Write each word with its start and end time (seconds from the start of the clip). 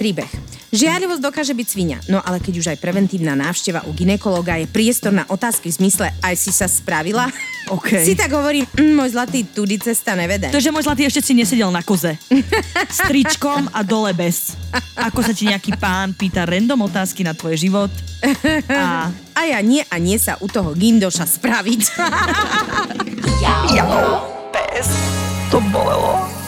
Príbeh. 0.00 0.32
Žiarlivosť 0.72 1.20
dokáže 1.20 1.52
byť 1.52 1.66
svinia, 1.68 1.98
no 2.08 2.24
ale 2.24 2.40
keď 2.40 2.54
už 2.56 2.66
aj 2.72 2.78
preventívna 2.80 3.36
návšteva 3.36 3.84
u 3.84 3.92
ginekologa 3.92 4.56
je 4.56 4.70
priestor 4.70 5.12
na 5.12 5.28
otázky 5.28 5.68
v 5.68 5.76
zmysle 5.76 6.08
aj 6.24 6.34
si 6.40 6.54
sa 6.54 6.70
spravila, 6.70 7.28
OK. 7.68 7.98
si 8.08 8.16
tak 8.16 8.32
hovorím, 8.32 8.64
mm, 8.64 8.94
môj 8.96 9.12
zlatý, 9.12 9.44
tudy 9.44 9.76
cesta 9.76 10.16
nevede. 10.16 10.48
To, 10.48 10.62
že 10.62 10.72
môj 10.72 10.88
zlatý 10.88 11.04
ešte 11.04 11.20
si 11.20 11.36
nesedel 11.36 11.68
na 11.68 11.84
koze. 11.84 12.16
S 12.96 12.98
tričkom 13.04 13.68
a 13.76 13.84
dole 13.84 14.16
bez. 14.16 14.56
Ako 14.96 15.20
sa 15.20 15.36
ti 15.36 15.52
nejaký 15.52 15.76
pán 15.76 16.16
pýta 16.16 16.48
random 16.48 16.88
otázky 16.88 17.20
na 17.26 17.36
tvoj 17.36 17.60
život. 17.60 17.92
A 18.72 19.12
A 19.36 19.40
ja 19.48 19.60
nie 19.60 19.84
a 19.84 19.96
nie 20.00 20.16
sa 20.16 20.40
u 20.40 20.48
toho 20.48 20.72
gindoša 20.72 21.28
spraviť. 21.28 21.82
to 25.50 25.58
bolelo. 25.74 26.39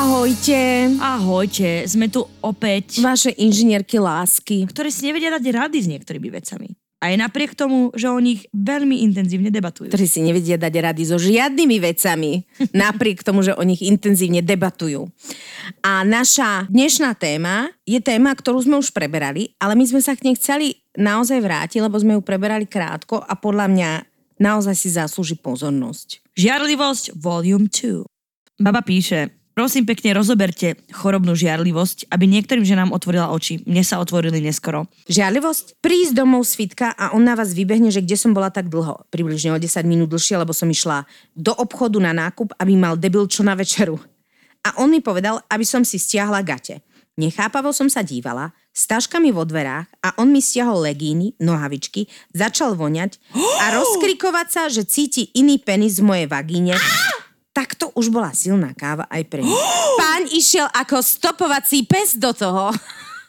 Ahojte, 0.00 0.96
Ahojte, 0.96 1.84
sme 1.84 2.08
tu 2.08 2.24
opäť, 2.40 3.04
vaše 3.04 3.36
inžinierky 3.36 4.00
lásky. 4.00 4.64
ktoré 4.64 4.88
si 4.88 5.04
nevedia 5.04 5.28
dať 5.28 5.44
rady 5.52 5.76
s 5.76 5.92
niektorými 5.92 6.32
vecami. 6.32 6.72
Aj 7.04 7.12
napriek 7.20 7.52
tomu, 7.52 7.92
že 7.92 8.08
o 8.08 8.16
nich 8.16 8.48
veľmi 8.48 9.04
intenzívne 9.04 9.52
debatujú. 9.52 9.92
ktorí 9.92 10.08
si 10.08 10.24
nevedia 10.24 10.56
dať 10.56 10.72
rady 10.72 11.02
so 11.04 11.20
žiadnymi 11.20 11.76
vecami, 11.84 12.48
napriek 12.72 13.20
tomu, 13.20 13.44
že 13.44 13.52
o 13.52 13.60
nich 13.60 13.84
intenzívne 13.84 14.40
debatujú. 14.40 15.04
A 15.84 16.00
naša 16.00 16.64
dnešná 16.72 17.12
téma 17.20 17.68
je 17.84 18.00
téma, 18.00 18.32
ktorú 18.32 18.56
sme 18.64 18.80
už 18.80 18.96
preberali, 18.96 19.52
ale 19.60 19.76
my 19.76 19.84
sme 19.84 20.00
sa 20.00 20.16
k 20.16 20.32
nej 20.32 20.36
chceli 20.40 20.80
naozaj 20.96 21.44
vrátiť, 21.44 21.84
lebo 21.84 22.00
sme 22.00 22.16
ju 22.16 22.24
preberali 22.24 22.64
krátko 22.64 23.20
a 23.20 23.36
podľa 23.36 23.68
mňa 23.68 23.90
naozaj 24.40 24.72
si 24.80 24.88
zaslúži 24.96 25.36
pozornosť. 25.36 26.24
Žiarlivosť 26.40 27.20
Volume 27.20 27.68
2. 27.68 28.08
Baba 28.64 28.80
píše, 28.80 29.39
prosím 29.60 29.84
pekne 29.84 30.16
rozoberte 30.16 30.80
chorobnú 30.88 31.36
žiarlivosť, 31.36 32.08
aby 32.08 32.24
niektorým 32.24 32.64
ženám 32.64 32.96
otvorila 32.96 33.28
oči. 33.28 33.60
Mne 33.68 33.84
sa 33.84 34.00
otvorili 34.00 34.40
neskoro. 34.40 34.88
Žiarlivosť? 35.04 35.84
Prísť 35.84 36.16
domov 36.16 36.48
z 36.48 36.64
fitka 36.64 36.96
a 36.96 37.12
on 37.12 37.28
na 37.28 37.36
vás 37.36 37.52
vybehne, 37.52 37.92
že 37.92 38.00
kde 38.00 38.16
som 38.16 38.32
bola 38.32 38.48
tak 38.48 38.72
dlho. 38.72 39.04
Približne 39.12 39.52
o 39.52 39.60
10 39.60 39.84
minút 39.84 40.08
dlhšie, 40.08 40.40
lebo 40.40 40.56
som 40.56 40.64
išla 40.64 41.04
do 41.36 41.52
obchodu 41.52 42.00
na 42.00 42.16
nákup, 42.16 42.56
aby 42.56 42.72
mal 42.72 42.96
debil 42.96 43.28
čo 43.28 43.44
na 43.44 43.52
večeru. 43.52 44.00
A 44.64 44.80
on 44.80 44.88
mi 44.88 45.04
povedal, 45.04 45.44
aby 45.52 45.68
som 45.68 45.84
si 45.84 46.00
stiahla 46.00 46.40
gate. 46.40 46.80
Nechápavo 47.20 47.68
som 47.76 47.92
sa 47.92 48.00
dívala, 48.00 48.56
s 48.72 48.88
taškami 48.88 49.28
vo 49.28 49.44
dverách 49.44 49.92
a 50.00 50.16
on 50.24 50.32
mi 50.32 50.40
stiahol 50.40 50.88
legíny, 50.88 51.36
nohavičky, 51.36 52.08
začal 52.32 52.80
voňať 52.80 53.20
a 53.36 53.64
rozkrikovať 53.76 54.46
sa, 54.48 54.62
že 54.72 54.88
cíti 54.88 55.28
iný 55.36 55.60
penis 55.60 56.00
v 56.00 56.08
mojej 56.08 56.26
vagíne. 56.32 56.80
Tak 57.60 57.76
to 57.76 57.92
už 57.92 58.08
bola 58.08 58.32
silná 58.32 58.72
káva 58.72 59.04
aj 59.12 59.28
pre 59.28 59.44
mňa. 59.44 59.52
Pán 60.00 60.24
išiel 60.32 60.64
ako 60.72 61.04
stopovací 61.04 61.84
pes 61.84 62.16
do 62.16 62.32
toho. 62.32 62.72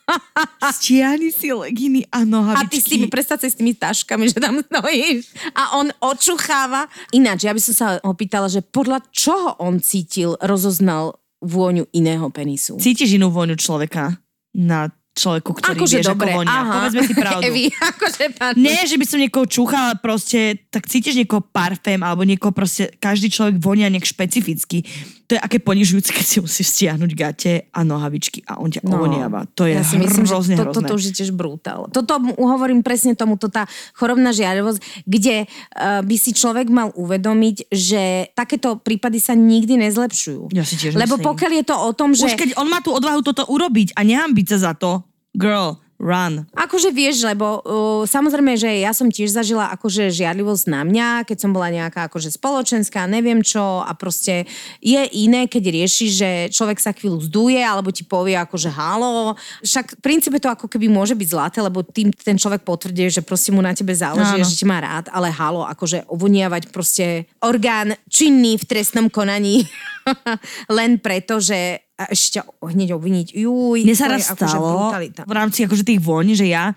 Stiahni 0.75 1.35
si 1.35 1.51
leginy 1.51 2.07
a 2.07 2.23
A 2.23 2.27
nohavičky. 2.27 2.71
ty 2.71 2.77
s 2.79 2.85
tými, 2.87 3.07
predstav 3.11 3.39
sa 3.39 3.47
s 3.47 3.59
tými 3.59 3.75
taškami, 3.75 4.31
že 4.31 4.39
tam 4.39 4.63
stojíš 4.63 5.35
a 5.51 5.75
on 5.79 5.91
očucháva. 5.99 6.87
Ináč, 7.11 7.43
ja 7.43 7.51
by 7.51 7.59
som 7.59 7.75
sa 7.75 7.87
opýtala, 8.03 8.47
že 8.47 8.63
podľa 8.63 9.03
čoho 9.11 9.55
on 9.59 9.83
cítil, 9.83 10.39
rozoznal 10.39 11.19
vôňu 11.43 11.91
iného 11.91 12.27
penisu. 12.31 12.79
Cítiš 12.79 13.19
inú 13.19 13.31
vôňu 13.31 13.59
človeka 13.59 14.15
na 14.55 14.91
človeku, 15.11 15.51
ktorý 15.59 15.75
Akože 15.75 15.95
vieš, 15.99 16.07
dobre, 16.07 16.31
ako 16.31 16.37
vonia. 16.39 16.51
aha. 16.55 16.73
Povedzme 16.79 17.01
si 17.03 17.13
pravdu. 17.23 17.43
Evi, 17.43 17.63
akože 17.71 18.23
pán... 18.39 18.53
Nie, 18.55 18.81
že 18.87 18.95
by 18.95 19.05
som 19.05 19.19
niekoho 19.19 19.45
čúchala, 19.45 19.91
proste, 19.99 20.63
tak 20.71 20.87
cítiš 20.87 21.19
niekoho 21.19 21.43
parfém, 21.43 21.99
alebo 21.99 22.23
niekoho 22.23 22.55
proste, 22.55 22.95
každý 22.97 23.27
človek 23.27 23.59
vonia 23.59 23.91
nejak 23.91 24.07
špecificky. 24.07 24.87
To 25.31 25.39
je 25.39 25.47
aké 25.47 25.63
ponižujúce, 25.63 26.11
keď 26.11 26.25
si 26.27 26.37
musíš 26.43 26.67
stiahnuť 26.75 27.11
gate 27.15 27.53
a 27.71 27.87
nohavičky 27.87 28.43
a 28.43 28.59
on 28.59 28.67
ťa 28.67 28.83
no, 28.83 28.99
ovoniava. 28.99 29.47
To 29.55 29.63
je 29.63 29.79
ja 29.79 29.87
si 29.87 29.95
myslím, 29.95 30.27
hrozne 30.27 30.59
že 30.59 30.59
to, 30.59 30.65
hrozné. 30.67 30.83
toto 30.83 30.91
už 30.99 31.03
je 31.07 31.13
tiež 31.23 31.31
brutál. 31.31 31.87
Toto 31.87 32.19
hovorím 32.35 32.83
presne 32.83 33.15
tomu, 33.15 33.39
to 33.39 33.47
tá 33.47 33.63
chorobná 33.95 34.35
žiarivosť, 34.35 35.07
kde 35.07 35.47
uh, 35.47 36.03
by 36.03 36.15
si 36.19 36.35
človek 36.35 36.67
mal 36.67 36.91
uvedomiť, 36.99 37.71
že 37.71 38.27
takéto 38.35 38.75
prípady 38.75 39.23
sa 39.23 39.31
nikdy 39.31 39.79
nezlepšujú. 39.79 40.51
Ja 40.51 40.67
si 40.67 40.75
tiež 40.75 40.99
Lebo 40.99 41.15
myslím. 41.15 41.27
pokiaľ 41.31 41.51
je 41.55 41.63
to 41.63 41.75
o 41.79 41.91
tom, 41.95 42.11
že... 42.11 42.27
Už 42.27 42.35
keď 42.35 42.59
on 42.59 42.67
má 42.67 42.83
tú 42.83 42.91
odvahu 42.91 43.23
toto 43.23 43.47
urobiť 43.47 43.95
a 43.95 44.03
nehambiť 44.03 44.45
sa 44.51 44.57
za 44.67 44.71
to, 44.75 44.99
girl, 45.31 45.79
run. 46.01 46.49
Akože 46.57 46.89
vieš, 46.89 47.21
lebo 47.21 47.61
uh, 47.61 48.03
samozrejme, 48.09 48.57
že 48.57 48.81
ja 48.81 48.89
som 48.91 49.05
tiež 49.05 49.29
zažila 49.29 49.69
akože 49.77 50.09
žiarlivosť 50.09 50.65
na 50.73 50.81
mňa, 50.81 51.07
keď 51.29 51.37
som 51.37 51.53
bola 51.53 51.69
nejaká 51.69 52.09
akože 52.09 52.33
spoločenská, 52.33 53.05
neviem 53.05 53.45
čo 53.45 53.85
a 53.85 53.93
proste 53.93 54.49
je 54.81 54.97
iné, 55.21 55.45
keď 55.45 55.63
rieši, 55.69 56.07
že 56.09 56.29
človek 56.49 56.81
sa 56.81 56.91
chvíľu 56.97 57.21
zduje 57.29 57.61
alebo 57.61 57.93
ti 57.93 58.01
povie 58.01 58.33
akože 58.33 58.73
halo. 58.73 59.37
Však 59.61 60.01
v 60.01 60.03
princípe 60.03 60.41
to 60.41 60.49
ako 60.49 60.65
keby 60.65 60.89
môže 60.89 61.13
byť 61.13 61.27
zlaté, 61.29 61.61
lebo 61.61 61.85
tým 61.85 62.09
ten 62.09 62.35
človek 62.41 62.65
potvrdí, 62.65 63.13
že 63.13 63.21
proste 63.21 63.53
mu 63.53 63.61
na 63.61 63.77
tebe 63.77 63.93
záleží, 63.93 64.41
Áno. 64.41 64.49
že 64.49 64.57
ťa 64.57 64.67
má 64.67 64.81
rád, 64.81 65.05
ale 65.13 65.29
halo, 65.29 65.61
akože 65.69 66.09
ovoniavať 66.09 66.73
proste 66.73 67.29
orgán 67.45 67.93
činný 68.09 68.57
v 68.57 68.65
trestnom 68.65 69.05
konaní 69.13 69.69
len 70.77 70.97
preto, 70.97 71.37
že 71.37 71.90
a 72.01 72.09
ešte 72.09 72.41
ťa 72.41 72.49
hneď 72.65 72.89
obviniť. 72.97 73.27
Juj, 73.37 73.85
Mne 73.85 73.95
sa 73.95 74.09
raz 74.09 74.33
akože 74.33 74.57
stalo 74.57 74.89
brutalita. 74.89 75.21
v 75.29 75.33
rámci 75.33 75.61
akože 75.63 75.85
tých 75.85 76.01
vôň, 76.01 76.33
že 76.33 76.49
ja, 76.49 76.73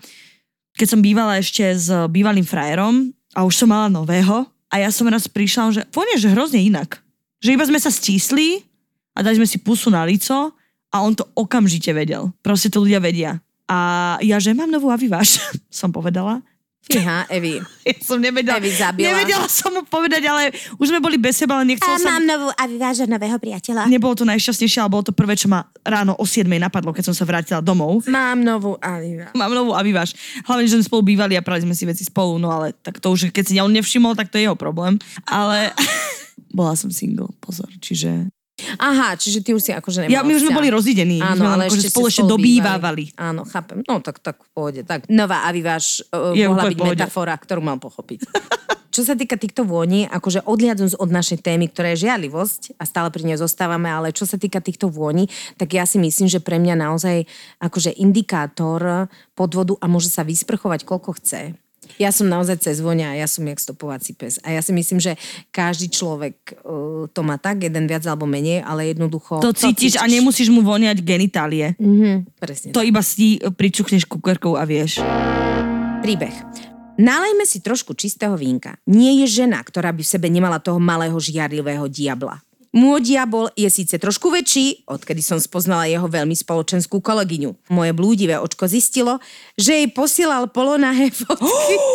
keď 0.76 0.86
som 0.90 1.00
bývala 1.00 1.40
ešte 1.40 1.64
s 1.64 1.88
bývalým 2.12 2.44
frajerom 2.44 3.08
a 3.32 3.46
už 3.46 3.64
som 3.64 3.68
mala 3.70 3.88
nového 3.88 4.44
a 4.68 4.74
ja 4.76 4.90
som 4.90 5.06
raz 5.06 5.24
prišla, 5.30 5.62
že 5.70 5.82
vonia, 5.94 6.18
že 6.18 6.28
hrozne 6.34 6.60
inak. 6.60 6.98
Že 7.40 7.54
iba 7.56 7.64
sme 7.64 7.78
sa 7.78 7.88
stísli 7.88 8.64
a 9.14 9.22
dali 9.22 9.38
sme 9.38 9.46
si 9.46 9.62
pusu 9.62 9.88
na 9.88 10.02
lico 10.02 10.52
a 10.90 10.96
on 10.98 11.14
to 11.14 11.24
okamžite 11.34 11.90
vedel. 11.94 12.34
Proste 12.42 12.70
to 12.70 12.82
ľudia 12.82 12.98
vedia. 12.98 13.38
A 13.64 13.78
ja, 14.20 14.36
že 14.42 14.52
mám 14.52 14.68
novú 14.68 14.90
aviváž, 14.92 15.40
som 15.70 15.88
povedala. 15.88 16.42
Fíha, 16.84 17.24
Evi. 17.32 17.64
Ja 17.84 18.00
som 18.00 18.16
nevedela, 18.16 18.56
Evi 18.56 18.72
zabila. 18.72 19.12
nevedela 19.12 19.44
som 19.44 19.68
mu 19.68 19.84
povedať, 19.84 20.24
ale 20.24 20.56
už 20.80 20.88
sme 20.88 21.04
boli 21.04 21.20
bez 21.20 21.36
seba, 21.36 21.60
ale 21.60 21.68
nechcela 21.68 22.00
som... 22.00 22.16
novú 22.24 22.48
a 22.48 22.64
vyváža 22.64 23.04
nového 23.04 23.36
priateľa. 23.36 23.88
Nebolo 23.92 24.16
to 24.16 24.24
najšťastnejšie, 24.24 24.80
ale 24.80 24.88
bolo 24.88 25.04
to 25.04 25.12
prvé, 25.12 25.36
čo 25.36 25.52
ma 25.52 25.68
ráno 25.84 26.16
o 26.16 26.24
7 26.24 26.48
napadlo, 26.48 26.96
keď 26.96 27.12
som 27.12 27.14
sa 27.16 27.28
vrátila 27.28 27.60
domov. 27.60 28.04
Mám 28.08 28.40
novú 28.40 28.80
Aviva. 28.80 29.32
Mám 29.36 29.52
novú 29.52 29.76
aviváž. 29.76 30.16
Hlavne, 30.48 30.64
že 30.64 30.80
sme 30.80 30.88
spolu 30.88 31.12
bývali 31.12 31.36
a 31.36 31.44
prali 31.44 31.64
sme 31.64 31.76
si 31.76 31.84
veci 31.84 32.08
spolu, 32.08 32.40
no 32.40 32.48
ale 32.48 32.72
tak 32.72 33.04
to 33.04 33.12
už, 33.12 33.28
keď 33.32 33.44
si 33.44 33.60
on 33.60 33.68
nevšimol, 33.68 34.16
tak 34.16 34.32
to 34.32 34.40
je 34.40 34.48
jeho 34.48 34.56
problém. 34.56 34.96
Ale 35.28 35.76
bola 36.56 36.72
som 36.72 36.88
single, 36.88 37.32
pozor, 37.44 37.68
čiže... 37.84 38.32
Aha, 38.80 39.14
čiže 39.14 39.40
ty 39.44 39.50
už 39.52 39.62
si 39.62 39.72
akože 39.72 40.06
nemala 40.06 40.14
Ja, 40.14 40.20
my 40.26 40.32
už 40.34 40.42
sme 40.48 40.52
boli 40.56 40.68
rozidení, 40.72 41.18
Áno, 41.22 41.48
ale 41.48 41.68
akože 41.68 41.90
spolu 41.90 42.06
ešte 42.10 42.22
spolu 42.24 42.32
dobývávali. 42.38 43.04
Áno, 43.16 43.42
chápem. 43.46 43.84
No 43.86 44.00
tak, 44.00 44.20
tak 44.20 44.42
v 44.42 44.50
pohode. 44.52 44.80
Tak 44.82 45.06
nová 45.12 45.46
Aviváž 45.46 46.04
uh, 46.10 46.34
Je 46.34 46.46
mohla 46.48 46.70
byť 46.70 46.78
pohode. 46.78 46.96
metafora, 46.96 47.34
ktorú 47.36 47.60
mal 47.62 47.78
pochopiť. 47.78 48.24
Čo 48.94 49.02
sa 49.02 49.18
týka 49.18 49.34
týchto 49.34 49.66
vôni, 49.66 50.06
akože 50.06 50.46
odliadnúc 50.46 50.94
od 51.02 51.10
našej 51.10 51.42
témy, 51.42 51.66
ktorá 51.66 51.98
je 51.98 52.06
žiarlivosť 52.06 52.78
a 52.78 52.86
stále 52.86 53.10
pri 53.10 53.26
nej 53.26 53.34
zostávame, 53.34 53.90
ale 53.90 54.14
čo 54.14 54.22
sa 54.22 54.38
týka 54.38 54.62
týchto 54.62 54.86
vôni, 54.86 55.26
tak 55.58 55.74
ja 55.74 55.82
si 55.82 55.98
myslím, 55.98 56.30
že 56.30 56.38
pre 56.38 56.62
mňa 56.62 56.78
naozaj 56.78 57.26
akože 57.58 57.90
indikátor 57.98 59.10
podvodu 59.34 59.74
a 59.82 59.90
môže 59.90 60.14
sa 60.14 60.22
vysprchovať 60.22 60.86
koľko 60.86 61.10
chce. 61.18 61.58
Ja 62.00 62.10
som 62.10 62.26
naozaj 62.26 62.60
cez 62.64 62.82
vonia, 62.82 63.14
ja 63.14 63.28
som 63.28 63.46
jak 63.46 63.60
stopovací 63.60 64.16
pes. 64.16 64.42
A 64.42 64.52
ja 64.54 64.60
si 64.60 64.74
myslím, 64.74 64.98
že 64.98 65.14
každý 65.54 65.88
človek 65.88 66.58
uh, 66.64 67.06
to 67.10 67.20
má 67.22 67.38
tak, 67.38 67.64
jeden 67.64 67.86
viac 67.86 68.02
alebo 68.08 68.26
menej, 68.26 68.64
ale 68.64 68.92
jednoducho... 68.92 69.38
To 69.44 69.54
cítiš 69.54 70.00
a 70.00 70.04
nemusíš 70.10 70.50
mu 70.50 70.64
voniať 70.64 71.00
genitálie. 71.04 71.76
Mhm, 71.78 72.40
presne. 72.40 72.70
To 72.74 72.82
iba 72.82 73.00
si 73.00 73.38
pričuchneš 73.38 74.08
kukerkou 74.08 74.56
a 74.58 74.66
vieš. 74.66 75.00
Príbeh. 76.04 76.34
Nalejme 76.94 77.42
si 77.42 77.58
trošku 77.58 77.98
čistého 77.98 78.38
vínka. 78.38 78.78
Nie 78.86 79.18
je 79.24 79.42
žena, 79.42 79.58
ktorá 79.58 79.90
by 79.90 80.06
v 80.06 80.12
sebe 80.14 80.30
nemala 80.30 80.62
toho 80.62 80.78
malého 80.78 81.18
žiarlivého 81.18 81.90
diabla. 81.90 82.38
Môj 82.74 83.06
diabol 83.06 83.54
je 83.54 83.70
síce 83.70 83.94
trošku 83.94 84.34
väčší, 84.34 84.90
odkedy 84.90 85.22
som 85.22 85.38
spoznala 85.38 85.86
jeho 85.86 86.10
veľmi 86.10 86.34
spoločenskú 86.34 86.98
kolegyňu. 86.98 87.70
Moje 87.70 87.94
blúdivé 87.94 88.34
očko 88.34 88.66
zistilo, 88.66 89.22
že 89.54 89.78
jej 89.78 89.88
posielal 89.94 90.50
polonahé 90.50 91.14
fotky. 91.14 91.78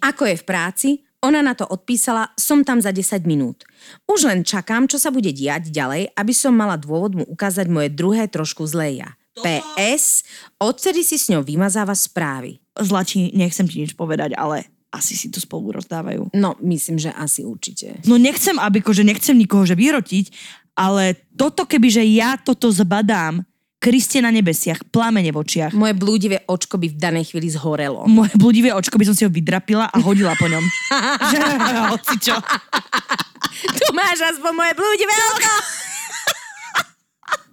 Ako 0.00 0.22
je 0.24 0.36
v 0.40 0.44
práci, 0.48 0.88
ona 1.20 1.44
na 1.44 1.52
to 1.52 1.68
odpísala, 1.68 2.32
som 2.40 2.64
tam 2.64 2.80
za 2.80 2.96
10 2.96 3.28
minút. 3.28 3.68
Už 4.08 4.24
len 4.24 4.40
čakám, 4.40 4.88
čo 4.88 4.96
sa 4.96 5.12
bude 5.12 5.28
diať 5.28 5.68
ďalej, 5.68 6.16
aby 6.16 6.32
som 6.32 6.56
mala 6.56 6.80
dôvod 6.80 7.12
mu 7.12 7.24
ukázať 7.28 7.68
moje 7.68 7.92
druhé 7.92 8.32
trošku 8.32 8.64
zlé 8.64 9.04
ja. 9.04 9.12
PS, 9.40 10.24
odtedy 10.56 11.04
si 11.04 11.20
s 11.20 11.28
ňou 11.28 11.44
vymazáva 11.44 11.92
správy. 11.92 12.64
Zlači, 12.80 13.28
nechcem 13.36 13.68
ti 13.68 13.84
nič 13.84 13.92
povedať, 13.92 14.32
ale 14.36 14.68
asi 14.90 15.14
si 15.14 15.30
to 15.30 15.38
spolu 15.38 15.78
rozdávajú. 15.78 16.34
No, 16.34 16.58
myslím, 16.60 16.98
že 16.98 17.14
asi 17.14 17.46
určite. 17.46 18.02
No 18.10 18.18
nechcem, 18.18 18.58
aby, 18.58 18.82
že 18.82 19.06
nechcem 19.06 19.38
nikoho 19.38 19.62
že 19.62 19.78
vyrotiť, 19.78 20.34
ale 20.74 21.14
toto 21.38 21.62
keby, 21.66 21.88
že 21.90 22.02
ja 22.02 22.34
toto 22.34 22.70
zbadám, 22.74 23.46
Kriste 23.80 24.20
na 24.20 24.28
nebesiach, 24.28 24.92
plamene 24.92 25.32
v 25.32 25.40
očiach. 25.40 25.72
Moje 25.72 25.96
blúdivé 25.96 26.44
očko 26.44 26.76
by 26.76 26.92
v 26.92 27.00
danej 27.00 27.32
chvíli 27.32 27.48
zhorelo. 27.48 28.04
Moje 28.12 28.36
blúdivé 28.36 28.76
očko 28.76 29.00
by 29.00 29.08
som 29.08 29.16
si 29.16 29.24
ho 29.24 29.32
vydrapila 29.32 29.88
a 29.88 29.96
hodila 30.04 30.36
po 30.36 30.52
ňom. 30.52 30.60
že, 31.32 31.40
hoci 31.96 32.14
čo. 32.20 32.36
Tu 33.72 33.86
máš 33.96 34.20
aspoň 34.36 34.52
moje 34.52 34.72
blúdivé 34.76 35.16
oko. 35.32 35.88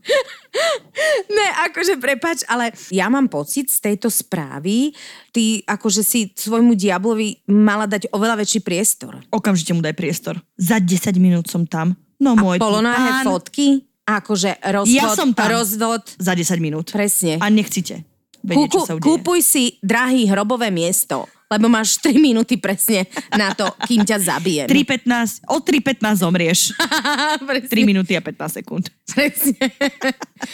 Ne, 1.30 1.48
akože 1.70 2.02
prepač, 2.02 2.42
ale 2.48 2.74
ja 2.90 3.06
mám 3.08 3.30
pocit 3.30 3.70
z 3.70 3.78
tejto 3.78 4.10
správy, 4.10 4.90
ty 5.30 5.62
akože 5.62 6.02
si 6.02 6.34
svojmu 6.34 6.74
diablovi 6.74 7.46
mala 7.46 7.86
dať 7.86 8.10
oveľa 8.10 8.42
väčší 8.42 8.66
priestor. 8.66 9.22
Okamžite 9.30 9.78
mu 9.78 9.86
daj 9.86 9.94
priestor. 9.94 10.42
Za 10.58 10.82
10 10.82 11.14
minút 11.22 11.46
som 11.46 11.70
tam. 11.70 11.94
No 12.18 12.34
A 12.34 12.40
môj 12.40 12.58
polonáhe 12.58 13.22
pán, 13.22 13.26
fotky, 13.30 13.86
akože 14.04 14.58
rozvod, 14.74 14.98
Ja 14.98 15.14
som 15.14 15.30
tam. 15.38 15.54
rozvod, 15.54 16.02
Za 16.18 16.34
10 16.34 16.58
minút. 16.58 16.90
presne. 16.90 17.38
A 17.38 17.48
nechcite. 17.54 18.02
Vedieť, 18.42 18.70
Kúku, 18.72 18.98
kúpuj 18.98 19.40
si, 19.44 19.78
drahý, 19.84 20.26
hrobové 20.26 20.72
miesto, 20.72 21.30
lebo 21.48 21.72
máš 21.72 21.96
3 22.04 22.20
minúty 22.20 22.60
presne 22.60 23.08
na 23.32 23.56
to, 23.56 23.68
kým 23.88 24.04
ťa 24.04 24.18
zabijem. 24.20 24.68
3.15, 24.68 25.48
o 25.48 25.64
3.15 25.64 26.24
zomrieš. 26.24 26.60
presne. 27.48 27.72
3 27.72 27.88
minúty 27.88 28.14
a 28.14 28.22
15 28.22 28.60
sekúnd. 28.60 28.92
Presne. 29.08 29.56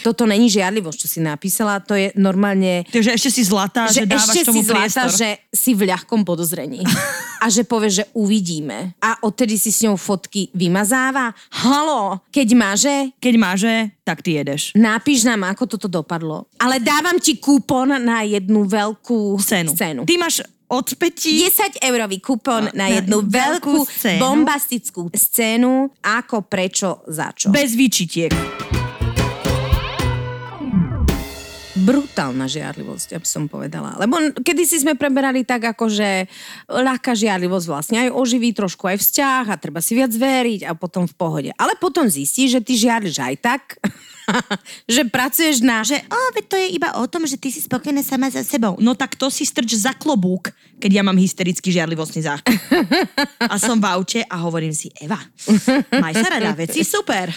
Toto 0.00 0.24
není 0.24 0.46
žiadlivosť, 0.46 0.98
čo 0.98 1.08
si 1.10 1.18
napísala, 1.18 1.82
to 1.82 1.98
je 1.98 2.14
normálne 2.14 2.86
Takže 2.88 3.10
ešte 3.10 3.30
si 3.30 3.42
zlatá, 3.42 3.90
že, 3.90 4.06
že 4.06 4.08
dávaš 4.08 4.30
ešte 4.30 4.42
tomu 4.46 4.62
si 4.62 4.70
priestor. 4.70 5.10
že 5.10 5.28
si 5.50 5.74
v 5.74 5.90
ľahkom 5.90 6.22
podozrení. 6.22 6.86
A 7.44 7.52
že 7.52 7.60
povie, 7.60 7.92
že 7.92 8.08
uvidíme. 8.16 8.96
A 9.04 9.20
odtedy 9.20 9.60
si 9.60 9.68
s 9.68 9.84
ňou 9.84 10.00
fotky 10.00 10.48
vymazáva. 10.56 11.36
Halo, 11.52 12.24
keď 12.32 12.48
máže, 12.56 12.94
Keď 13.20 13.34
máže, 13.36 13.74
tak 14.00 14.24
ty 14.24 14.40
jedeš. 14.40 14.72
napíš 14.72 15.28
nám, 15.28 15.44
ako 15.52 15.76
toto 15.76 15.84
dopadlo. 15.84 16.48
Ale 16.56 16.80
dávam 16.80 17.20
ti 17.20 17.36
kupón 17.36 17.92
na 18.00 18.24
jednu 18.24 18.64
veľkú 18.64 19.36
Scénu. 19.36 19.76
scénu. 19.76 20.00
Ty 20.08 20.16
máš 20.16 20.40
odpätí 20.70 21.42
10 21.42 21.82
eurový 21.82 22.22
kupón 22.22 22.70
na 22.72 22.84
na 22.84 23.00
jednu 23.00 23.24
veľkú 23.24 23.32
veľkú 23.32 23.76
scénu. 23.88 24.20
bombastickú 24.20 25.02
scénu. 25.12 25.72
Ako, 26.04 26.44
prečo, 26.44 27.00
za 27.08 27.32
čo. 27.32 27.48
bez 27.48 27.72
výčitiek. 27.72 28.32
brutálna 31.84 32.48
žiarlivosť, 32.48 33.20
aby 33.20 33.26
som 33.28 33.44
povedala. 33.44 34.00
Lebo 34.00 34.16
kedy 34.40 34.64
si 34.64 34.80
sme 34.80 34.96
preberali 34.96 35.44
tak, 35.44 35.76
ako 35.76 35.92
že 35.92 36.24
ľahká 36.64 37.12
žiarlivosť 37.12 37.66
vlastne 37.68 37.96
aj 38.08 38.16
oživí 38.16 38.56
trošku 38.56 38.88
aj 38.88 39.04
vzťah 39.04 39.44
a 39.52 39.60
treba 39.60 39.84
si 39.84 39.92
viac 39.92 40.08
veriť 40.08 40.64
a 40.64 40.72
potom 40.72 41.04
v 41.04 41.14
pohode. 41.14 41.50
Ale 41.60 41.76
potom 41.76 42.08
zistíš, 42.08 42.56
že 42.56 42.64
ty 42.64 42.72
žiarliš 42.80 43.20
aj 43.20 43.36
tak, 43.44 43.62
že 44.94 45.02
pracuješ 45.08 45.60
na... 45.60 45.84
Že, 45.84 46.00
o, 46.08 46.18
veď 46.34 46.44
to 46.48 46.56
je 46.56 46.68
iba 46.72 46.88
o 46.98 47.04
tom, 47.06 47.24
že 47.28 47.36
ty 47.36 47.52
si 47.52 47.60
spokojná 47.60 48.00
sama 48.00 48.28
za 48.32 48.44
sebou. 48.44 48.76
No 48.80 48.96
tak 48.96 49.16
to 49.16 49.28
si 49.28 49.44
strč 49.44 49.76
za 49.76 49.92
klobúk, 49.92 50.52
keď 50.80 51.00
ja 51.00 51.02
mám 51.04 51.16
hysterický 51.16 51.70
žiarlivostný 51.72 52.24
záchvat. 52.24 52.56
A 53.52 53.56
som 53.60 53.78
v 53.78 53.86
aute 53.86 54.20
a 54.24 54.36
hovorím 54.40 54.72
si, 54.72 54.88
Eva, 54.98 55.20
maj 56.00 56.16
sa 56.16 56.38
rada, 56.38 56.56
veci 56.56 56.80
super. 56.82 57.28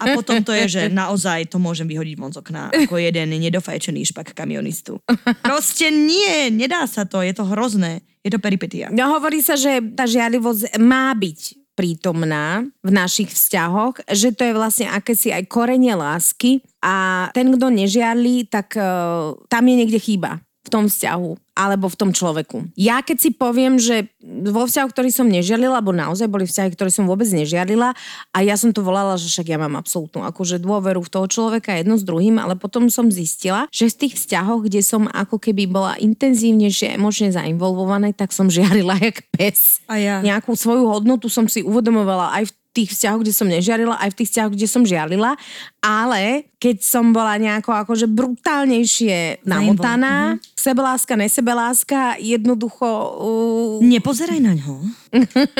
A 0.00 0.04
potom 0.12 0.42
to 0.42 0.50
je, 0.52 0.66
že 0.68 0.82
naozaj 0.90 1.48
to 1.48 1.62
môžem 1.62 1.86
vyhodiť 1.86 2.14
von 2.18 2.34
z 2.34 2.42
okna 2.42 2.68
ako 2.68 2.98
jeden 2.98 3.30
nedofajčený 3.30 4.10
špak 4.10 4.34
kamionistu. 4.34 4.98
Proste 5.40 5.88
nie, 5.94 6.50
nedá 6.50 6.84
sa 6.90 7.06
to, 7.06 7.22
je 7.22 7.32
to 7.32 7.46
hrozné. 7.46 8.02
Je 8.22 8.30
to 8.30 8.38
peripetia. 8.38 8.86
No 8.94 9.18
hovorí 9.18 9.42
sa, 9.42 9.58
že 9.58 9.82
tá 9.98 10.06
žiarlivosť 10.06 10.78
má 10.78 11.10
byť 11.14 11.61
prítomná 11.72 12.68
v 12.84 12.90
našich 12.92 13.32
vzťahoch, 13.32 14.04
že 14.12 14.36
to 14.36 14.44
je 14.44 14.56
vlastne 14.56 14.86
akési 14.92 15.32
aj 15.32 15.48
korenie 15.48 15.96
lásky 15.96 16.60
a 16.84 17.28
ten, 17.32 17.48
kto 17.48 17.72
nežiarlí, 17.72 18.52
tak 18.52 18.76
uh, 18.76 19.34
tam 19.48 19.64
je 19.64 19.74
niekde 19.80 19.98
chyba 19.98 20.44
v 20.62 20.68
tom 20.70 20.86
vzťahu 20.86 21.52
alebo 21.52 21.90
v 21.90 21.98
tom 21.98 22.10
človeku. 22.16 22.72
Ja 22.78 23.04
keď 23.04 23.16
si 23.18 23.30
poviem, 23.34 23.76
že 23.76 24.08
vo 24.24 24.64
vzťahu, 24.64 24.88
ktorý 24.88 25.10
som 25.12 25.28
nežiarlila, 25.28 25.82
alebo 25.82 25.92
naozaj 25.92 26.30
boli 26.30 26.48
vzťahy, 26.48 26.72
ktoré 26.72 26.88
som 26.88 27.04
vôbec 27.04 27.28
nežiarlila 27.28 27.92
a 28.32 28.38
ja 28.40 28.56
som 28.56 28.72
to 28.72 28.80
volala, 28.80 29.20
že 29.20 29.28
však 29.28 29.52
ja 29.52 29.58
mám 29.60 29.76
absolútnu 29.76 30.24
akože 30.24 30.62
dôveru 30.62 31.04
v 31.04 31.12
toho 31.12 31.26
človeka 31.28 31.76
jedno 31.76 32.00
s 32.00 32.06
druhým, 32.06 32.40
ale 32.40 32.56
potom 32.56 32.88
som 32.88 33.12
zistila, 33.12 33.68
že 33.68 33.92
z 33.92 34.06
tých 34.06 34.14
vzťahov, 34.16 34.64
kde 34.70 34.80
som 34.80 35.10
ako 35.10 35.36
keby 35.36 35.68
bola 35.68 35.98
intenzívnejšie 36.00 36.96
emočne 36.96 37.34
zainvolvovaná, 37.34 38.14
tak 38.16 38.32
som 38.32 38.48
žiarila 38.54 38.96
jak 39.02 39.26
pes. 39.34 39.82
A 39.90 40.00
ja. 40.00 40.16
Nejakú 40.24 40.56
svoju 40.56 40.88
hodnotu 40.88 41.28
som 41.28 41.50
si 41.50 41.60
uvedomovala 41.60 42.32
aj 42.38 42.48
v 42.48 42.52
tých 42.72 42.90
vzťahoch, 42.96 43.20
kde 43.20 43.34
som 43.36 43.48
nežiarila, 43.48 44.00
aj 44.00 44.10
v 44.12 44.18
tých 44.22 44.28
vzťahoch, 44.32 44.54
kde 44.56 44.68
som 44.68 44.82
žiarlila, 44.88 45.36
ale 45.84 46.48
keď 46.56 46.80
som 46.80 47.12
bola 47.12 47.36
nejako 47.36 47.70
akože 47.84 48.08
brutálnejšie 48.08 49.44
namotaná, 49.44 50.40
sebeláska, 50.56 51.12
nesebeláska, 51.14 52.16
jednoducho 52.16 52.88
uh, 52.88 53.84
Nepozeraj 53.84 54.40
na 54.40 54.56
ňo. 54.56 54.88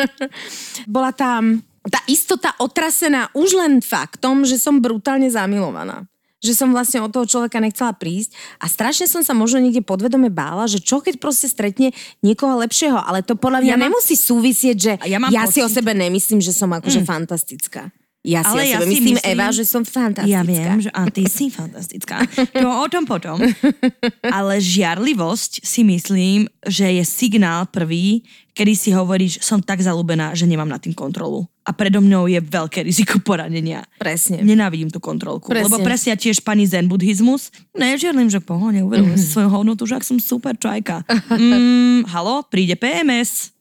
bola 0.95 1.13
tam 1.13 1.61
tá 1.83 1.99
istota 2.07 2.55
otrasená 2.63 3.29
už 3.35 3.59
len 3.59 3.83
faktom, 3.83 4.47
že 4.47 4.57
som 4.57 4.79
brutálne 4.79 5.27
zamilovaná. 5.27 6.07
Že 6.43 6.53
som 6.53 6.69
vlastne 6.75 6.99
od 6.99 7.09
toho 7.09 7.23
človeka 7.23 7.63
nechcela 7.63 7.95
prísť 7.95 8.35
a 8.59 8.67
strašne 8.67 9.07
som 9.07 9.23
sa 9.23 9.31
možno 9.31 9.63
niekde 9.63 9.81
podvedome 9.81 10.27
bála, 10.27 10.67
že 10.67 10.83
čo 10.83 10.99
keď 10.99 11.23
proste 11.23 11.47
stretne 11.47 11.95
niekoho 12.19 12.59
lepšieho, 12.59 12.99
ale 12.99 13.23
to 13.23 13.39
podľa 13.39 13.63
mňa 13.63 13.71
Ja 13.71 13.79
mám- 13.79 13.87
nemusí 13.95 14.19
súvisieť, 14.19 14.77
že 14.77 14.93
ja 15.07 15.19
ja 15.23 15.45
si 15.47 15.63
o 15.63 15.71
sebe 15.71 15.95
nemyslím, 15.95 16.43
že 16.43 16.51
som 16.51 16.67
akože 16.69 17.07
fantastická. 17.07 17.95
Ja 18.23 18.47
si 18.47 18.55
Ale 18.55 18.63
ja 18.71 18.79
si 18.79 18.87
myslím, 18.87 19.19
myslím- 19.19 19.35
Eva, 19.35 19.51
že 19.51 19.65
som 19.67 19.83
fantastická. 19.83 20.31
Ja 20.31 20.47
viem, 20.47 20.79
že 20.79 20.91
a 20.95 21.11
ty 21.11 21.27
si 21.27 21.51
fantastická. 21.51 22.23
To 22.55 22.69
o 22.71 22.87
tom 22.87 23.03
potom. 23.03 23.43
Ale 24.39 24.63
žiarlivosť 24.63 25.67
si 25.67 25.83
myslím, 25.83 26.47
že 26.63 26.87
je 26.87 27.03
signál 27.03 27.67
prvý, 27.67 28.23
kedy 28.53 28.73
si 28.77 28.91
hovoríš, 28.93 29.41
som 29.41 29.61
tak 29.65 29.81
zalúbená, 29.81 30.37
že 30.37 30.45
nemám 30.45 30.69
nad 30.69 30.81
tým 30.81 30.93
kontrolu. 30.93 31.49
A 31.63 31.71
predo 31.71 32.03
mňou 32.03 32.27
je 32.27 32.41
veľké 32.43 32.83
riziko 32.89 33.23
poranenia. 33.23 33.87
Presne. 33.97 34.43
Nenávidím 34.43 34.93
tú 34.93 35.01
kontrolku. 35.01 35.49
Presne. 35.49 35.69
Lebo 35.71 35.81
presne 35.81 36.15
ja 36.15 36.19
tiež 36.19 36.45
pani 36.45 36.69
zen 36.69 36.91
buddhizmus. 36.91 37.55
Nežiarlim, 37.73 38.29
že 38.29 38.43
pohode, 38.43 38.83
uvedomujem 38.85 39.19
si 39.19 39.27
svoju 39.35 39.49
hodnotu, 39.51 39.89
že 39.89 39.99
ak 39.99 40.05
som 40.05 40.19
super 40.21 40.55
čajka. 40.59 41.07
Mm, 41.33 42.07
halo, 42.13 42.45
príde 42.47 42.77
PMS. 42.77 43.53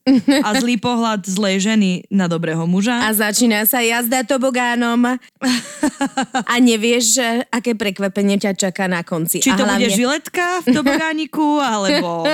A 0.42 0.58
zlý 0.58 0.82
pohľad 0.82 1.22
zlej 1.22 1.62
ženy 1.62 2.10
na 2.10 2.26
dobrého 2.26 2.66
muža. 2.66 3.06
A 3.06 3.14
začína 3.14 3.62
sa 3.70 3.86
jazda 3.86 4.26
tobogánom 4.26 5.14
a 6.42 6.54
nevieš, 6.58 7.22
že 7.22 7.26
aké 7.54 7.78
prekvapenie 7.78 8.34
ťa 8.34 8.58
čaká 8.58 8.90
na 8.90 9.06
konci. 9.06 9.38
Či 9.38 9.54
to 9.54 9.62
a 9.62 9.78
bude 9.78 9.94
žiletka 9.94 10.66
v 10.66 10.74
tobogániku, 10.74 11.62
alebo 11.62 12.26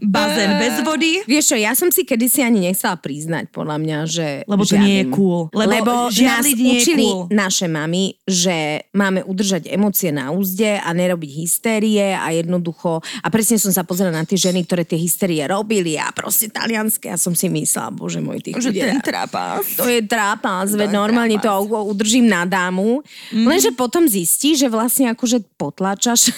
bazén 0.00 0.56
bez 0.56 0.80
vody. 0.80 1.20
Vieš 1.28 1.52
čo, 1.52 1.56
ja 1.60 1.67
som 1.74 1.88
si 1.88 2.04
kedysi 2.04 2.40
ani 2.40 2.62
nechcela 2.62 2.94
priznať, 2.94 3.50
podľa 3.50 3.76
mňa, 3.76 3.98
že 4.04 4.26
Lebo 4.44 4.62
to 4.62 4.76
nie 4.76 5.02
je 5.02 5.06
cool. 5.10 5.48
Lebo 5.50 5.72
Lebo 5.72 5.92
nás 6.08 6.44
nie 6.44 6.78
je 6.78 6.82
učili 6.84 7.06
cool. 7.06 7.26
naše 7.28 7.66
mamy, 7.66 8.14
že 8.22 8.86
máme 8.92 9.24
udržať 9.24 9.66
emócie 9.66 10.08
na 10.08 10.30
úzde 10.30 10.76
a 10.76 10.88
nerobiť 10.92 11.30
hystérie 11.34 12.12
a 12.12 12.30
jednoducho... 12.30 13.00
A 13.18 13.28
presne 13.28 13.56
som 13.56 13.72
sa 13.72 13.82
pozerala 13.82 14.20
na 14.20 14.28
tie 14.28 14.36
ženy, 14.36 14.62
ktoré 14.62 14.84
tie 14.84 14.96
hystérie 14.96 15.42
robili 15.44 15.96
a 15.96 16.12
proste 16.12 16.46
talianské. 16.48 17.10
A 17.10 17.18
som 17.18 17.32
si 17.32 17.48
myslela, 17.48 17.90
bože 17.90 18.20
môj, 18.20 18.40
tých 18.40 18.60
Že 18.60 18.70
ľudí- 18.70 18.82
ten 18.84 19.00
trápas. 19.00 19.64
to 19.74 19.88
je 19.88 20.00
trápas, 20.04 20.68
veď 20.70 20.88
To 20.88 20.94
je 20.94 20.98
normálne 20.98 21.36
to 21.36 21.48
trápas. 21.48 21.66
u- 21.66 21.86
udržím 21.90 22.26
na 22.28 22.44
dámu. 22.44 23.00
Mm. 23.32 23.46
Lenže 23.46 23.70
potom 23.72 24.04
zistí, 24.04 24.54
že 24.54 24.68
vlastne 24.68 25.10
akože 25.10 25.40
potlačaš 25.56 26.30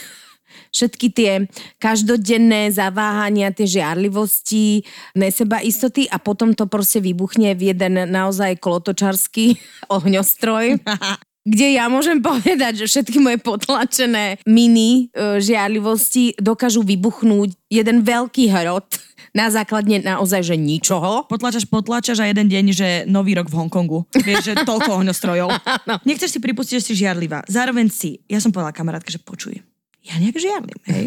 všetky 0.70 1.06
tie 1.12 1.32
každodenné 1.78 2.70
zaváhania, 2.70 3.54
tie 3.54 3.66
žiarlivosti, 3.80 4.84
neseba 5.18 5.62
istoty 5.62 6.06
a 6.08 6.16
potom 6.20 6.54
to 6.54 6.70
proste 6.70 7.02
vybuchne 7.02 7.52
v 7.56 7.74
jeden 7.74 8.08
naozaj 8.10 8.58
klotočarský 8.60 9.58
ohňostroj. 9.96 10.78
kde 11.40 11.80
ja 11.80 11.88
môžem 11.88 12.20
povedať, 12.20 12.84
že 12.84 12.86
všetky 12.86 13.16
moje 13.16 13.38
potlačené 13.40 14.38
mini 14.44 15.08
e, 15.10 15.40
žiarlivosti 15.40 16.36
dokážu 16.36 16.84
vybuchnúť 16.84 17.56
jeden 17.72 18.04
veľký 18.04 18.52
hrot 18.52 19.00
na 19.32 19.48
základne 19.48 20.02
naozaj, 20.02 20.42
že 20.42 20.56
ničoho. 20.58 21.24
Potlačaš, 21.30 21.64
potlačaš 21.70 22.20
a 22.20 22.28
jeden 22.28 22.50
deň, 22.50 22.64
že 22.74 22.88
nový 23.06 23.38
rok 23.38 23.48
v 23.48 23.56
Hongkongu. 23.56 24.10
Vieš, 24.20 24.52
že 24.52 24.54
toľko 24.66 25.00
ohňostrojov. 25.00 25.48
Nechceš 26.08 26.36
si 26.36 26.40
pripustiť, 26.42 26.74
že 26.82 26.86
si 26.92 26.92
žiarlivá. 26.98 27.46
Zároveň 27.46 27.88
si, 27.88 28.20
ja 28.26 28.42
som 28.42 28.50
povedala 28.52 28.74
kamarátke, 28.74 29.08
že 29.08 29.22
počuj, 29.22 29.62
ja 30.04 30.14
nejak 30.16 30.36
žiarlim, 30.36 30.80
hej. 30.88 31.04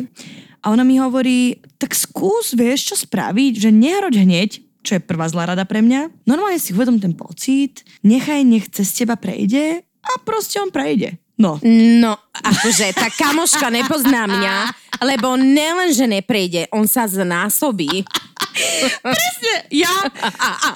A 0.63 0.71
ona 0.71 0.87
mi 0.87 0.95
hovorí, 0.95 1.59
tak 1.75 1.91
skús, 1.91 2.55
vieš, 2.55 2.93
čo 2.93 2.95
spraviť, 2.95 3.67
že 3.67 3.69
nehroď 3.73 4.23
hneď, 4.23 4.49
čo 4.83 4.95
je 4.95 5.03
prvá 5.03 5.27
zlá 5.27 5.51
rada 5.51 5.67
pre 5.67 5.83
mňa. 5.83 6.23
Normálne 6.23 6.59
si 6.59 6.71
uvedom 6.71 6.99
ten 6.99 7.11
pocit, 7.15 7.83
nechaj, 8.03 8.43
nech 8.47 8.71
cez 8.71 8.91
teba 8.95 9.19
prejde 9.19 9.83
a 9.83 10.11
proste 10.23 10.59
on 10.59 10.71
prejde. 10.71 11.19
No, 11.33 11.57
No, 11.65 12.13
akože 12.29 12.93
tá 12.93 13.09
kamoška 13.09 13.73
nepozná 13.73 14.29
mňa, 14.29 14.55
lebo 15.01 15.33
nelen, 15.33 15.89
že 15.89 16.05
neprejde, 16.05 16.69
on 16.69 16.85
sa 16.85 17.09
znásobí. 17.09 18.05
ja 19.73 19.89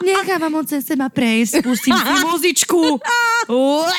nechávam 0.02 0.58
od 0.58 0.66
cez 0.66 0.82
seba 0.82 1.14
prejsť, 1.14 1.62
spustím 1.62 1.94
si 1.94 2.14
muzičku. 2.26 2.82
Ué, 3.54 3.94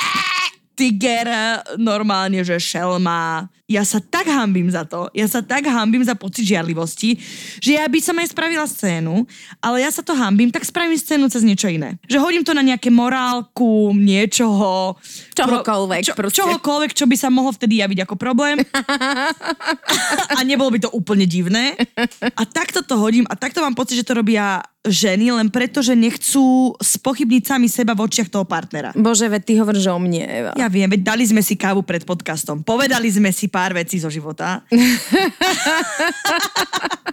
Tiger, 0.74 1.30
normálne, 1.78 2.42
že 2.42 2.58
šelma, 2.58 3.46
ja 3.68 3.84
sa 3.84 4.00
tak 4.00 4.24
hambím 4.32 4.72
za 4.72 4.88
to, 4.88 5.12
ja 5.12 5.28
sa 5.28 5.44
tak 5.44 5.68
hambím 5.68 6.00
za 6.00 6.16
pocit 6.16 6.48
žiarlivosti, 6.48 7.20
že 7.60 7.76
ja 7.76 7.84
by 7.84 8.00
som 8.00 8.16
aj 8.16 8.32
spravila 8.32 8.64
scénu, 8.64 9.28
ale 9.60 9.84
ja 9.84 9.92
sa 9.92 10.00
to 10.00 10.16
hambím, 10.16 10.48
tak 10.48 10.64
spravím 10.64 10.96
scénu 10.96 11.28
cez 11.28 11.44
niečo 11.44 11.68
iné. 11.68 12.00
Že 12.08 12.16
hodím 12.24 12.42
to 12.48 12.56
na 12.56 12.64
nejaké 12.64 12.88
morálku, 12.88 13.92
niečoho. 13.92 14.96
Čohokoľvek 15.36 16.00
čo, 16.00 16.16
proste. 16.16 16.40
Čohokoľvek, 16.40 16.96
čo 16.96 17.04
by 17.04 17.16
sa 17.20 17.28
mohlo 17.28 17.52
vtedy 17.52 17.84
javiť 17.84 18.08
ako 18.08 18.16
problém. 18.16 18.56
a 20.38 20.40
nebolo 20.48 20.72
by 20.72 20.88
to 20.88 20.90
úplne 20.96 21.28
divné. 21.28 21.76
A 22.24 22.42
takto 22.48 22.80
to 22.80 22.96
hodím 22.96 23.28
a 23.28 23.36
takto 23.36 23.60
mám 23.60 23.76
pocit, 23.76 24.00
že 24.00 24.08
to 24.08 24.16
robia 24.16 24.64
ženy 24.90 25.32
len 25.32 25.48
preto, 25.52 25.84
že 25.84 25.94
nechcú 25.94 26.74
spochybniť 26.80 27.42
sami 27.44 27.68
seba 27.70 27.94
v 27.94 28.04
očiach 28.04 28.32
toho 28.32 28.44
partnera. 28.48 28.90
Bože, 28.96 29.28
veď 29.28 29.42
ty 29.44 29.52
hovoríš 29.60 29.86
o 29.88 29.98
mne, 30.00 30.24
Eva. 30.24 30.52
Ja 30.56 30.66
viem, 30.66 30.88
veď 30.88 31.14
dali 31.14 31.24
sme 31.24 31.44
si 31.44 31.54
kávu 31.54 31.84
pred 31.84 32.02
podcastom. 32.02 32.64
Povedali 32.66 33.12
sme 33.12 33.30
si 33.30 33.48
pár 33.48 33.76
vecí 33.76 34.00
zo 34.00 34.08
života. 34.08 34.64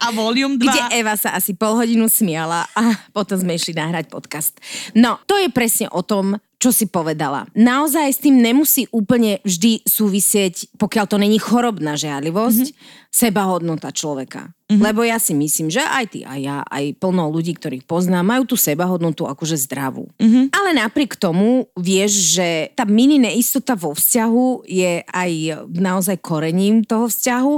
a 0.06 0.12
Volume 0.14 0.58
2. 0.58 0.66
Kde 0.66 0.82
Eva 0.96 1.16
sa 1.20 1.36
asi 1.36 1.54
pol 1.58 1.76
hodinu 1.78 2.08
smiala 2.08 2.68
a 2.78 2.84
potom 3.12 3.40
sme 3.40 3.56
išli 3.58 3.74
nahrať 3.76 4.10
podcast. 4.10 4.60
No, 4.94 5.20
to 5.26 5.38
je 5.40 5.50
presne 5.50 5.90
o 5.92 6.02
tom, 6.06 6.38
čo 6.60 6.72
si 6.72 6.88
povedala. 6.88 7.46
Naozaj 7.54 8.08
s 8.16 8.20
tým 8.24 8.40
nemusí 8.40 8.88
úplne 8.90 9.44
vždy 9.44 9.84
súvisieť, 9.86 10.72
pokiaľ 10.80 11.06
to 11.06 11.18
není 11.20 11.38
chorobná 11.38 12.00
žiarlivosť, 12.00 12.66
mm-hmm. 12.72 13.10
sebahodnota 13.12 13.92
človeka. 13.92 14.56
Mm-hmm. 14.66 14.82
Lebo 14.82 15.06
ja 15.06 15.22
si 15.22 15.38
myslím, 15.38 15.70
že 15.70 15.78
aj 15.78 16.06
ty, 16.10 16.20
aj 16.26 16.40
ja, 16.42 16.58
aj 16.66 16.98
plno 16.98 17.30
ľudí, 17.30 17.54
ktorých 17.54 17.86
poznám, 17.86 18.26
majú 18.26 18.50
tú 18.50 18.58
sebahodnotu 18.58 19.30
akože 19.30 19.62
zdravú. 19.62 20.10
Mm-hmm. 20.18 20.50
Ale 20.50 20.70
napriek 20.74 21.14
tomu 21.22 21.70
vieš, 21.78 22.34
že 22.42 22.74
tá 22.74 22.82
mini 22.82 23.22
neistota 23.22 23.78
vo 23.78 23.94
vzťahu 23.94 24.66
je 24.66 25.06
aj 25.06 25.32
naozaj 25.70 26.18
korením 26.18 26.82
toho 26.82 27.06
vzťahu 27.06 27.54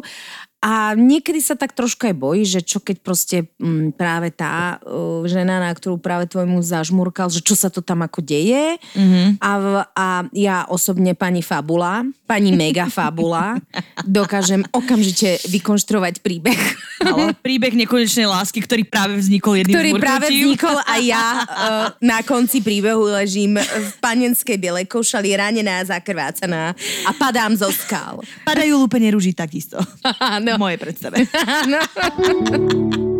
a 0.58 0.98
niekedy 0.98 1.38
sa 1.38 1.54
tak 1.54 1.78
trošku 1.78 2.10
aj 2.10 2.16
bojí, 2.18 2.42
že 2.42 2.66
čo 2.66 2.82
keď 2.82 2.98
proste 3.06 3.38
m, 3.62 3.94
práve 3.94 4.34
tá 4.34 4.82
uh, 4.82 5.22
žena, 5.30 5.62
na 5.62 5.70
ktorú 5.70 6.02
práve 6.02 6.26
tvoj 6.26 6.50
muž 6.50 6.74
zažmurkal, 6.74 7.30
že 7.30 7.46
čo 7.46 7.54
sa 7.54 7.70
to 7.70 7.86
tam 7.86 8.02
ako 8.02 8.26
deje. 8.26 8.82
Mm-hmm. 8.98 9.38
A, 9.38 9.52
v, 9.62 9.66
a 9.94 10.08
ja 10.34 10.66
osobne 10.66 11.14
pani 11.14 11.46
Fabula, 11.46 12.02
pani 12.26 12.58
Mega 12.58 12.90
Fabula, 12.90 13.62
dokážem 14.18 14.66
okamžite 14.74 15.38
vykonštruovať 15.46 16.26
príbeh. 16.26 16.58
Ale 17.06 17.38
príbeh 17.38 17.78
nekonečnej 17.78 18.26
lásky, 18.26 18.58
ktorý 18.66 18.82
práve 18.90 19.14
vznikol 19.22 19.62
jedným 19.62 19.78
Ktorý 19.78 19.90
zmurknutím. 19.94 20.10
práve 20.10 20.28
vznikol 20.34 20.78
a 20.82 20.94
ja 20.98 21.26
uh, 21.46 21.88
na 22.02 22.26
konci 22.26 22.66
príbehu 22.66 23.06
ležím 23.14 23.62
v 23.62 23.90
panenskej 24.02 24.58
bielej 24.58 24.90
košali, 24.90 25.38
ranená, 25.38 25.86
zakrvácaná 25.86 26.74
a 27.06 27.12
padám 27.14 27.54
zo 27.54 27.70
skal. 27.70 28.26
Padajú 28.42 28.74
lúpenie 28.82 29.14
rúží 29.14 29.38
takisto. 29.38 29.78
Áno. 30.54 30.60
V 30.60 30.63
mojej 30.63 30.80
predstave. 30.80 31.18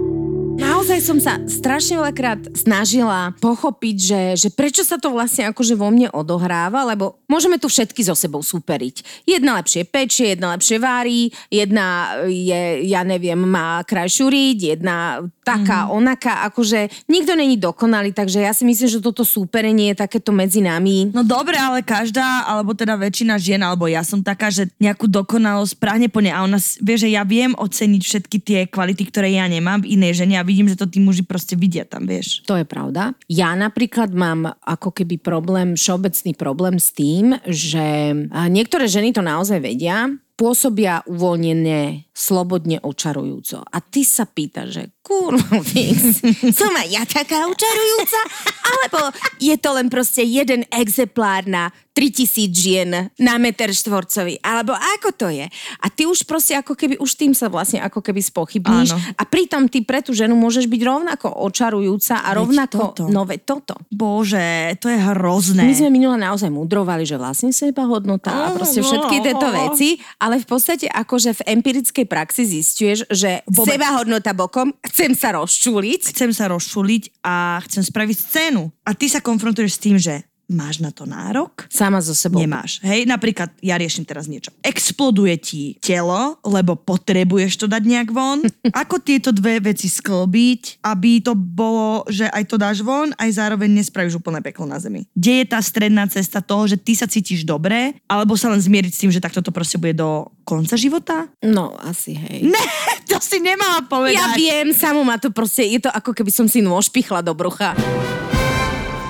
Naozaj 0.88 1.03
som 1.03 1.20
sa 1.20 1.36
strašne 1.51 2.00
veľakrát 2.00 2.56
snažila 2.56 3.36
pochopiť, 3.44 3.96
že, 4.00 4.22
že 4.39 4.48
prečo 4.48 4.88
sa 4.88 4.96
to 4.96 5.12
vlastne 5.12 5.44
akože 5.51 5.75
vo 5.75 5.91
mne 5.91 6.08
odohráva, 6.15 6.88
lebo 6.88 7.20
môžeme 7.27 7.60
tu 7.60 7.67
všetky 7.67 8.08
so 8.08 8.15
sebou 8.15 8.39
superiť. 8.39 9.27
Jedna 9.27 9.60
lepšie 9.60 9.84
pečie, 9.84 10.32
jedna 10.32 10.56
lepšie 10.56 10.79
vári, 10.79 11.27
jedna 11.51 12.15
je, 12.32 12.88
ja 12.88 13.03
neviem, 13.03 13.36
má 13.36 13.84
krajšiu 13.84 14.32
riť, 14.32 14.79
jedna 14.79 15.27
taká, 15.44 15.88
mm. 15.88 15.89
onaká, 15.91 16.34
akože 16.48 17.08
nikto 17.12 17.36
není 17.36 17.60
dokonalý, 17.60 18.15
takže 18.15 18.48
ja 18.48 18.56
si 18.56 18.63
myslím, 18.63 18.88
že 18.88 19.03
toto 19.03 19.27
súperenie 19.27 19.91
je 19.91 20.08
takéto 20.08 20.32
medzi 20.32 20.63
nami. 20.63 21.12
No 21.12 21.27
dobre, 21.27 21.60
ale 21.60 21.84
každá, 21.84 22.48
alebo 22.48 22.72
teda 22.72 22.96
väčšina 22.96 23.36
žien, 23.36 23.60
alebo 23.60 23.91
ja 23.91 24.08
som 24.08 24.24
taká, 24.24 24.48
že 24.48 24.72
nejakú 24.79 25.12
dokonalosť 25.12 25.75
práhne 25.84 26.08
po 26.08 26.24
nej 26.24 26.32
a 26.32 26.48
ona 26.48 26.63
vie, 26.79 26.96
že 26.96 27.12
ja 27.12 27.27
viem 27.27 27.51
oceniť 27.60 28.01
všetky 28.08 28.38
tie 28.39 28.60
kvality, 28.72 29.03
ktoré 29.12 29.36
ja 29.36 29.44
nemám 29.51 29.84
v 29.84 30.00
inej 30.00 30.24
žene 30.24 30.39
a 30.39 30.48
vidím, 30.48 30.72
že 30.72 30.76
to 30.77 30.86
tí 30.86 31.01
muži 31.01 31.25
proste 31.25 31.57
vidia 31.57 31.84
tam, 31.84 32.05
vieš. 32.05 32.46
To 32.46 32.55
je 32.55 32.63
pravda. 32.63 33.17
Ja 33.27 33.57
napríklad 33.57 34.13
mám 34.13 34.53
ako 34.63 34.93
keby 34.93 35.19
problém, 35.19 35.74
všeobecný 35.74 36.31
problém 36.38 36.77
s 36.77 36.93
tým, 36.93 37.36
že 37.50 38.13
a 38.31 38.48
niektoré 38.48 38.88
ženy 38.88 39.12
to 39.12 39.25
naozaj 39.25 39.60
vedia, 39.60 40.07
pôsobia 40.38 41.01
uvoľnene, 41.10 42.06
slobodne 42.17 42.81
očarujúco. 42.81 43.62
A 43.62 43.77
ty 43.77 44.01
sa 44.01 44.25
pýta, 44.25 44.65
že 44.65 44.89
kurva, 45.05 45.62
fix, 45.62 46.25
som 46.50 46.74
aj 46.74 46.88
ja 46.89 47.05
taká 47.05 47.45
očarujúca? 47.45 48.19
Alebo 48.65 49.13
je 49.38 49.55
to 49.62 49.69
len 49.77 49.88
proste 49.93 50.25
jeden 50.25 50.65
exemplár 50.74 51.45
na 51.45 51.69
3000 51.93 52.53
žien 52.53 52.89
na 53.21 53.33
meter 53.38 53.69
štvorcový? 53.69 54.41
Alebo 54.41 54.74
ako 54.74 55.09
to 55.13 55.27
je? 55.29 55.45
A 55.81 55.86
ty 55.93 56.09
už 56.09 56.25
proste 56.25 56.57
ako 56.57 56.74
keby, 56.74 56.97
už 56.97 57.13
tým 57.13 57.38
sa 57.38 57.53
vlastne 57.53 57.81
ako 57.86 58.01
keby 58.01 58.21
spochybníš. 58.21 58.97
Áno. 58.97 59.01
A 59.17 59.24
pritom 59.25 59.69
ty 59.69 59.86
pre 59.86 60.01
tú 60.01 60.13
ženu 60.17 60.33
môžeš 60.33 60.65
byť 60.65 60.81
rovnako 60.81 61.29
očarujúca 61.45 62.25
a 62.25 62.33
Veď 62.33 62.38
rovnako 62.41 62.77
toto. 62.81 63.03
nové 63.13 63.38
toto. 63.41 63.77
Bože, 63.93 64.74
to 64.81 64.89
je 64.89 64.97
hrozné. 64.97 65.62
My 65.65 65.74
sme 65.74 65.89
minule 65.93 66.17
naozaj 66.17 66.50
mudrovali, 66.50 67.05
že 67.05 67.17
vlastne 67.21 67.53
seba 67.53 67.86
hodnota 67.86 68.29
a 68.29 68.53
proste 68.53 68.81
všetky 68.81 69.21
tieto 69.21 69.47
veci, 69.53 70.01
ale 70.17 70.41
v 70.41 70.45
podstate 70.50 70.86
akože 70.89 71.41
v 71.41 71.41
empirickej 71.57 72.05
praxi 72.07 72.47
zistuješ, 72.47 73.05
že 73.11 73.43
Vôbec. 73.45 73.75
seba 73.75 73.93
hodnota 73.99 74.31
bokom, 74.33 74.71
chcem 74.87 75.13
sa 75.13 75.35
rozčúliť, 75.35 76.15
Chcem 76.15 76.31
sa 76.31 76.47
rozšuliť 76.49 77.21
a 77.21 77.59
chcem 77.67 77.83
spraviť 77.83 78.17
scénu. 78.17 78.63
A 78.87 78.95
ty 78.95 79.11
sa 79.11 79.19
konfrontuješ 79.19 79.71
s 79.75 79.83
tým, 79.83 79.97
že 79.99 80.23
máš 80.47 80.79
na 80.79 80.91
to 80.91 81.03
nárok? 81.03 81.67
sama 81.67 81.99
so 82.01 82.15
sebou. 82.15 82.39
Nemáš. 82.41 82.79
Hej, 82.81 83.05
napríklad 83.05 83.51
ja 83.61 83.75
riešim 83.77 84.07
teraz 84.07 84.25
niečo. 84.25 84.49
Exploduje 84.63 85.35
ti 85.37 85.63
telo, 85.83 86.39
lebo 86.41 86.73
potrebuješ 86.73 87.61
to 87.61 87.65
dať 87.69 87.83
nejak 87.83 88.09
von. 88.09 88.41
Ako 88.81 89.03
tieto 89.03 89.29
dve 89.35 89.59
veci 89.61 89.91
sklbiť, 89.91 90.81
aby 90.81 91.21
to 91.21 91.35
bolo, 91.35 92.07
že 92.07 92.25
aj 92.31 92.43
to 92.47 92.55
dáš 92.55 92.81
von, 92.81 93.11
aj 93.19 93.29
zároveň 93.37 93.69
nespravíš 93.83 94.17
úplne 94.17 94.41
peklo 94.41 94.65
na 94.65 94.81
zemi. 94.81 95.05
Kde 95.13 95.43
je 95.43 95.45
tá 95.45 95.59
stredná 95.61 96.07
cesta 96.09 96.39
toho, 96.41 96.65
že 96.65 96.79
ty 96.79 96.95
sa 96.95 97.05
cítiš 97.05 97.43
dobre, 97.43 97.99
alebo 98.07 98.33
sa 98.39 98.49
len 98.49 98.59
zmieriť 98.59 98.91
s 98.91 99.01
tým, 99.03 99.11
že 99.13 99.23
takto 99.23 99.43
to 99.43 99.51
proste 99.51 99.77
bude 99.77 99.93
do 99.93 100.27
konca 100.47 100.79
života? 100.79 101.27
No, 101.43 101.75
asi 101.83 102.15
hej. 102.15 102.47
Ne, 102.47 102.65
to 103.11 103.19
si 103.19 103.43
nemala 103.43 103.83
povedať. 103.85 104.15
Ja 104.17 104.33
viem, 104.33 104.71
samo 104.71 105.03
ma 105.03 105.19
to 105.19 105.29
proste, 105.29 105.67
je 105.67 105.83
to 105.83 105.89
ako 105.91 106.15
keby 106.15 106.31
som 106.31 106.47
si 106.47 106.63
nôž 106.63 106.89
pichla 106.89 107.19
do 107.19 107.35
brucha. 107.35 107.75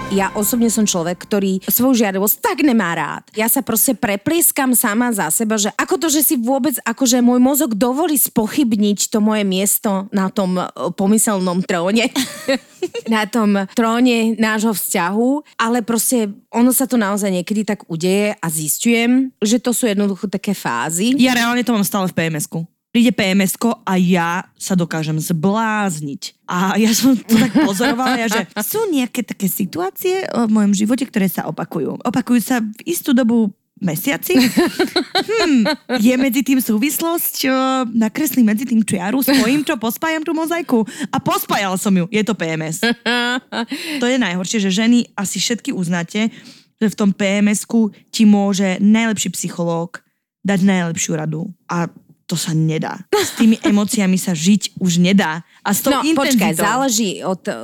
Ja 0.08 0.32
osobne 0.40 0.72
som 0.72 0.88
človek, 0.88 1.20
ktorý 1.20 1.60
svoju 1.68 2.00
žiadosť 2.00 2.40
tak 2.40 2.64
nemá 2.64 2.96
rád. 2.96 3.28
Ja 3.36 3.52
sa 3.52 3.60
proste 3.60 3.92
preplieskam 3.92 4.72
sama 4.72 5.12
za 5.12 5.28
seba, 5.28 5.60
že 5.60 5.68
ako 5.76 6.00
to, 6.00 6.08
že 6.08 6.24
si 6.24 6.36
vôbec, 6.40 6.80
akože 6.88 7.20
môj 7.20 7.44
mozog 7.44 7.76
dovolí 7.76 8.16
spochybniť 8.16 9.12
to 9.12 9.20
moje 9.20 9.44
miesto 9.44 10.08
na 10.16 10.32
tom 10.32 10.56
e, 10.56 10.64
pomyselnom 10.96 11.60
tróne. 11.60 12.08
na 13.12 13.28
tom 13.28 13.68
tróne 13.76 14.40
nášho 14.40 14.72
vzťahu, 14.72 15.60
ale 15.60 15.84
proste 15.84 16.32
ono 16.56 16.72
sa 16.72 16.88
to 16.88 16.96
naozaj 16.96 17.28
niekedy 17.28 17.68
tak 17.68 17.84
udeje 17.92 18.32
a 18.40 18.48
zistujem, 18.48 19.36
že 19.44 19.60
to 19.60 19.76
sú 19.76 19.92
jednoducho 19.92 20.32
také 20.32 20.56
fázy. 20.56 21.20
Ja 21.20 21.36
reálne 21.36 21.68
to 21.68 21.76
mám 21.76 21.84
stále 21.84 22.08
v 22.08 22.16
PMS-ku. 22.16 22.64
Príde 22.88 23.12
pms 23.12 23.60
a 23.84 23.94
ja 24.00 24.48
sa 24.56 24.74
dokážem 24.74 25.20
zblázniť. 25.20 26.48
A 26.48 26.79
ja 26.79 26.96
som 26.96 27.13
to 27.20 27.36
tak 27.36 27.53
pozorovala, 27.67 28.15
ja, 28.15 28.27
že 28.32 28.41
sú 28.72 28.88
nejaké 28.89 29.27
také 29.27 29.51
situácie 29.51 30.24
v 30.24 30.50
mojom 30.50 30.74
živote, 30.74 31.03
ktoré 31.03 31.27
sa 31.27 31.46
opakujú. 31.51 32.00
Opakujú 32.01 32.39
sa 32.39 32.63
v 32.63 32.82
istú 32.88 33.12
dobu 33.12 33.51
mesiaci. 33.82 34.34
Hmm, 35.27 35.65
je 36.00 36.13
medzi 36.17 36.41
tým 36.41 36.62
súvislosť, 36.62 37.29
čo 37.36 37.53
nakreslím 37.91 38.48
medzi 38.48 38.63
tým 38.63 38.82
čiaru, 38.82 39.20
spojím 39.22 39.65
čo, 39.65 39.75
pospájam 39.75 40.24
tú 40.24 40.32
mozaiku. 40.32 40.86
A 41.12 41.17
pospájal 41.20 41.75
som 41.75 41.91
ju. 41.94 42.06
Je 42.10 42.24
to 42.24 42.34
PMS. 42.38 42.82
To 44.01 44.06
je 44.06 44.17
najhoršie, 44.17 44.62
že 44.62 44.72
ženy 44.72 45.10
asi 45.17 45.41
všetky 45.41 45.74
uznáte, 45.74 46.29
že 46.77 46.88
v 46.88 46.96
tom 46.98 47.10
PMS-ku 47.12 47.91
ti 48.13 48.24
môže 48.24 48.77
najlepší 48.79 49.34
psychológ 49.34 50.01
dať 50.46 50.60
najlepšiu 50.63 51.12
radu. 51.17 51.51
A 51.67 51.91
to 52.28 52.36
sa 52.36 52.52
nedá. 52.52 53.00
S 53.16 53.40
tými 53.40 53.56
emóciami 53.64 54.20
sa 54.20 54.36
žiť 54.36 54.76
už 54.84 55.00
nedá. 55.00 55.48
A 55.64 55.72
s 55.72 55.80
tou 55.80 55.96
No 55.96 56.04
počkaj, 56.04 56.52
intenzitou. 56.52 56.60
záleží 56.68 57.12
od 57.24 57.42
uh, 57.48 57.56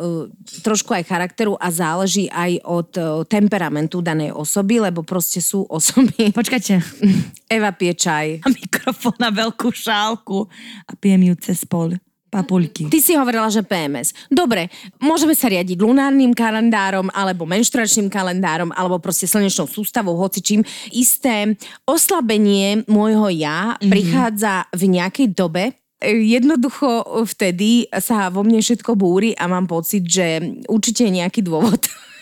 trošku 0.64 0.96
aj 0.96 1.04
charakteru 1.04 1.60
a 1.60 1.68
záleží 1.68 2.32
aj 2.32 2.64
od 2.64 2.90
uh, 2.96 3.04
temperamentu 3.28 4.00
danej 4.00 4.32
osoby, 4.32 4.80
lebo 4.80 5.04
proste 5.04 5.44
sú 5.44 5.68
osoby. 5.68 6.32
Počkajte. 6.32 6.80
Eva 7.60 7.76
pije 7.76 7.94
čaj. 7.94 8.28
A 8.40 8.48
mikrofón 8.48 9.20
na 9.20 9.36
veľkú 9.36 9.68
šálku 9.68 10.48
a 10.88 10.92
pijem 10.96 11.28
ju 11.28 11.36
cez 11.44 11.68
pol 11.68 12.00
papulky. 12.34 12.90
Ty 12.90 13.00
si 13.00 13.14
hovorila, 13.14 13.46
že 13.54 13.62
PMS. 13.62 14.18
Dobre, 14.34 14.74
môžeme 14.98 15.38
sa 15.38 15.54
riadiť 15.54 15.78
lunárnym 15.78 16.34
kalendárom, 16.34 17.14
alebo 17.14 17.46
menštruačným 17.46 18.10
kalendárom, 18.10 18.74
alebo 18.74 18.98
proste 18.98 19.30
slnečnou 19.30 19.70
sústavou, 19.70 20.18
hocičím. 20.18 20.66
Isté 20.90 21.54
oslabenie 21.86 22.82
môjho 22.90 23.30
ja 23.30 23.78
mm-hmm. 23.78 23.92
prichádza 23.94 24.66
v 24.74 24.84
nejakej 24.98 25.30
dobe, 25.38 25.78
Jednoducho 26.04 27.24
vtedy 27.24 27.88
sa 28.04 28.28
vo 28.28 28.44
mne 28.44 28.60
všetko 28.60 28.92
búri 29.00 29.32
a 29.40 29.48
mám 29.48 29.72
pocit, 29.72 30.04
že 30.04 30.60
určite 30.68 31.08
je 31.08 31.24
nejaký 31.24 31.40
dôvod 31.40 31.80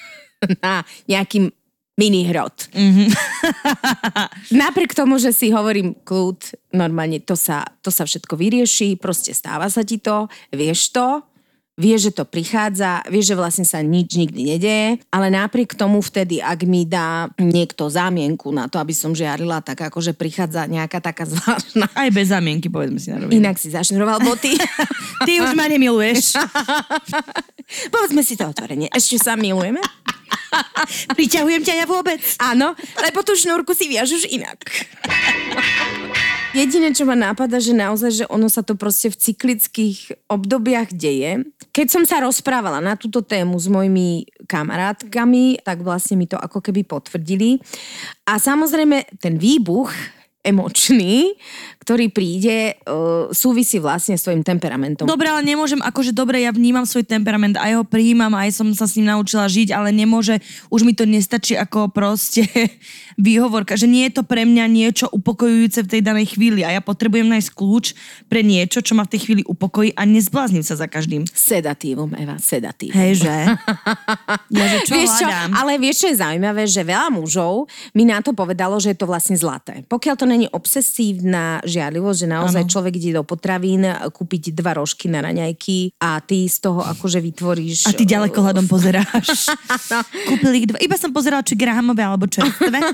na 0.61 0.85
nejaký 1.09 1.49
mini 1.99 2.27
hrot. 2.27 2.71
Mm-hmm. 2.71 3.09
Napriek 4.61 4.95
tomu, 4.95 5.19
že 5.19 5.35
si 5.35 5.51
hovorím 5.51 5.97
kľud, 6.07 6.71
normálne 6.75 7.19
to 7.19 7.35
sa, 7.35 7.67
to 7.83 7.91
sa 7.91 8.07
všetko 8.07 8.39
vyrieši, 8.39 8.95
proste 8.95 9.35
stáva 9.35 9.67
sa 9.67 9.83
ti 9.83 9.99
to, 9.99 10.31
vieš 10.55 10.95
to, 10.95 11.21
vieš, 11.81 12.13
že 12.13 12.21
to 12.21 12.23
prichádza, 12.29 13.01
vieš, 13.09 13.33
že 13.33 13.39
vlastne 13.41 13.65
sa 13.65 13.81
nič 13.81 14.13
nikdy 14.13 14.41
nedeje, 14.53 15.01
ale 15.09 15.33
napriek 15.33 15.73
tomu 15.73 16.05
vtedy, 16.05 16.37
ak 16.37 16.61
mi 16.69 16.85
dá 16.85 17.33
niekto 17.41 17.89
zámienku 17.89 18.53
na 18.53 18.69
to, 18.69 18.77
aby 18.77 18.93
som 18.93 19.17
žiarila, 19.17 19.65
tak 19.65 19.81
akože 19.89 20.13
prichádza 20.13 20.69
nejaká 20.69 21.01
taká 21.01 21.25
zvláštna. 21.33 21.89
Aj 21.89 22.09
bez 22.13 22.29
zámienky, 22.29 22.69
povedzme 22.69 23.01
si 23.01 23.09
na 23.09 23.25
rovinu. 23.25 23.41
Inak 23.41 23.57
si 23.57 23.73
zašnuroval 23.73 24.21
boty. 24.21 24.53
Ty 25.27 25.33
už 25.41 25.57
ma 25.57 25.65
nemiluješ. 25.65 26.37
povedzme 27.95 28.21
si 28.21 28.37
to 28.37 28.45
otvorene. 28.45 28.85
Ešte 28.93 29.17
sa 29.17 29.33
milujeme? 29.33 29.81
Priťahujem 31.15 31.63
ťa 31.63 31.73
ja 31.83 31.85
vôbec. 31.87 32.19
Áno, 32.43 32.75
lebo 32.99 33.23
tú 33.23 33.33
šnúrku 33.39 33.71
si 33.71 33.87
viažeš 33.87 34.27
inak. 34.27 34.59
Jediné, 36.51 36.91
čo 36.91 37.07
ma 37.07 37.15
nápada, 37.15 37.63
že 37.63 37.71
naozaj, 37.71 38.11
že 38.11 38.25
ono 38.27 38.51
sa 38.51 38.59
to 38.59 38.75
proste 38.75 39.07
v 39.07 39.15
cyklických 39.15 40.27
obdobiach 40.27 40.91
deje. 40.91 41.47
Keď 41.71 41.87
som 41.87 42.03
sa 42.03 42.19
rozprávala 42.19 42.83
na 42.83 42.99
túto 42.99 43.23
tému 43.23 43.55
s 43.55 43.71
mojimi 43.71 44.27
kamarátkami, 44.51 45.63
tak 45.63 45.79
vlastne 45.79 46.19
mi 46.19 46.27
to 46.27 46.35
ako 46.35 46.59
keby 46.59 46.83
potvrdili. 46.83 47.55
A 48.27 48.35
samozrejme, 48.35 49.15
ten 49.23 49.39
výbuch 49.39 49.95
emočný, 50.41 51.37
ktorý 51.81 52.13
príde, 52.13 52.77
uh, 52.85 53.29
súvisí 53.33 53.81
vlastne 53.81 54.17
s 54.17 54.25
tvojim 54.25 54.45
temperamentom. 54.45 55.09
Dobre, 55.09 55.29
ale 55.29 55.41
nemôžem, 55.45 55.81
akože 55.81 56.13
dobre, 56.13 56.45
ja 56.45 56.53
vnímam 56.53 56.85
svoj 56.85 57.05
temperament, 57.05 57.57
aj 57.57 57.81
ho 57.81 57.83
prijímam, 57.85 58.33
aj 58.37 58.53
som 58.53 58.69
sa 58.73 58.85
s 58.85 58.97
ním 58.97 59.09
naučila 59.09 59.49
žiť, 59.49 59.73
ale 59.73 59.89
nemôže, 59.93 60.41
už 60.69 60.85
mi 60.85 60.93
to 60.93 61.09
nestačí 61.09 61.57
ako 61.57 61.89
proste 61.89 62.45
výhovorka, 63.21 63.77
že 63.77 63.89
nie 63.89 64.09
je 64.09 64.21
to 64.21 64.23
pre 64.25 64.45
mňa 64.45 64.65
niečo 64.69 65.05
upokojujúce 65.09 65.85
v 65.85 65.91
tej 65.97 66.01
danej 66.01 66.37
chvíli 66.37 66.61
a 66.65 66.73
ja 66.73 66.81
potrebujem 66.81 67.29
nájsť 67.29 67.49
kľúč 67.53 67.85
pre 68.29 68.41
niečo, 68.41 68.81
čo 68.81 68.97
ma 68.97 69.05
v 69.05 69.17
tej 69.17 69.21
chvíli 69.29 69.41
upokojí 69.45 69.93
a 69.93 70.05
nezblázním 70.05 70.65
sa 70.65 70.77
za 70.77 70.85
každým. 70.85 71.25
Sedatívom, 71.29 72.13
Eva, 72.17 72.37
sedatívom. 72.41 72.97
Hej, 72.97 73.25
že? 73.25 73.35
ja, 74.57 74.65
že 74.69 74.77
čo 74.85 74.93
vieš 74.97 75.11
čo, 75.21 75.27
ale 75.53 75.81
vieš, 75.81 76.05
čo 76.05 76.07
je 76.13 76.21
zaujímavé, 76.21 76.65
že 76.65 76.81
veľa 76.81 77.13
mužov 77.13 77.69
mi 77.93 78.05
na 78.05 78.21
to 78.21 78.33
povedalo, 78.33 78.77
že 78.81 78.93
je 78.93 78.97
to 79.01 79.09
vlastne 79.09 79.37
zlaté. 79.37 79.83
Pokiaľ 79.85 80.15
to 80.15 80.30
není 80.31 80.47
obsesívna 80.47 81.59
žiarlivosť, 81.67 82.17
že 82.23 82.27
naozaj 82.31 82.63
Áno. 82.63 82.71
človek 82.71 82.93
ide 82.95 83.19
do 83.19 83.27
potravín 83.27 83.83
kúpiť 83.83 84.55
dva 84.55 84.79
rožky 84.79 85.11
na 85.11 85.19
raňajky 85.19 85.99
a 85.99 86.23
ty 86.23 86.47
z 86.47 86.57
toho 86.63 86.79
akože 86.79 87.19
vytvoríš... 87.19 87.91
A 87.91 87.91
ty 87.91 88.07
ďaleko 88.07 88.39
hľadom 88.39 88.65
pozeráš. 88.71 89.51
Kúpili 90.31 90.63
ich 90.63 90.67
dva. 90.71 90.79
Iba 90.79 90.95
som 90.95 91.11
pozerala, 91.11 91.43
či 91.43 91.59
grahamové 91.59 92.01
alebo 92.07 92.25
čerstvé. 92.31 92.79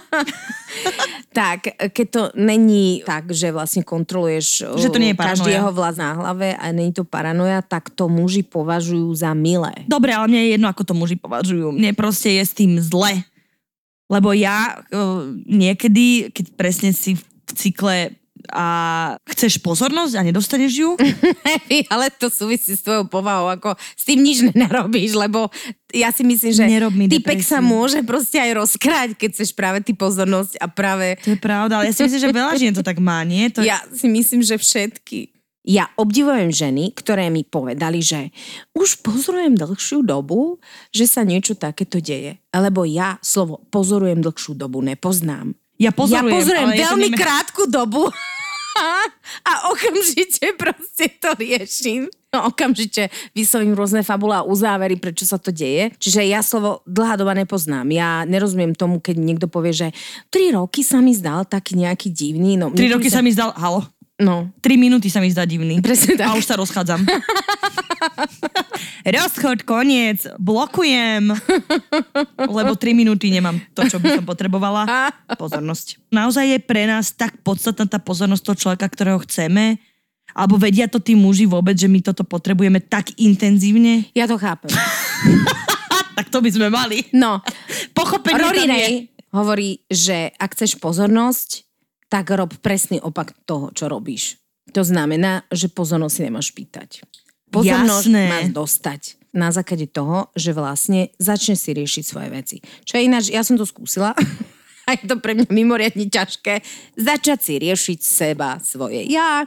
Tak, 1.32 1.94
keď 1.94 2.08
to 2.10 2.22
není 2.36 3.06
tak, 3.06 3.30
že 3.30 3.54
vlastne 3.54 3.86
kontroluješ 3.86 4.68
Že 4.74 4.90
to 4.90 5.00
nie 5.00 5.14
je 5.14 5.18
každý 5.18 5.54
paranoja. 5.54 5.58
jeho 5.62 5.72
vlast 5.72 6.00
na 6.02 6.12
hlave 6.18 6.58
a 6.58 6.66
není 6.74 6.92
to 6.92 7.06
paranoja, 7.06 7.62
tak 7.62 7.94
to 7.94 8.10
muži 8.10 8.42
považujú 8.42 9.14
za 9.14 9.38
milé. 9.38 9.72
Dobre, 9.86 10.18
ale 10.18 10.28
mne 10.28 10.40
je 10.44 10.50
jedno, 10.58 10.68
ako 10.68 10.84
to 10.84 10.94
muži 10.98 11.16
považujú. 11.16 11.78
Mne 11.78 11.94
proste 11.94 12.34
je 12.36 12.44
s 12.44 12.54
tým 12.58 12.82
zle. 12.82 13.22
Lebo 14.08 14.32
ja 14.32 14.80
uh, 14.80 15.36
niekedy, 15.44 16.32
keď 16.32 16.46
presne 16.56 16.90
si 16.96 17.20
v 17.20 17.52
cykle 17.52 18.16
a 18.54 18.66
chceš 19.28 19.60
pozornosť 19.60 20.14
a 20.20 20.22
nedostaneš 20.24 20.74
ju, 20.80 20.90
Ale 21.94 22.08
to 22.16 22.32
súvisí 22.32 22.76
s 22.76 22.84
tvojou 22.84 23.08
povahou, 23.12 23.52
ako 23.52 23.76
s 23.76 24.04
tým 24.08 24.24
nič 24.24 24.48
nenarobíš, 24.48 25.20
lebo 25.20 25.52
ja 25.92 26.12
si 26.16 26.24
myslím, 26.24 26.52
že 26.56 26.64
Nerob 26.68 26.96
mi 26.96 27.12
typek 27.12 27.44
sa 27.44 27.60
môže 27.60 28.00
proste 28.04 28.40
aj 28.40 28.52
rozkráť, 28.56 29.10
keď 29.20 29.30
chceš 29.36 29.52
práve 29.52 29.84
ty 29.84 29.92
pozornosť 29.92 30.60
a 30.64 30.66
práve 30.72 31.20
to 31.24 31.36
je 31.36 31.40
pravda, 31.40 31.80
ale 31.80 31.92
ja 31.92 31.94
si 31.96 32.04
myslím, 32.08 32.22
že 32.24 32.30
veľa 32.32 32.54
žien 32.56 32.74
to 32.76 32.84
tak 32.84 33.00
má, 33.00 33.24
nie? 33.28 33.52
To, 33.52 33.64
ja 33.64 33.84
si 33.92 34.08
myslím, 34.08 34.44
že 34.44 34.56
všetky. 34.56 35.37
Ja 35.68 35.92
obdivujem 36.00 36.48
ženy, 36.48 36.96
ktoré 36.96 37.28
mi 37.28 37.44
povedali, 37.44 38.00
že 38.00 38.32
už 38.72 39.04
pozorujem 39.04 39.52
dlhšiu 39.52 40.00
dobu, 40.00 40.64
že 40.96 41.04
sa 41.04 41.28
niečo 41.28 41.60
takéto 41.60 42.00
deje. 42.00 42.40
Lebo 42.56 42.88
ja 42.88 43.20
slovo 43.20 43.68
pozorujem 43.68 44.24
dlhšiu 44.24 44.56
dobu 44.56 44.80
nepoznám. 44.80 45.52
ja 45.76 45.92
pozorujem, 45.92 46.32
ja 46.32 46.36
pozorujem 46.40 46.72
veľmi 46.72 47.10
neme- 47.12 47.20
krátku 47.20 47.68
dobu 47.68 48.08
a 49.50 49.52
okamžite 49.68 50.56
proste 50.56 51.12
to 51.20 51.36
riešim. 51.36 52.08
No, 52.28 52.52
okamžite 52.52 53.08
vyslovím 53.32 53.72
rôzne 53.76 54.04
fabule 54.04 54.36
a 54.36 54.44
uzávery, 54.44 55.00
prečo 55.00 55.24
sa 55.24 55.40
to 55.40 55.52
deje. 55.52 55.96
Čiže 55.96 56.28
ja 56.28 56.44
slovo 56.44 56.84
dlhá 56.84 57.16
doba 57.16 57.32
nepoznám. 57.36 57.88
Ja 57.92 58.24
nerozumiem 58.28 58.76
tomu, 58.76 59.00
keď 59.00 59.16
niekto 59.20 59.48
povie, 59.48 59.72
že 59.72 59.88
tri 60.28 60.52
roky 60.52 60.84
sa 60.84 61.00
mi 61.00 61.16
zdal 61.16 61.48
taký 61.48 61.80
nejaký 61.80 62.12
divný. 62.12 62.60
No, 62.60 62.72
Tri 62.72 62.92
roky 62.92 63.08
sa 63.08 63.24
mi 63.24 63.32
zdal, 63.32 63.56
halo, 63.56 63.84
No, 64.18 64.50
tri 64.66 64.82
minúty 64.82 65.14
sa 65.14 65.22
mi 65.22 65.30
zdá 65.30 65.46
divný. 65.46 65.78
Presne 65.78 66.18
tak. 66.18 66.26
A 66.26 66.34
už 66.34 66.50
sa 66.50 66.58
rozchádzam. 66.58 67.06
Rozchod, 69.06 69.62
koniec, 69.62 70.26
blokujem. 70.42 71.38
Lebo 72.50 72.74
tri 72.74 72.98
minúty 72.98 73.30
nemám 73.30 73.62
to, 73.78 73.86
čo 73.86 74.02
by 74.02 74.18
som 74.18 74.26
potrebovala. 74.26 74.90
Pozornosť. 75.38 76.10
Naozaj 76.10 76.46
je 76.50 76.60
pre 76.66 76.90
nás 76.90 77.14
tak 77.14 77.46
podstatná 77.46 77.86
tá 77.86 78.02
pozornosť 78.02 78.42
toho 78.42 78.58
človeka, 78.58 78.90
ktorého 78.90 79.22
chceme, 79.22 79.78
alebo 80.34 80.58
vedia 80.58 80.90
to 80.90 80.98
tí 80.98 81.14
muži 81.14 81.46
vôbec, 81.46 81.78
že 81.78 81.86
my 81.86 82.02
toto 82.02 82.26
potrebujeme 82.26 82.82
tak 82.82 83.14
intenzívne? 83.22 84.10
ja 84.18 84.26
to 84.26 84.42
chápem. 84.42 84.74
Tak 86.18 86.34
to 86.34 86.42
by 86.42 86.50
sme 86.50 86.74
mali. 86.74 87.06
No, 87.14 87.46
Pochopenie 87.94 88.42
Rory. 88.42 88.66
Ray 88.66 88.94
hovorí, 89.30 89.86
že 89.86 90.34
ak 90.42 90.58
chceš 90.58 90.82
pozornosť, 90.82 91.67
tak 92.08 92.32
rob 92.32 92.56
presný 92.64 93.04
opak 93.04 93.36
toho, 93.44 93.72
čo 93.76 93.92
robíš. 93.92 94.40
To 94.76 94.84
znamená, 94.84 95.48
že 95.52 95.72
pozornosť 95.72 96.14
si 96.14 96.22
nemáš 96.28 96.48
pýtať. 96.52 97.04
Pozornosť 97.48 98.08
Jasné. 98.12 98.24
máš 98.28 98.48
dostať 98.52 99.02
na 99.32 99.54
základe 99.54 99.88
toho, 99.88 100.28
že 100.36 100.52
vlastne 100.52 101.14
začne 101.22 101.56
si 101.56 101.72
riešiť 101.72 102.04
svoje 102.04 102.30
veci. 102.34 102.58
Čo 102.84 103.00
je 103.00 103.06
ináč, 103.08 103.32
ja 103.32 103.44
som 103.44 103.56
to 103.56 103.64
skúsila 103.64 104.12
a 104.88 104.96
je 104.96 105.04
to 105.04 105.20
pre 105.20 105.36
mňa 105.36 105.52
mimoriadne 105.52 106.08
ťažké 106.08 106.64
začať 106.96 107.40
si 107.44 107.54
riešiť 107.60 108.00
seba, 108.00 108.56
svoje 108.64 109.04
ja. 109.12 109.44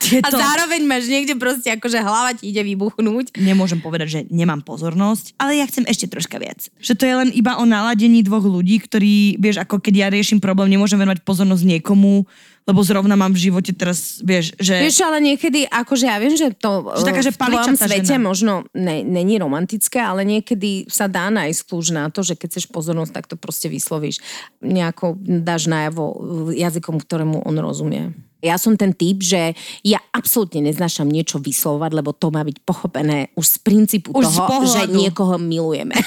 Tieto- 0.00 0.24
A 0.24 0.28
zároveň 0.32 0.88
máš 0.88 1.12
niekde 1.12 1.36
proste 1.36 1.76
akože 1.76 2.00
hlava 2.00 2.32
ti 2.32 2.48
ide 2.48 2.64
vybuchnúť. 2.64 3.36
Nemôžem 3.36 3.84
povedať, 3.84 4.08
že 4.08 4.20
nemám 4.32 4.64
pozornosť, 4.64 5.36
ale 5.36 5.60
ja 5.60 5.68
chcem 5.68 5.84
ešte 5.84 6.08
troška 6.08 6.40
viac. 6.40 6.72
Že 6.80 6.92
to 6.96 7.04
je 7.04 7.14
len 7.14 7.30
iba 7.36 7.60
o 7.60 7.68
naladení 7.68 8.24
dvoch 8.24 8.48
ľudí, 8.48 8.80
ktorí, 8.80 9.36
vieš, 9.36 9.60
ako 9.60 9.76
keď 9.76 9.94
ja 9.94 10.08
riešim 10.08 10.40
problém, 10.40 10.72
nemôžem 10.72 10.96
venovať 10.96 11.20
pozornosť 11.20 11.76
niekomu, 11.76 12.24
lebo 12.66 12.82
zrovna 12.82 13.14
mám 13.14 13.30
v 13.30 13.46
živote 13.46 13.70
teraz, 13.70 14.18
vieš, 14.26 14.58
že... 14.58 14.74
Vieš, 14.82 15.06
ale 15.06 15.22
niekedy, 15.22 15.70
akože 15.70 16.10
ja 16.10 16.18
viem, 16.18 16.34
že 16.34 16.50
to 16.50 16.90
Že 16.98 17.06
taká, 17.06 17.22
že 17.22 17.30
v 17.30 17.38
tvojom 17.38 17.76
svete 17.78 18.14
žena. 18.18 18.26
možno 18.26 18.52
ne, 18.74 19.06
není 19.06 19.38
romantické, 19.38 20.02
ale 20.02 20.26
niekedy 20.26 20.90
sa 20.90 21.06
dá 21.06 21.30
nájsť 21.30 21.60
kľúč 21.62 21.86
na 21.94 22.10
to, 22.10 22.26
že 22.26 22.34
keď 22.34 22.58
chceš 22.58 22.66
pozornosť, 22.74 23.12
tak 23.14 23.24
to 23.30 23.38
proste 23.38 23.70
vyslovíš. 23.70 24.18
Nejako 24.58 25.14
dáš 25.22 25.70
najavo 25.70 26.04
jazykom, 26.50 26.98
ktorému 26.98 27.46
on 27.46 27.56
rozumie. 27.62 28.10
Ja 28.44 28.60
som 28.60 28.74
ten 28.76 28.92
typ, 28.92 29.24
že 29.24 29.56
ja 29.80 29.98
absolútne 30.12 30.60
neznášam 30.60 31.08
niečo 31.08 31.40
vyslovať, 31.40 31.90
lebo 31.94 32.12
to 32.12 32.28
má 32.34 32.44
byť 32.44 32.62
pochopené 32.62 33.32
už 33.34 33.46
z 33.46 33.56
princípu 33.64 34.12
Už 34.12 34.26
z 34.26 34.36
toho, 34.38 34.62
že 34.66 34.84
pohľadu. 34.86 34.92
niekoho 34.92 35.34
milujeme. 35.40 35.94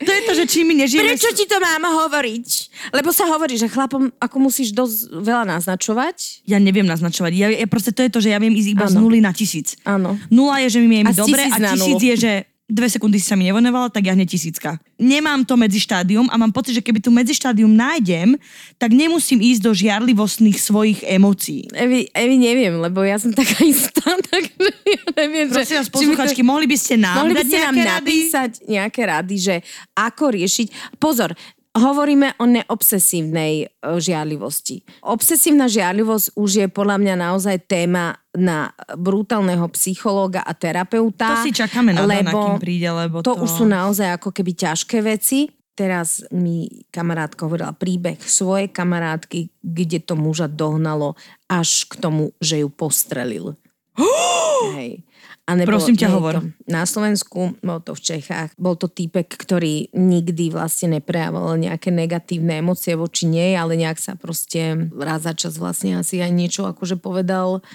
To 0.00 0.10
je 0.10 0.20
to, 0.24 0.32
že 0.32 0.44
či 0.48 0.58
my 0.64 0.72
nežijeme... 0.80 1.12
Prečo 1.12 1.30
ti 1.36 1.44
to 1.44 1.60
mám 1.60 1.84
hovoriť? 1.84 2.48
Lebo 2.96 3.12
sa 3.12 3.28
hovorí, 3.28 3.60
že 3.60 3.68
chlapom 3.68 4.08
ako 4.16 4.36
musíš 4.40 4.72
dosť 4.72 5.12
veľa 5.12 5.44
naznačovať. 5.58 6.48
Ja 6.48 6.56
neviem 6.56 6.88
naznačovať. 6.88 7.32
Ja, 7.36 7.48
ja 7.52 7.68
proste 7.68 7.92
to 7.92 8.00
je 8.06 8.10
to, 8.10 8.18
že 8.24 8.32
ja 8.32 8.40
viem 8.40 8.56
ísť 8.56 8.70
iba 8.72 8.86
z 8.88 8.96
Áno. 8.96 9.04
nuly 9.06 9.20
na 9.20 9.36
tisíc. 9.36 9.76
Áno. 9.84 10.16
Nula 10.32 10.64
je, 10.64 10.76
že 10.76 10.78
mi 10.80 11.02
je 11.02 11.04
mi 11.04 11.12
z 11.12 11.20
dobre 11.20 11.42
a 11.52 11.56
tisíc 11.76 12.00
je, 12.00 12.14
že 12.16 12.32
dve 12.70 12.88
sekundy 12.88 13.18
si 13.18 13.26
sa 13.26 13.36
mi 13.36 13.50
nevenovala, 13.50 13.90
tak 13.90 14.06
ja 14.06 14.14
hneď 14.14 14.30
tisícka. 14.30 14.78
Nemám 14.96 15.42
to 15.44 15.58
medzi 15.58 15.82
štádium 15.82 16.30
a 16.30 16.38
mám 16.38 16.54
pocit, 16.54 16.78
že 16.78 16.82
keby 16.82 17.02
tu 17.02 17.10
medzi 17.10 17.34
štádium 17.34 17.68
nájdem, 17.68 18.38
tak 18.78 18.94
nemusím 18.94 19.42
ísť 19.42 19.60
do 19.60 19.74
žiarlivostných 19.74 20.56
svojich 20.56 21.02
emócií. 21.04 21.66
Evi, 21.74 22.06
Evi, 22.14 22.36
neviem, 22.38 22.78
lebo 22.78 23.02
ja 23.02 23.18
som 23.18 23.34
taká 23.34 23.60
istá, 23.66 24.16
takže 24.30 24.70
ja 24.86 25.02
neviem, 25.18 25.50
Prosím 25.50 25.76
že... 25.76 25.80
vás, 25.82 25.88
to- 25.90 25.96
posluchačky, 25.98 26.40
mohli 26.46 26.66
by 26.70 26.76
ste 26.78 26.94
nám 26.96 27.26
Mohli 27.26 27.34
by 27.36 27.44
ste 27.44 27.58
nám 27.58 27.74
rady? 27.76 27.86
napísať 27.90 28.50
nejaké 28.64 29.02
rady, 29.04 29.36
že 29.36 29.54
ako 29.98 30.24
riešiť... 30.38 30.96
Pozor, 30.96 31.34
hovoríme 31.76 32.34
o 32.42 32.44
neobsesívnej 32.50 33.54
e, 33.62 33.66
žiarlivosti. 33.78 34.82
Obsesívna 35.06 35.70
žiarlivosť 35.70 36.34
už 36.34 36.50
je 36.64 36.66
podľa 36.66 36.96
mňa 36.98 37.14
naozaj 37.14 37.56
téma 37.70 38.18
na 38.34 38.74
brutálneho 38.98 39.66
psychológa 39.74 40.42
a 40.42 40.52
terapeuta. 40.54 41.38
To 41.38 41.46
si 41.46 41.54
čakáme 41.54 41.94
na 41.94 42.02
to, 42.02 42.06
na 42.06 42.10
lebo 42.10 42.38
kým 42.54 42.62
príde, 42.62 42.88
lebo 42.90 43.22
to 43.22 43.34
to... 43.34 43.42
už 43.42 43.50
sú 43.62 43.64
naozaj 43.66 44.18
ako 44.18 44.34
keby 44.34 44.52
ťažké 44.54 44.98
veci. 45.02 45.50
Teraz 45.78 46.20
mi 46.34 46.84
kamarátka 46.92 47.48
hovorila 47.48 47.72
príbeh 47.72 48.20
svojej 48.20 48.68
kamarátky, 48.68 49.48
kde 49.64 49.98
to 50.04 50.12
muža 50.18 50.50
dohnalo 50.50 51.16
až 51.48 51.88
k 51.88 51.96
tomu, 51.96 52.36
že 52.42 52.60
ju 52.60 52.68
postrelil. 52.68 53.56
Hej. 54.76 55.06
A 55.50 55.58
nebolo, 55.58 55.82
Prosím 55.82 55.98
ťa, 55.98 56.06
nie 56.06 56.14
hovor. 56.14 56.34
To 56.38 56.46
na 56.70 56.86
Slovensku, 56.86 57.58
bol 57.58 57.82
to 57.82 57.98
v 57.98 58.02
Čechách, 58.06 58.54
bol 58.54 58.78
to 58.78 58.86
týpek, 58.86 59.26
ktorý 59.26 59.90
nikdy 59.90 60.54
vlastne 60.54 61.02
neprejavoval 61.02 61.58
nejaké 61.58 61.90
negatívne 61.90 62.62
emócie 62.62 62.94
voči 62.94 63.26
nej, 63.26 63.58
ale 63.58 63.74
nejak 63.74 63.98
sa 63.98 64.14
proste 64.14 64.78
raz 64.94 65.26
za 65.26 65.34
čas 65.34 65.58
vlastne 65.58 65.98
asi 65.98 66.22
aj 66.22 66.30
niečo 66.30 66.70
akože 66.70 67.02
povedal, 67.02 67.66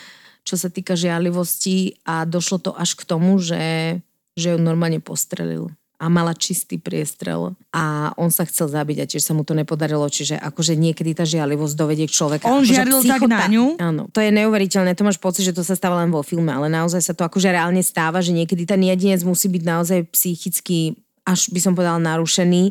čo 0.47 0.55
sa 0.55 0.71
týka 0.71 0.95
žiarlivosti 0.95 1.99
a 2.07 2.23
došlo 2.23 2.63
to 2.63 2.71
až 2.71 2.95
k 2.95 3.03
tomu, 3.03 3.43
že, 3.43 3.99
že 4.39 4.55
ju 4.55 4.57
normálne 4.61 5.03
postrelil 5.03 5.67
a 6.05 6.07
mala 6.13 6.37
čistý 6.37 6.77
priestrel 6.77 7.57
a 7.73 8.13
on 8.13 8.29
sa 8.29 8.45
chcel 8.45 8.69
zabiť 8.69 8.97
a 9.01 9.05
tiež 9.09 9.25
sa 9.25 9.33
mu 9.33 9.41
to 9.41 9.57
nepodarilo, 9.57 10.05
čiže 10.05 10.37
akože 10.37 10.77
niekedy 10.77 11.17
tá 11.17 11.25
žiarlivosť 11.25 11.73
dovedie 11.73 12.05
k 12.05 12.13
človeka. 12.13 12.45
On 12.45 12.61
akože 12.61 12.69
žiarlil 12.69 13.01
tak 13.09 13.25
na 13.25 13.49
ňu? 13.49 13.65
Áno, 13.81 14.05
to 14.13 14.21
je 14.21 14.29
neuveriteľné, 14.29 14.93
to 14.93 15.01
máš 15.01 15.17
pocit, 15.17 15.49
že 15.49 15.57
to 15.57 15.65
sa 15.65 15.73
stáva 15.73 16.05
len 16.05 16.13
vo 16.13 16.21
filme, 16.21 16.53
ale 16.53 16.69
naozaj 16.69 17.01
sa 17.01 17.17
to 17.17 17.25
akože 17.25 17.49
reálne 17.49 17.81
stáva, 17.81 18.21
že 18.21 18.37
niekedy 18.37 18.69
ten 18.69 18.85
jedinec 18.85 19.25
musí 19.25 19.49
byť 19.49 19.63
naozaj 19.65 19.99
psychicky 20.13 20.93
až 21.25 21.49
by 21.49 21.59
som 21.59 21.73
povedala 21.73 21.97
narušený, 21.97 22.69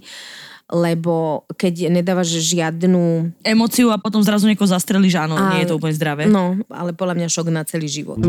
lebo 0.71 1.45
keď 1.59 1.91
nedávaš 1.91 2.39
žiadnu... 2.39 3.35
Emóciu 3.43 3.91
a 3.91 3.99
potom 3.99 4.23
zrazu 4.23 4.47
niekoho 4.47 4.71
zastrelí, 4.71 5.11
že 5.11 5.21
áno, 5.21 5.37
nie 5.53 5.67
je 5.67 5.75
to 5.75 5.77
úplne 5.77 5.93
zdravé. 5.99 6.31
No, 6.31 6.57
ale 6.71 6.95
podľa 6.95 7.19
mňa 7.19 7.29
šok 7.29 7.51
na 7.51 7.67
celý 7.67 7.91
život. 7.91 8.23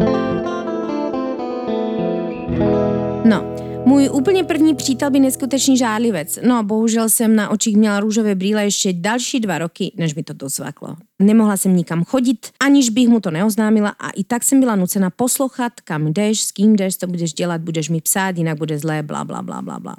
No, 3.26 3.40
můj 3.86 4.10
úplně 4.14 4.44
první 4.44 4.76
přítel 4.76 5.12
by 5.12 5.20
neskutečný 5.20 5.78
žárlivec. 5.78 6.40
No 6.48 6.64
bohužel 6.64 7.10
jsem 7.10 7.36
na 7.36 7.50
očích 7.50 7.78
měla 7.78 8.00
růžové 8.00 8.36
brýle 8.36 8.64
ještě 8.64 8.94
další 8.94 9.40
dva 9.40 9.58
roky, 9.58 9.92
než 9.98 10.16
mi 10.16 10.24
to 10.24 10.34
dozvaklo. 10.34 10.96
Nemohla 11.20 11.58
jsem 11.58 11.76
nikam 11.76 12.04
chodit, 12.04 12.48
aniž 12.60 12.90
bych 12.90 13.08
mu 13.08 13.20
to 13.20 13.32
neoznámila 13.32 13.90
a 13.90 14.10
i 14.10 14.24
tak 14.24 14.44
jsem 14.44 14.60
byla 14.60 14.76
nucena 14.76 15.10
poslouchat, 15.10 15.74
kam 15.84 16.08
jdeš, 16.08 16.42
s 16.42 16.52
kým 16.52 16.76
jdeš, 16.76 16.98
co 16.98 17.08
budeš 17.08 17.34
dělat, 17.34 17.62
budeš 17.62 17.90
mi 17.90 18.02
psát, 18.02 18.38
jinak 18.38 18.58
bude 18.58 18.80
zlé, 18.80 19.04
bla, 19.04 19.24
bla, 19.24 19.42
bla, 19.42 19.62
bla, 19.62 19.80
bla. 19.80 19.96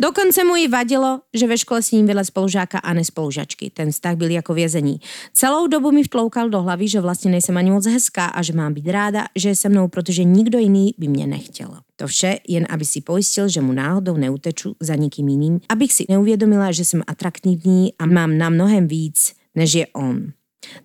Dokonce 0.00 0.44
mu 0.44 0.56
i 0.56 0.68
vadilo, 0.68 1.20
že 1.34 1.46
ve 1.46 1.58
škole 1.58 1.82
s 1.82 1.90
ním 1.90 2.06
vedle 2.06 2.24
spolužáka 2.24 2.78
a 2.78 2.92
nespolužačky. 2.92 3.70
Ten 3.70 3.90
vztah 3.90 4.16
byl 4.16 4.30
jako 4.30 4.54
vězení. 4.54 5.00
Celou 5.32 5.66
dobu 5.66 5.92
mi 5.92 6.02
vtloukal 6.02 6.48
do 6.48 6.62
hlavy, 6.62 6.88
že 6.88 7.00
vlastně 7.00 7.30
nejsem 7.30 7.56
ani 7.56 7.70
moc 7.70 7.86
hezká 7.86 8.26
a 8.26 8.42
že 8.42 8.52
mám 8.52 8.74
být 8.74 8.88
ráda, 8.88 9.24
že 9.36 9.48
je 9.48 9.56
se 9.56 9.68
mnou, 9.68 9.88
protože 9.88 10.24
nikdo 10.24 10.58
jiný 10.58 10.94
by 10.98 11.08
mě 11.08 11.26
nechtěl. 11.26 11.78
To 11.96 12.06
vše 12.06 12.38
jen, 12.48 12.66
aby 12.70 12.84
si 12.84 13.00
pojistil, 13.00 13.48
že 13.48 13.60
mu 13.60 13.72
náhodou 13.72 14.16
neuteču 14.16 14.76
za 14.80 14.94
nikým 14.94 15.28
jiným, 15.28 15.60
abych 15.68 15.92
si 15.92 16.04
neuvědomila, 16.08 16.72
že 16.72 16.84
jsem 16.84 17.02
atraktivní 17.06 17.92
a 17.98 18.06
mám 18.06 18.38
na 18.38 18.48
mnohem 18.48 18.88
víc, 18.88 19.32
než 19.54 19.74
je 19.74 19.86
on. 19.86 20.37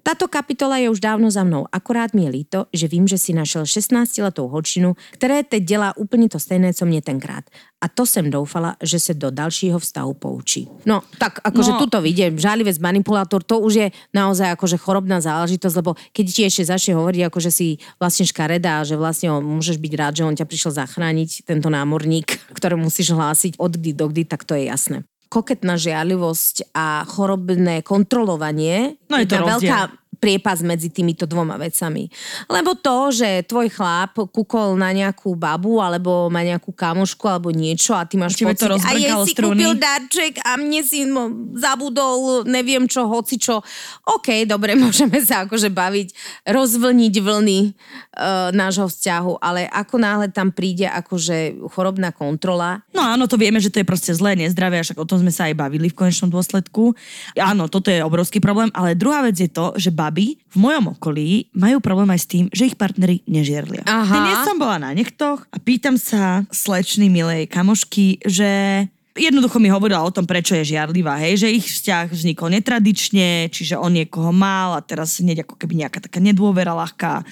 Tato 0.03 0.27
kapitola 0.27 0.77
je 0.77 0.89
už 0.89 0.99
dávno 0.99 1.31
za 1.31 1.43
mnou, 1.43 1.65
akorát 1.71 2.13
mi 2.13 2.23
je 2.23 2.29
líto, 2.29 2.59
že 2.73 2.87
vím, 2.87 3.07
že 3.07 3.17
si 3.17 3.33
našel 3.33 3.63
16-letou 3.63 4.47
holčinu, 4.47 4.95
které 5.11 5.43
teď 5.43 5.63
dělá 5.63 5.97
úplně 5.97 6.29
to 6.29 6.39
stejné, 6.39 6.73
co 6.73 6.85
mě 6.85 7.01
tenkrát. 7.01 7.43
A 7.83 7.87
to 7.87 8.05
jsem 8.05 8.31
doufala, 8.31 8.75
že 8.83 8.99
se 8.99 9.13
do 9.13 9.31
dalšího 9.31 9.79
vztahu 9.79 10.13
poučí. 10.13 10.69
No, 10.85 11.01
tak 11.19 11.39
akože 11.43 11.71
No. 11.71 11.79
tuto 11.79 12.01
vidím, 12.01 12.39
žálivec 12.39 12.79
manipulátor, 12.79 13.43
to 13.43 13.59
už 13.59 13.73
je 13.73 13.87
naozaj 14.15 14.55
akože 14.55 14.77
chorobná 14.77 15.19
záležitosť, 15.21 15.75
lebo 15.75 15.95
keď 16.15 16.25
ti 16.31 16.41
ešte 16.47 16.63
začne 16.65 16.95
hovoriť, 16.95 17.21
akože 17.27 17.51
si 17.51 17.77
vlastne 17.99 18.23
škaredá, 18.23 18.87
že 18.87 18.95
vlastne 18.95 19.35
on, 19.35 19.43
môžeš 19.43 19.77
byť 19.83 19.93
rád, 19.99 20.13
že 20.15 20.23
on 20.23 20.35
ťa 20.35 20.47
prišiel 20.47 20.71
zachrániť, 20.71 21.43
tento 21.43 21.67
námorník, 21.67 22.39
ktoré 22.57 22.79
musíš 22.79 23.11
hlásiť 23.11 23.59
od 23.59 23.75
kdy 23.75 23.91
do 23.93 24.07
kdy, 24.07 24.23
tak 24.23 24.47
to 24.47 24.55
je 24.55 24.71
jasné 24.71 25.03
koketná 25.33 25.73
žiarlivosť 25.81 26.69
a 26.77 27.01
chorobné 27.09 27.81
kontrolovanie 27.81 29.01
No 29.09 29.17
je 29.17 29.25
to 29.25 29.41
rozdiel. 29.41 29.73
veľká 29.73 29.79
priepas 30.23 30.63
medzi 30.63 30.87
týmito 30.87 31.27
dvoma 31.27 31.59
vecami. 31.59 32.07
Lebo 32.47 32.79
to, 32.79 33.11
že 33.11 33.43
tvoj 33.43 33.67
chlap 33.67 34.15
kúkol 34.31 34.79
na 34.79 34.95
nejakú 34.95 35.35
babu 35.35 35.83
alebo 35.83 36.31
má 36.31 36.39
nejakú 36.47 36.71
kamošku 36.71 37.27
alebo 37.27 37.51
niečo 37.51 37.91
a 37.91 38.07
ty 38.07 38.15
máš 38.15 38.39
to 38.39 38.47
pocit, 38.47 38.71
a 38.71 38.95
jej 38.95 39.11
si 39.27 39.35
struny." 39.35 39.59
kúpil 39.59 39.73
darček 39.75 40.39
a 40.47 40.55
mne 40.55 40.81
si 40.87 41.03
mo, 41.03 41.27
zabudol 41.59 42.47
neviem 42.47 42.87
čo, 42.87 43.03
hoci 43.11 43.35
čo. 43.35 43.59
OK, 44.07 44.47
dobre, 44.47 44.79
môžeme 44.83 45.19
sa 45.19 45.43
akože 45.43 45.67
baviť, 45.67 46.07
rozvlniť 46.47 47.13
vlny 47.19 47.59
uh, 47.67 48.55
nášho 48.55 48.87
vzťahu, 48.87 49.43
ale 49.43 49.67
ako 49.67 49.95
náhle 49.99 50.31
tam 50.31 50.55
príde 50.55 50.87
akože 50.87 51.67
chorobná 51.67 52.15
kontrola, 52.15 52.85
No 52.93 53.01
áno, 53.01 53.25
to 53.25 53.41
vieme, 53.41 53.57
že 53.57 53.73
to 53.73 53.81
je 53.81 53.89
proste 53.89 54.13
zlé, 54.13 54.37
nezdravé, 54.37 54.77
však 54.85 55.01
o 55.01 55.07
tom 55.09 55.17
sme 55.17 55.33
sa 55.33 55.49
aj 55.49 55.57
bavili 55.57 55.89
v 55.89 55.97
konečnom 55.97 56.29
dôsledku. 56.29 56.93
Áno, 57.41 57.65
toto 57.65 57.89
je 57.89 58.05
obrovský 58.05 58.37
problém, 58.37 58.69
ale 58.77 58.93
druhá 58.93 59.25
vec 59.25 59.33
je 59.33 59.49
to, 59.49 59.73
že 59.81 59.89
baby 60.13 60.37
v 60.53 60.57
mojom 60.61 60.93
okolí 60.93 61.49
majú 61.57 61.81
problém 61.81 62.13
aj 62.13 62.21
s 62.21 62.29
tým, 62.29 62.45
že 62.53 62.69
ich 62.69 62.77
partneri 62.77 63.25
nežierlia. 63.25 63.81
Aha. 63.89 64.13
Dnes 64.21 64.45
som 64.45 64.61
bola 64.61 64.77
na 64.77 64.93
niektoch 64.93 65.49
a 65.49 65.57
pýtam 65.57 65.97
sa 65.97 66.45
slečny 66.53 67.09
milej 67.09 67.49
kamošky, 67.49 68.21
že 68.21 68.85
jednoducho 69.17 69.57
mi 69.57 69.73
hovorila 69.73 70.05
o 70.05 70.13
tom, 70.13 70.29
prečo 70.29 70.53
je 70.53 70.77
žiarlivá, 70.77 71.17
hej, 71.17 71.41
že 71.41 71.49
ich 71.49 71.65
vzťah 71.65 72.13
vznikol 72.13 72.53
netradične, 72.53 73.49
čiže 73.49 73.73
on 73.73 73.97
niekoho 73.97 74.29
mal 74.29 74.77
a 74.77 74.85
teraz 74.85 75.17
hneď 75.17 75.49
ako 75.49 75.57
keby 75.57 75.81
nejaká 75.81 75.97
taká 76.05 76.21
nedôvera 76.21 76.77
ľahká 76.77 77.25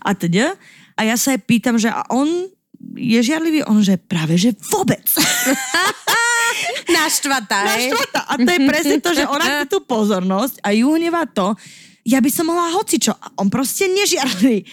a 0.00 0.10
teda. 0.16 0.56
A 0.96 1.04
ja 1.04 1.16
sa 1.20 1.36
jej 1.36 1.40
pýtam, 1.44 1.76
že 1.76 1.92
a 1.92 2.04
on 2.08 2.48
je 2.96 3.20
žiarlivý? 3.20 3.64
On, 3.68 3.80
že 3.84 4.00
práve, 4.00 4.40
že 4.40 4.56
vôbec. 4.72 5.04
naštvatá? 7.02 7.58
Naštvatá. 7.64 8.20
A 8.28 8.34
to 8.36 8.50
je 8.50 8.60
presne 8.68 8.96
to, 9.00 9.10
že 9.16 9.24
ona 9.24 9.44
chce 9.44 9.66
tú 9.72 9.78
pozornosť 9.84 10.60
a 10.62 10.68
ju 10.76 10.88
hnevá 10.92 11.24
to, 11.30 11.56
ja 12.02 12.18
by 12.18 12.30
som 12.30 12.50
mohla 12.50 12.74
hocičo. 12.74 13.14
A 13.14 13.26
on 13.38 13.50
proste 13.50 13.86
nežiarlí. 13.86 14.66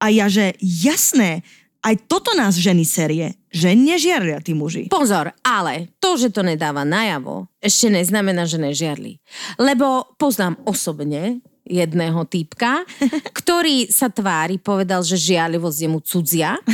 A 0.00 0.12
ja, 0.12 0.28
že 0.28 0.56
jasné, 0.60 1.44
aj 1.84 2.08
toto 2.08 2.32
nás 2.32 2.56
ženy 2.56 2.84
série, 2.88 3.36
že 3.52 3.76
nežiarlia 3.76 4.40
tí 4.40 4.56
muži. 4.56 4.88
Pozor, 4.88 5.36
ale 5.44 5.92
to, 6.00 6.16
že 6.16 6.32
to 6.32 6.40
nedáva 6.40 6.80
najavo, 6.82 7.44
ešte 7.60 7.92
neznamená, 7.92 8.48
že 8.48 8.56
nežiarli. 8.56 9.20
Lebo 9.60 10.16
poznám 10.16 10.56
osobne 10.64 11.44
jedného 11.64 12.24
týpka, 12.24 12.88
ktorý 13.38 13.92
sa 13.92 14.08
tvári, 14.08 14.56
povedal, 14.56 15.04
že 15.04 15.20
žiarlivosť 15.20 15.78
je 15.84 15.88
mu 15.88 16.00
cudzia. 16.00 16.56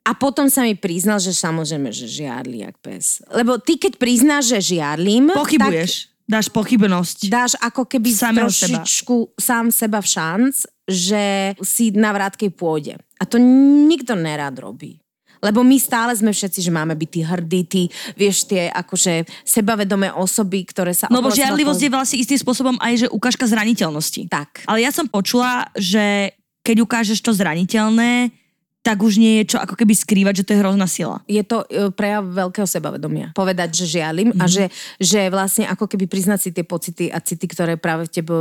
A 0.00 0.16
potom 0.16 0.48
sa 0.48 0.64
mi 0.64 0.72
priznal, 0.74 1.20
že 1.20 1.36
samozrejme, 1.36 1.92
že 1.92 2.08
žiarli 2.08 2.64
jak 2.64 2.76
pes. 2.80 3.20
Lebo 3.30 3.60
ty, 3.60 3.76
keď 3.76 4.00
priznáš, 4.00 4.56
že 4.56 4.76
žiarlim, 4.76 5.28
Pochybuješ. 5.28 6.09
Dáš 6.30 6.46
pochybnosť. 6.46 7.26
dáš 7.26 7.58
ako 7.58 7.90
keby 7.90 8.14
Samého 8.14 8.46
seba. 8.46 8.78
trošičku 8.78 9.34
sám 9.34 9.74
seba 9.74 9.98
v 9.98 10.06
šanc, 10.06 10.54
že 10.86 11.52
si 11.58 11.90
na 11.90 12.14
vrátkej 12.14 12.54
pôde. 12.54 12.94
A 13.18 13.26
to 13.26 13.42
nikto 13.90 14.14
nerád 14.14 14.62
robí. 14.62 15.02
Lebo 15.40 15.64
my 15.64 15.80
stále 15.80 16.12
sme 16.12 16.30
všetci, 16.36 16.60
že 16.60 16.70
máme 16.70 16.92
byť 16.94 17.08
tí 17.10 17.20
hrdí, 17.24 17.60
tí, 17.64 17.82
vieš, 18.12 18.44
tie 18.44 18.68
akože 18.68 19.24
sebavedomé 19.42 20.12
osoby, 20.12 20.68
ktoré 20.68 20.92
sa... 20.92 21.08
Bo 21.08 21.24
okolo 21.24 21.32
seba 21.32 21.48
žiarlivosť 21.48 21.80
poz- 21.80 21.86
je 21.88 21.90
vlastne 21.90 22.18
istým 22.20 22.38
spôsobom 22.38 22.76
aj, 22.76 22.92
že 22.94 23.06
ukážka 23.08 23.48
zraniteľnosti. 23.48 24.28
Tak. 24.28 24.68
Ale 24.68 24.84
ja 24.84 24.92
som 24.92 25.08
počula, 25.08 25.66
že 25.74 26.36
keď 26.60 26.84
ukážeš 26.84 27.24
to 27.24 27.32
zraniteľné, 27.32 28.36
tak 28.80 28.96
už 28.98 29.20
nie 29.20 29.44
je 29.44 29.52
čo 29.52 29.56
ako 29.60 29.76
keby 29.76 29.92
skrývať, 29.92 30.40
že 30.40 30.44
to 30.48 30.52
je 30.56 30.62
hrozná 30.64 30.88
sila. 30.88 31.20
je 31.28 31.44
to 31.44 31.68
e, 31.68 31.92
prejav 31.92 32.24
veľkého 32.24 32.64
sebavedomia. 32.64 33.36
Povedať, 33.36 33.76
že 33.76 34.00
žialim 34.00 34.32
Mhm. 34.32 34.40
a 34.40 34.44
že, 34.48 34.64
že 34.96 35.28
vlastne 35.28 35.68
ako 35.68 35.84
keby 35.84 36.08
priznať 36.08 36.38
si 36.40 36.50
tie 36.50 36.64
pocity 36.64 37.12
a 37.12 37.20
city, 37.20 37.44
ktoré 37.44 37.76
práve 37.76 38.08
v 38.08 38.14
tebe 38.16 38.34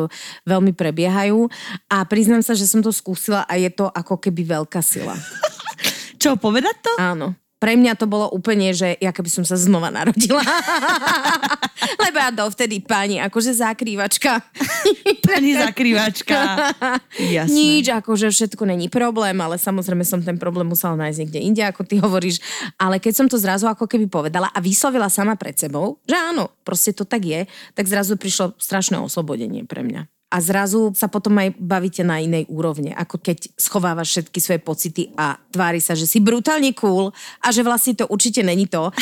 veľmi 0.48 0.72
prebiehajú. 0.72 1.52
A 1.88 2.08
priznám 2.08 2.40
sa, 2.40 2.56
že 2.56 2.64
som 2.66 2.80
to 2.80 2.90
skúsila 2.90 3.44
a 3.44 3.54
je 3.56 3.68
to 3.68 3.92
ako 3.92 4.16
keby 4.16 4.48
veľká 4.48 4.80
sila. 4.80 5.12
Čo, 6.22 6.36
povedať 6.36 6.76
to? 6.84 6.92
Áno. 6.96 7.36
Pre 7.60 7.76
mňa 7.76 8.00
to 8.00 8.08
bolo 8.08 8.32
úplne, 8.32 8.72
že 8.72 8.96
ja 9.04 9.12
keby 9.12 9.28
som 9.28 9.44
sa 9.44 9.60
znova 9.60 9.92
narodila. 9.92 10.40
Lebo 12.08 12.16
ja 12.16 12.32
dovtedy 12.32 12.80
pani, 12.80 13.20
akože 13.20 13.52
zakrývačka. 13.52 14.40
Pani 15.28 15.60
zakrývačka. 15.60 16.40
Jasné. 17.20 17.52
Nič, 17.52 17.92
akože 17.92 18.32
všetko 18.32 18.64
není 18.64 18.88
problém, 18.88 19.36
ale 19.44 19.60
samozrejme 19.60 20.08
som 20.08 20.24
ten 20.24 20.40
problém 20.40 20.72
musela 20.72 20.96
nájsť 20.96 21.20
niekde 21.20 21.40
inde, 21.44 21.64
ako 21.68 21.84
ty 21.84 22.00
hovoríš. 22.00 22.40
Ale 22.80 22.96
keď 23.04 23.14
som 23.20 23.28
to 23.28 23.36
zrazu 23.36 23.68
ako 23.68 23.92
keby 23.92 24.08
povedala 24.08 24.48
a 24.56 24.60
vyslovila 24.64 25.12
sama 25.12 25.36
pred 25.36 25.60
sebou, 25.60 26.00
že 26.08 26.16
áno, 26.16 26.56
proste 26.64 26.96
to 26.96 27.04
tak 27.04 27.28
je, 27.28 27.44
tak 27.76 27.92
zrazu 27.92 28.16
prišlo 28.16 28.56
strašné 28.56 28.96
oslobodenie 29.04 29.68
pre 29.68 29.84
mňa. 29.84 30.08
A 30.30 30.38
zrazu 30.46 30.94
sa 30.94 31.10
potom 31.10 31.34
aj 31.42 31.58
bavíte 31.58 32.06
na 32.06 32.22
inej 32.22 32.46
úrovne, 32.54 32.94
ako 32.94 33.18
keď 33.18 33.50
schovávaš 33.58 34.14
všetky 34.14 34.38
svoje 34.38 34.60
pocity 34.62 35.04
a 35.18 35.42
tvári 35.50 35.82
sa, 35.82 35.98
že 35.98 36.06
si 36.06 36.22
brutálne 36.22 36.70
cool 36.78 37.10
a 37.42 37.48
že 37.50 37.66
vlastne 37.66 37.98
to 37.98 38.06
určite 38.06 38.46
není 38.46 38.70
to. 38.70 38.94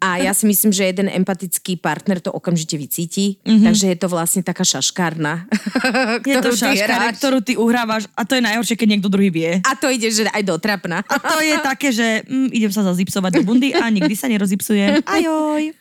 A 0.00 0.16
ja 0.16 0.32
si 0.32 0.48
myslím, 0.48 0.72
že 0.72 0.88
jeden 0.88 1.12
empatický 1.12 1.76
partner 1.76 2.24
to 2.24 2.32
okamžite 2.32 2.80
vycíti, 2.80 3.36
mm-hmm. 3.44 3.68
takže 3.68 3.92
je 3.92 3.96
to 4.00 4.08
vlastne 4.08 4.40
taká 4.40 4.64
šaškárna. 4.64 5.44
Je 6.30 6.40
to 6.40 6.56
hráš. 6.56 7.20
ktorú 7.20 7.44
ty 7.44 7.60
uhrávaš 7.60 8.08
a 8.16 8.24
to 8.24 8.38
je 8.38 8.42
najhoršie, 8.44 8.76
keď 8.80 8.88
niekto 8.96 9.12
druhý 9.12 9.28
vie. 9.28 9.50
A 9.60 9.76
to 9.76 9.92
ide, 9.92 10.08
že 10.08 10.24
aj 10.32 10.42
do 10.46 10.56
trapna. 10.56 11.04
A 11.04 11.16
to 11.20 11.36
je 11.44 11.56
také, 11.70 11.92
že 11.92 12.24
mm, 12.24 12.48
idem 12.56 12.72
sa 12.72 12.86
zazipsovať 12.86 13.40
do 13.40 13.42
bundy 13.44 13.76
a 13.76 13.84
nikdy 13.92 14.14
sa 14.16 14.30
nerozipsujem. 14.32 15.04
Ajoj. 15.04 15.76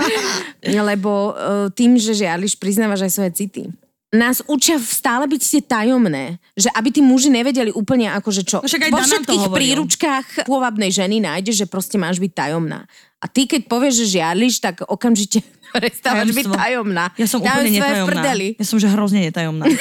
Lebo 0.90 1.10
uh, 1.36 1.68
tým, 1.74 2.00
že 2.00 2.16
žiarliš, 2.16 2.56
priznávaš 2.56 3.04
aj 3.04 3.12
svoje 3.12 3.32
city. 3.36 3.62
Nás 4.10 4.42
učia 4.50 4.74
stále 4.82 5.30
byť 5.30 5.42
tie 5.42 5.62
tajomné. 5.62 6.42
Že 6.58 6.68
aby 6.74 6.88
tí 6.90 7.00
muži 7.00 7.30
nevedeli 7.30 7.70
úplne 7.70 8.10
akože 8.10 8.42
čo. 8.42 8.58
No 8.58 8.66
však 8.66 8.90
aj 8.90 8.92
Vo 8.92 9.00
všetkých 9.06 9.44
príručkách 9.54 10.26
pôvabnej 10.50 10.90
ženy 10.90 11.22
nájdeš, 11.22 11.62
že 11.62 11.66
proste 11.70 11.94
máš 11.94 12.18
byť 12.18 12.32
tajomná. 12.34 12.90
A 13.20 13.28
ty 13.30 13.46
keď 13.46 13.70
povieš, 13.70 14.02
že 14.02 14.18
žiarliš, 14.18 14.58
tak 14.58 14.82
okamžite 14.82 15.46
prestávaš 15.76 16.34
byť 16.34 16.46
tajomná. 16.50 17.14
Ja 17.14 17.26
som 17.30 17.38
úplne 17.38 17.70
netajomná. 17.70 18.08
prdeli. 18.10 18.46
Ja 18.58 18.66
som 18.66 18.82
že 18.82 18.90
hrozne 18.90 19.30
netajomná. 19.30 19.66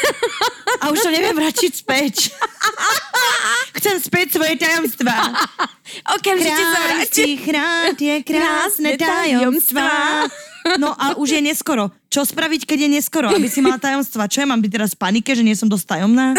A 0.79 0.93
už 0.93 1.01
to 1.01 1.09
neviem 1.11 1.33
vrátiť 1.35 1.81
späť. 1.81 2.29
Chcem 3.81 3.99
späť 3.99 4.37
svoje 4.37 4.55
tajomstvá. 4.55 5.17
Okamžite 6.15 6.55
sa 6.55 6.79
Chráň 6.79 6.95
vráti. 7.03 7.23
si, 7.25 7.27
chráň 7.35 7.87
tie 7.97 8.15
krásne 8.23 8.89
tajomstvá. 8.95 10.29
No 10.77 10.91
a 10.93 11.15
už 11.15 11.39
je 11.39 11.41
neskoro. 11.41 11.93
Čo 12.09 12.25
spraviť, 12.25 12.65
keď 12.65 12.85
je 12.85 12.89
neskoro, 12.99 13.29
aby 13.29 13.47
si 13.47 13.61
mala 13.61 13.77
tajomstva? 13.77 14.27
Čo 14.27 14.43
ja 14.43 14.47
mám 14.49 14.59
byť 14.59 14.71
teraz 14.73 14.91
v 14.97 15.01
panike, 15.01 15.31
že 15.31 15.45
nie 15.45 15.55
som 15.55 15.69
dosť 15.69 15.97
tajomná? 15.97 16.33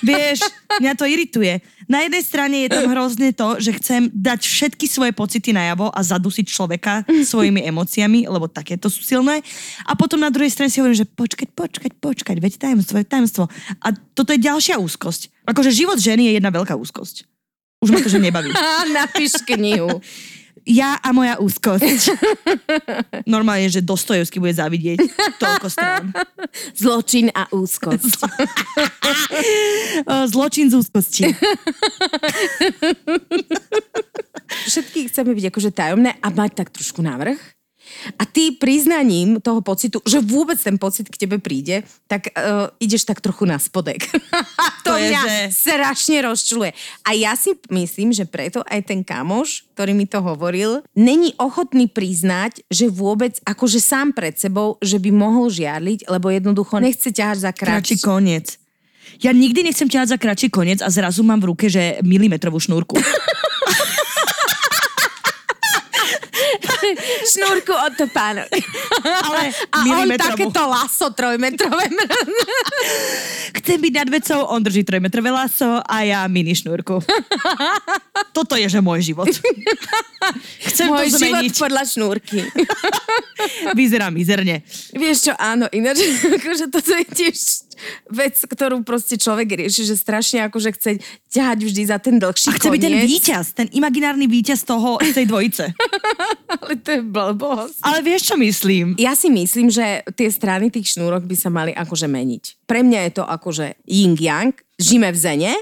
Vieš, 0.00 0.46
mňa 0.78 0.92
to 0.94 1.04
irituje. 1.04 1.58
Na 1.86 2.02
jednej 2.02 2.22
strane 2.22 2.66
je 2.66 2.70
tam 2.74 2.90
hrozne 2.90 3.30
to, 3.30 3.62
že 3.62 3.78
chcem 3.78 4.10
dať 4.10 4.42
všetky 4.42 4.86
svoje 4.90 5.14
pocity 5.14 5.54
najavo 5.54 5.90
a 5.94 6.00
zadusiť 6.02 6.46
človeka 6.50 7.06
svojimi 7.06 7.62
emóciami, 7.66 8.26
lebo 8.26 8.50
takéto 8.50 8.90
sú 8.90 9.06
silné. 9.06 9.42
A 9.86 9.94
potom 9.94 10.18
na 10.18 10.30
druhej 10.30 10.50
strane 10.50 10.70
si 10.70 10.82
hovorím, 10.82 10.98
že 10.98 11.06
počkať, 11.06 11.50
počkať, 11.54 11.92
počkať, 11.98 12.36
veď 12.42 12.52
tajomstvo, 12.58 12.98
veď 12.98 13.06
tajomstvo. 13.06 13.44
A 13.82 13.88
toto 14.14 14.34
je 14.34 14.42
ďalšia 14.42 14.82
úzkosť. 14.82 15.46
Akože 15.46 15.70
život 15.70 15.98
ženy 15.98 16.30
je 16.30 16.32
jedna 16.42 16.50
veľká 16.50 16.74
úzkosť. 16.74 17.26
Už 17.86 17.92
ma 17.92 18.02
to, 18.02 18.10
že 18.10 18.18
nebaví. 18.18 18.50
Napíš 18.98 19.46
knihu. 19.46 20.02
Ja 20.66 20.98
a 20.98 21.14
moja 21.14 21.38
úzkosť. 21.38 22.10
Normálne, 23.34 23.70
že 23.70 23.86
Dostojevský 23.86 24.42
bude 24.42 24.50
zavidieť 24.50 24.98
toľko 25.38 25.66
strán. 25.70 26.10
Zločin 26.82 27.30
a 27.30 27.46
úzkosť. 27.54 28.26
Zločin 30.34 30.66
z 30.66 30.74
úzkosti. 30.74 31.30
Všetky 34.66 35.06
chceme 35.06 35.38
byť 35.38 35.44
akože 35.54 35.70
tajomné 35.70 36.18
a 36.18 36.28
mať 36.34 36.50
tak 36.58 36.74
trošku 36.74 36.98
navrh. 36.98 37.38
A 38.14 38.22
ty 38.22 38.54
priznaním 38.54 39.42
toho 39.42 39.58
pocitu, 39.60 39.98
že 40.06 40.22
vôbec 40.22 40.54
ten 40.56 40.78
pocit 40.78 41.10
k 41.10 41.16
tebe 41.18 41.42
príde, 41.42 41.82
tak 42.06 42.30
uh, 42.30 42.70
ideš 42.78 43.02
tak 43.02 43.18
trochu 43.18 43.42
na 43.42 43.58
spodek. 43.58 44.06
to, 44.86 44.90
To 44.90 44.92
je, 44.94 45.10
mňa 45.10 45.22
že- 45.26 45.50
strašne 45.50 46.22
rozčuluje. 46.22 46.70
A 47.02 47.10
ja 47.12 47.34
si 47.34 47.58
myslím, 47.68 48.14
že 48.14 48.22
preto 48.24 48.62
aj 48.64 48.86
ten 48.86 49.02
kamoš, 49.02 49.66
ktorý 49.74 49.92
mi 49.92 50.06
to 50.06 50.22
hovoril, 50.22 50.86
není 50.94 51.34
ochotný 51.36 51.90
priznať, 51.90 52.62
že 52.70 52.86
vôbec 52.86 53.36
akože 53.42 53.82
sám 53.82 54.14
pred 54.14 54.38
sebou, 54.38 54.78
že 54.78 55.02
by 55.02 55.10
mohol 55.10 55.50
žiarliť, 55.50 56.06
lebo 56.06 56.30
jednoducho 56.30 56.78
nechce 56.78 57.10
ťahať 57.10 57.38
za 57.42 57.50
kratší. 57.52 57.98
koniec. 58.00 58.58
Ja 59.22 59.30
nikdy 59.32 59.70
nechcem 59.70 59.86
ťahať 59.88 60.08
za 60.12 60.18
kratší 60.18 60.48
koniec 60.50 60.82
a 60.82 60.90
zrazu 60.90 61.22
mám 61.22 61.38
v 61.40 61.54
ruke, 61.54 61.66
že 61.70 62.02
milimetrovú 62.02 62.58
šnúrku. 62.58 62.98
Šnúrku 67.26 67.74
od 67.74 67.92
topánok. 67.98 68.48
Ale 69.02 69.50
A 69.74 69.78
on 69.82 70.08
takéto 70.14 70.62
laso 70.62 71.10
trojmetrové. 71.10 71.90
Chcem 73.58 73.78
byť 73.82 73.92
nad 73.92 74.08
vecou, 74.08 74.40
on 74.46 74.62
drží 74.62 74.86
trojmetrové 74.86 75.30
laso 75.30 75.82
a 75.82 75.96
ja 76.06 76.22
mini 76.30 76.54
šnúrku. 76.54 77.02
Toto 78.30 78.54
je, 78.54 78.68
že 78.70 78.78
môj 78.78 79.02
život. 79.12 79.26
Chcem 80.70 80.86
Môj 80.86 81.10
to 81.10 81.18
život 81.18 81.42
zmeniť. 81.42 81.54
podľa 81.58 81.82
šnúrky. 81.88 82.38
Vyzerá 83.74 84.08
mizerne. 84.08 84.62
Vieš 84.92 85.30
čo, 85.30 85.32
áno, 85.34 85.66
ináč, 85.72 86.02
akože 86.22 86.70
toto 86.70 86.92
je 86.94 87.04
tiež 87.10 87.65
vec, 88.10 88.36
ktorú 88.38 88.82
proste 88.82 89.16
človek 89.16 89.66
rieši, 89.66 89.86
že 89.88 89.94
strašne 89.94 90.46
akože 90.48 90.70
chce 90.76 90.90
ťahať 91.30 91.58
vždy 91.64 91.82
za 91.86 91.98
ten 92.00 92.16
dlhší 92.16 92.48
A 92.50 92.56
chce 92.56 92.68
byť 92.72 92.82
ten 92.82 92.94
koniec. 92.96 93.08
víťaz, 93.08 93.46
ten 93.52 93.68
imaginárny 93.72 94.26
víťaz 94.26 94.64
toho, 94.64 94.96
z 95.02 95.12
tej 95.12 95.26
dvojice. 95.28 95.64
Ale 96.56 96.72
to 96.80 96.88
je 96.96 97.00
blbosť. 97.04 97.78
Ale 97.82 97.98
vieš, 98.00 98.32
čo 98.32 98.36
myslím? 98.40 98.96
Ja 98.96 99.12
si 99.12 99.28
myslím, 99.28 99.68
že 99.68 100.02
tie 100.16 100.28
strany 100.32 100.72
tých 100.72 100.96
šnúrok 100.96 101.24
by 101.24 101.36
sa 101.36 101.50
mali 101.52 101.72
akože 101.74 102.08
meniť. 102.08 102.66
Pre 102.66 102.80
mňa 102.82 103.00
je 103.08 103.12
to 103.20 103.24
akože 103.24 103.78
yin-yang, 103.86 104.54
žime 104.80 105.12
v 105.12 105.18
zene. 105.18 105.52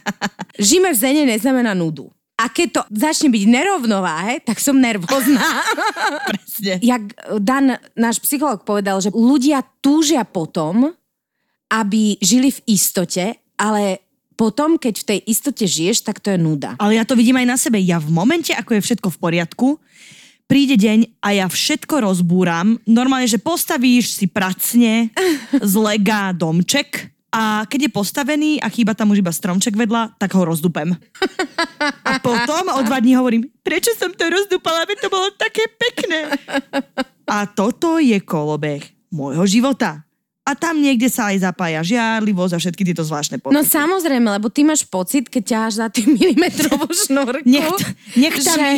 žime 0.58 0.92
v 0.92 0.98
zene 0.98 1.22
neznamená 1.28 1.76
nudu. 1.76 2.10
A 2.40 2.48
keď 2.48 2.68
to 2.72 2.82
začne 2.96 3.28
byť 3.28 3.44
nerovnováhe, 3.52 4.40
tak 4.40 4.56
som 4.64 4.80
nervózna. 4.80 5.44
Presne. 6.32 6.80
Jak 6.80 7.02
Dan, 7.36 7.76
náš 7.92 8.16
psycholog 8.24 8.64
povedal, 8.64 8.96
že 9.04 9.12
ľudia 9.12 9.60
túžia 9.84 10.24
potom, 10.24 10.96
aby 11.70 12.18
žili 12.18 12.50
v 12.50 12.60
istote, 12.66 13.38
ale 13.54 14.02
potom, 14.34 14.80
keď 14.80 14.94
v 15.04 15.06
tej 15.06 15.18
istote 15.28 15.64
žiješ, 15.68 16.02
tak 16.02 16.18
to 16.18 16.32
je 16.32 16.38
nuda. 16.40 16.74
Ale 16.80 16.96
ja 16.96 17.04
to 17.04 17.14
vidím 17.14 17.36
aj 17.38 17.46
na 17.46 17.56
sebe. 17.60 17.76
Ja 17.78 18.00
v 18.00 18.08
momente, 18.08 18.56
ako 18.56 18.76
je 18.76 18.84
všetko 18.88 19.08
v 19.12 19.20
poriadku, 19.20 19.68
príde 20.48 20.74
deň 20.80 21.20
a 21.22 21.36
ja 21.36 21.46
všetko 21.46 22.02
rozbúram. 22.02 22.80
Normálne, 22.88 23.28
že 23.30 23.38
postavíš 23.38 24.16
si 24.16 24.26
pracne 24.26 25.14
z 25.54 25.74
lega 25.78 26.34
domček 26.34 27.12
a 27.30 27.62
keď 27.70 27.86
je 27.86 27.90
postavený 27.94 28.50
a 28.58 28.66
chýba 28.66 28.98
tam 28.98 29.14
už 29.14 29.22
iba 29.22 29.30
stromček 29.30 29.78
vedľa, 29.78 30.18
tak 30.18 30.34
ho 30.34 30.42
rozdupem. 30.42 30.98
A 32.02 32.18
potom 32.18 32.66
o 32.74 32.80
dva 32.82 32.98
dní 32.98 33.14
hovorím, 33.14 33.46
prečo 33.62 33.94
som 33.94 34.10
to 34.10 34.26
rozdupala, 34.26 34.82
veď 34.90 35.06
to 35.06 35.08
bolo 35.12 35.30
také 35.38 35.70
pekné. 35.70 36.34
A 37.30 37.46
toto 37.46 38.02
je 38.02 38.18
kolobeh 38.18 38.82
môjho 39.14 39.46
života. 39.46 40.02
A 40.48 40.56
tam 40.56 40.80
niekde 40.80 41.12
sa 41.12 41.30
aj 41.30 41.46
zapája 41.46 41.84
žiarlivosť 41.84 42.52
a 42.56 42.58
všetky 42.58 42.82
tieto 42.82 43.04
zvláštne 43.04 43.38
pocity. 43.38 43.54
No 43.54 43.62
samozrejme, 43.62 44.28
lebo 44.40 44.48
ty 44.48 44.64
máš 44.64 44.88
pocit, 44.88 45.28
keď 45.28 45.42
ťaháš 45.44 45.74
za 45.78 45.86
tým 45.92 46.14
milimetrovú 46.18 46.88
šnúrku, 46.90 47.44
Nech, 47.44 47.68
nech 48.16 48.36
že, 48.40 48.68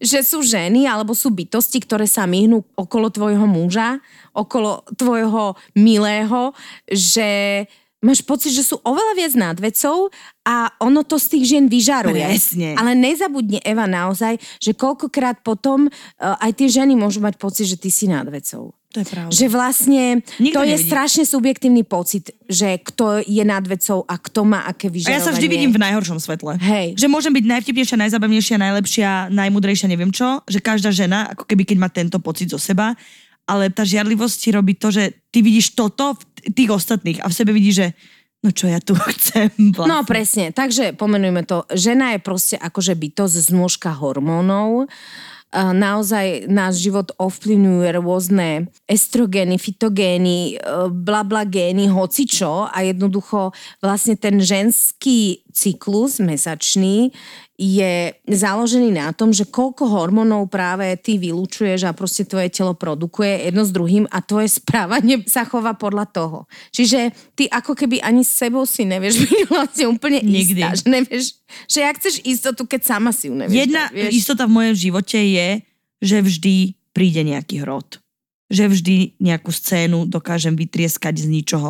že 0.00 0.20
sú 0.24 0.40
ženy 0.40 0.88
alebo 0.88 1.12
sú 1.12 1.28
bytosti, 1.30 1.84
ktoré 1.84 2.08
sa 2.08 2.24
myhnú 2.24 2.64
okolo 2.72 3.12
tvojho 3.12 3.44
muža, 3.44 4.00
okolo 4.32 4.82
tvojho 4.96 5.54
milého, 5.76 6.56
že 6.88 7.62
máš 8.00 8.24
pocit, 8.24 8.56
že 8.56 8.64
sú 8.64 8.80
oveľa 8.80 9.12
viac 9.12 9.32
nad 9.36 9.56
vecou 9.60 10.08
a 10.42 10.72
ono 10.80 11.04
to 11.04 11.20
z 11.20 11.36
tých 11.36 11.44
žien 11.52 11.64
vyžaruje. 11.68 12.16
Presne. 12.16 12.72
Ale 12.80 12.96
nezabudne 12.96 13.60
Eva 13.60 13.84
naozaj, 13.84 14.40
že 14.56 14.72
koľkokrát 14.72 15.44
potom 15.44 15.86
uh, 15.86 15.92
aj 16.40 16.56
tie 16.56 16.68
ženy 16.80 16.96
môžu 16.96 17.20
mať 17.20 17.36
pocit, 17.36 17.68
že 17.68 17.76
ty 17.76 17.92
si 17.92 18.08
nad 18.08 18.24
vecou. 18.26 18.72
To 18.90 18.98
je 18.98 19.06
pravda. 19.06 19.30
Že 19.30 19.46
vlastne 19.48 20.02
Nikto 20.42 20.56
to 20.56 20.66
je 20.66 20.74
nevidí. 20.74 20.88
strašne 20.90 21.22
subjektívny 21.22 21.86
pocit, 21.86 22.34
že 22.50 22.74
kto 22.82 23.22
je 23.22 23.44
nad 23.46 23.62
vecou 23.62 24.02
a 24.02 24.18
kto 24.18 24.42
má 24.42 24.66
aké 24.66 24.90
A 24.90 24.92
vyžarovanie. 24.92 25.14
ja 25.14 25.22
sa 25.22 25.30
vždy 25.30 25.46
vidím 25.46 25.70
v 25.70 25.78
najhoršom 25.78 26.18
svetle. 26.18 26.58
Hej. 26.58 26.98
Že 26.98 27.06
môžem 27.06 27.30
byť 27.30 27.44
najvtipnejšia, 27.46 27.96
najzabavnejšia, 28.02 28.56
najlepšia, 28.58 29.10
najmudrejšia, 29.30 29.86
neviem 29.86 30.10
čo. 30.10 30.42
Že 30.44 30.58
každá 30.58 30.90
žena, 30.90 31.30
ako 31.30 31.46
keby 31.46 31.62
keď 31.62 31.76
má 31.78 31.86
tento 31.86 32.18
pocit 32.18 32.50
zo 32.50 32.58
seba, 32.58 32.98
ale 33.46 33.70
tá 33.70 33.86
žiarlivosť 33.86 34.34
ti 34.34 34.50
robí 34.50 34.74
to, 34.74 34.90
že 34.90 35.22
ty 35.30 35.38
vidíš 35.38 35.78
toto 35.78 36.18
v 36.18 36.50
tých 36.50 36.70
ostatných 36.74 37.22
a 37.22 37.30
v 37.30 37.34
sebe 37.34 37.54
vidíš, 37.54 37.74
že 37.78 37.88
no 38.42 38.50
čo 38.50 38.66
ja 38.66 38.82
tu 38.82 38.98
chcem 39.14 39.54
vlastne. 39.70 39.86
No 39.86 40.02
presne, 40.02 40.50
takže 40.50 40.98
pomenujme 40.98 41.46
to. 41.46 41.62
Žena 41.70 42.18
je 42.18 42.26
proste 42.26 42.56
akože 42.58 42.98
bytosť 42.98 43.34
z 43.38 43.48
nôžka 43.54 43.94
hormónov. 43.94 44.90
Naozaj 45.50 46.46
náš 46.46 46.78
život 46.78 47.10
ovplyvňujú 47.18 47.82
rôzne 47.98 48.70
estrogény, 48.86 49.58
fitogény, 49.58 50.54
e, 50.54 50.86
blablagény, 50.94 51.90
hocičo 51.90 52.70
a 52.70 52.86
jednoducho 52.86 53.50
vlastne 53.82 54.14
ten 54.14 54.38
ženský 54.38 55.42
cyklus 55.50 56.22
mesačný 56.22 57.10
je 57.60 58.16
založený 58.24 58.96
na 58.96 59.12
tom, 59.12 59.36
že 59.36 59.44
koľko 59.44 59.84
hormónov 59.84 60.48
práve 60.48 60.96
ty 60.96 61.20
vylúčuješ 61.20 61.84
a 61.84 61.92
proste 61.92 62.24
tvoje 62.24 62.48
telo 62.48 62.72
produkuje 62.72 63.52
jedno 63.52 63.68
s 63.68 63.70
druhým 63.76 64.08
a 64.08 64.24
tvoje 64.24 64.48
správanie 64.56 65.20
sa 65.28 65.44
chová 65.44 65.76
podľa 65.76 66.08
toho. 66.08 66.38
Čiže 66.72 67.12
ty 67.36 67.52
ako 67.52 67.76
keby 67.76 68.00
ani 68.00 68.24
s 68.24 68.32
sebou 68.32 68.64
si 68.64 68.88
nevieš 68.88 69.28
byť 69.28 69.40
vlastne 69.52 69.84
úplne 69.92 70.24
Nikdy. 70.24 70.56
istá. 70.56 70.68
Že 70.72 70.86
nevieš, 70.88 71.24
že 71.68 71.78
jak 71.84 71.94
chceš 72.00 72.14
istotu, 72.24 72.64
keď 72.64 72.80
sama 72.80 73.12
si 73.12 73.28
ju 73.28 73.36
nevieš. 73.36 73.52
Jedna 73.68 73.92
dať, 73.92 74.08
istota 74.08 74.48
v 74.48 74.56
mojom 74.56 74.74
živote 74.80 75.20
je, 75.20 75.48
že 76.00 76.16
vždy 76.24 76.56
príde 76.96 77.20
nejaký 77.28 77.60
hrot. 77.60 78.00
Že 78.48 78.72
vždy 78.72 78.96
nejakú 79.20 79.52
scénu 79.52 80.08
dokážem 80.08 80.56
vytrieskať 80.56 81.22
z 81.22 81.26
ničoho. 81.28 81.68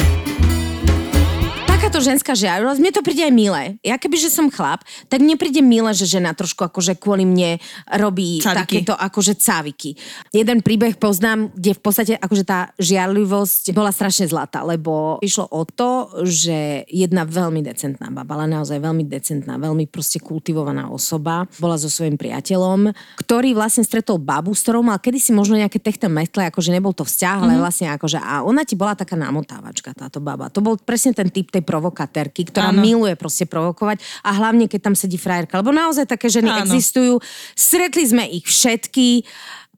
Ženská 2.01 2.33
žiarivosť, 2.33 2.81
mne 2.81 2.93
to 2.93 3.05
príde 3.05 3.23
aj 3.23 3.35
milé. 3.35 3.63
Ja 3.85 3.97
keby, 3.97 4.17
že 4.17 4.33
som 4.33 4.49
chlap, 4.49 4.81
tak 5.07 5.21
mne 5.21 5.37
príde 5.37 5.61
milé, 5.61 5.93
že 5.93 6.09
žena 6.09 6.33
trošku 6.33 6.65
akože 6.65 6.97
kvôli 6.97 7.23
mne 7.23 7.61
robí 7.87 8.41
Caviky. 8.41 8.57
takéto 8.83 8.95
akože 8.97 9.37
cáviky. 9.37 9.95
Jeden 10.33 10.65
príbeh 10.65 10.97
poznám, 10.97 11.53
kde 11.53 11.77
v 11.77 11.81
podstate 11.81 12.13
akože 12.17 12.45
tá 12.45 12.73
žiarlivosť 12.77 13.73
bola 13.73 13.91
strašne 13.91 14.27
zlatá, 14.27 14.63
lebo 14.63 15.21
išlo 15.21 15.49
o 15.49 15.63
to, 15.65 15.91
že 16.25 16.85
jedna 16.87 17.25
veľmi 17.25 17.61
decentná 17.61 18.09
baba, 18.09 18.37
ale 18.37 18.51
naozaj 18.51 18.79
veľmi 18.79 19.05
decentná, 19.05 19.57
veľmi 19.57 19.87
proste 19.87 20.19
kultivovaná 20.19 20.89
osoba, 20.89 21.45
bola 21.59 21.77
so 21.77 21.89
svojím 21.89 22.17
priateľom, 22.17 22.93
ktorý 23.19 23.53
vlastne 23.53 23.83
stretol 23.83 24.17
babu, 24.17 24.53
s 24.53 24.63
ktorou 24.65 24.81
mal 24.81 24.97
kedysi 24.97 25.33
možno 25.33 25.57
nejaké 25.57 25.79
techno 25.79 26.09
metle, 26.09 26.43
akože 26.43 26.71
nebol 26.71 26.93
to 26.93 27.05
vzťah, 27.05 27.37
ale 27.43 27.53
Mhm. 27.57 27.61
vlastne 27.61 27.87
akože 27.91 28.19
a 28.21 28.41
ona 28.43 28.63
ti 28.65 28.75
bola 28.75 28.95
taká 28.95 29.17
namotávačka, 29.17 29.93
táto 29.93 30.21
baba. 30.21 30.49
To 30.53 30.61
bol 30.61 30.79
presne 30.79 31.13
ten 31.13 31.29
typ 31.29 31.51
tej 31.51 31.61
provokatérky, 31.91 32.47
ktorá 32.47 32.71
Áno. 32.71 32.81
miluje 32.87 33.19
proste 33.19 33.51
provokovať 33.51 33.99
a 34.23 34.31
hlavne 34.39 34.71
keď 34.71 34.81
tam 34.91 34.95
sedí 34.95 35.19
frajerka, 35.19 35.59
lebo 35.59 35.75
naozaj 35.75 36.07
také 36.07 36.31
ženy 36.31 36.47
Áno. 36.47 36.63
existujú. 36.63 37.19
Stretli 37.59 38.07
sme 38.07 38.25
ich 38.31 38.47
všetky 38.47 39.27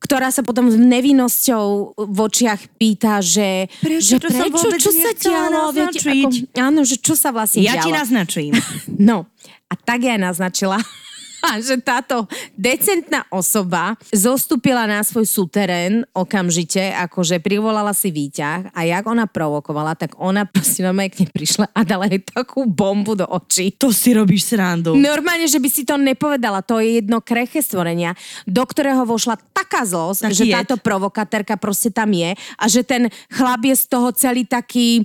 ktorá 0.03 0.35
sa 0.35 0.43
potom 0.43 0.67
s 0.67 0.75
nevinnosťou 0.75 1.95
v 1.95 2.19
očiach 2.27 2.75
pýta, 2.75 3.23
že 3.23 3.71
Prečo? 3.79 4.19
že 4.19 4.35
som 4.35 4.51
vôbec 4.51 4.83
čo 4.83 4.91
sa 4.91 5.15
dialo, 5.15 5.71
viete, 5.71 6.03
ako, 6.03 6.29
áno, 6.59 6.83
že 6.83 6.99
čo 6.99 7.15
sa 7.15 7.31
vlastne 7.31 7.63
Ja 7.63 7.79
dialo. 7.79 7.87
ti 7.87 7.91
naznačím. 7.95 8.51
No, 8.99 9.31
a 9.71 9.75
tak 9.79 10.03
ja 10.03 10.19
naznačila, 10.19 10.83
že 11.67 11.79
táto 11.83 12.31
decentná 12.55 13.27
osoba 13.29 13.99
zostúpila 14.15 14.87
na 14.87 15.03
svoj 15.03 15.27
suterén 15.27 16.07
okamžite, 16.15 16.95
akože 16.95 17.43
privolala 17.43 17.91
si 17.93 18.15
výťah 18.15 18.73
a 18.73 18.81
jak 18.87 19.05
ona 19.07 19.27
provokovala, 19.27 19.99
tak 19.99 20.17
ona 20.19 20.47
proste 20.47 20.87
normálne 20.87 21.11
k 21.11 21.27
nej 21.27 21.31
prišla 21.31 21.67
a 21.73 21.81
dala 21.83 22.07
jej 22.07 22.23
takú 22.23 22.67
bombu 22.67 23.19
do 23.19 23.27
očí. 23.27 23.75
To 23.79 23.91
si 23.91 24.15
robíš 24.15 24.55
srandu. 24.55 24.95
Normálne, 24.95 25.49
že 25.51 25.59
by 25.59 25.69
si 25.69 25.83
to 25.83 25.99
nepovedala, 25.99 26.63
to 26.63 26.79
je 26.79 27.03
jedno 27.03 27.21
kreché 27.21 27.61
stvorenia, 27.65 28.15
do 28.47 28.63
ktorého 28.63 29.03
vošla 29.07 29.39
taká 29.51 29.85
zlosť, 29.87 30.31
že 30.35 30.47
jed. 30.49 30.55
táto 30.55 30.79
provokatérka 30.79 31.59
proste 31.59 31.91
tam 31.91 32.11
je 32.15 32.35
a 32.37 32.65
že 32.69 32.83
ten 32.87 33.09
chlap 33.33 33.63
je 33.65 33.75
z 33.75 33.85
toho 33.89 34.09
celý 34.15 34.45
taký 34.47 35.03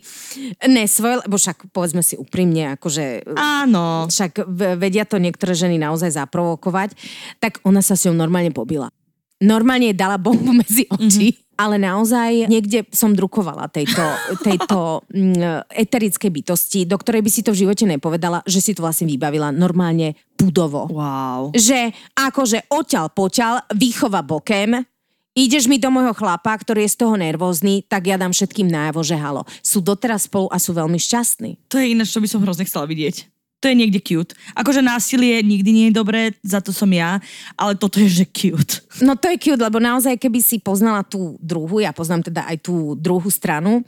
nesvoj, 0.66 1.26
lebo 1.26 1.36
však 1.40 1.72
povedzme 1.72 2.02
si 2.04 2.20
úprimne, 2.20 2.76
akože 2.78 3.34
Áno. 3.38 4.10
však 4.10 4.44
vedia 4.78 5.08
to 5.08 5.18
niektoré 5.18 5.54
ženy 5.56 5.80
naozaj 5.80 6.12
zaprovokovať, 6.28 6.92
tak 7.40 7.64
ona 7.64 7.80
sa 7.80 7.96
s 7.96 8.04
ňou 8.12 8.20
normálne 8.20 8.52
pobila. 8.52 8.92
Normálne 9.40 9.94
jej 9.94 9.98
dala 9.98 10.20
bombu 10.20 10.52
medzi 10.62 10.84
oči. 10.92 11.32
Mm-hmm. 11.34 11.46
Ale 11.58 11.82
naozaj 11.82 12.54
niekde 12.54 12.86
som 12.94 13.18
drukovala 13.18 13.66
tejto, 13.74 14.06
tejto 14.46 15.02
mm, 15.10 15.74
eterickej 15.74 16.30
bytosti, 16.30 16.86
do 16.86 17.02
ktorej 17.02 17.26
by 17.26 17.32
si 17.34 17.42
to 17.42 17.50
v 17.50 17.66
živote 17.66 17.82
nepovedala, 17.90 18.46
že 18.46 18.62
si 18.62 18.78
to 18.78 18.86
vlastne 18.86 19.10
vybavila 19.10 19.50
normálne 19.50 20.14
budovo. 20.38 20.86
Wow. 20.86 21.58
Že 21.58 21.98
akože 22.14 22.70
oťal 22.70 23.10
poťal, 23.10 23.74
výchova 23.74 24.22
bokem, 24.22 24.86
ideš 25.34 25.66
mi 25.66 25.82
do 25.82 25.90
môjho 25.90 26.14
chlapa, 26.14 26.54
ktorý 26.54 26.86
je 26.86 26.94
z 26.94 27.00
toho 27.02 27.18
nervózny, 27.18 27.86
tak 27.90 28.06
ja 28.06 28.22
dám 28.22 28.38
všetkým 28.38 28.70
najavo, 28.70 29.02
že 29.02 29.18
halo. 29.18 29.42
Sú 29.66 29.82
doteraz 29.82 30.30
spolu 30.30 30.54
a 30.54 30.62
sú 30.62 30.78
veľmi 30.78 31.02
šťastní. 31.02 31.58
To 31.74 31.82
je 31.82 31.98
ináč, 31.98 32.14
čo 32.14 32.22
by 32.22 32.30
som 32.30 32.46
hrozne 32.46 32.70
chcela 32.70 32.86
vidieť. 32.86 33.37
To 33.58 33.66
je 33.66 33.74
niekde 33.74 33.98
cute. 34.06 34.38
Akože 34.54 34.86
násilie 34.86 35.42
nikdy 35.42 35.70
nie 35.74 35.86
je 35.90 35.98
dobré, 35.98 36.30
za 36.46 36.62
to 36.62 36.70
som 36.70 36.94
ja, 36.94 37.18
ale 37.58 37.74
toto 37.74 37.98
je, 37.98 38.22
že 38.22 38.26
cute. 38.30 38.86
No 39.02 39.18
to 39.18 39.34
je 39.34 39.42
cute, 39.42 39.62
lebo 39.62 39.82
naozaj, 39.82 40.22
keby 40.22 40.46
si 40.46 40.62
poznala 40.62 41.02
tú 41.02 41.42
druhu, 41.42 41.82
ja 41.82 41.90
poznám 41.90 42.30
teda 42.30 42.46
aj 42.46 42.58
tú 42.62 42.94
druhú 42.94 43.34
stranu, 43.34 43.82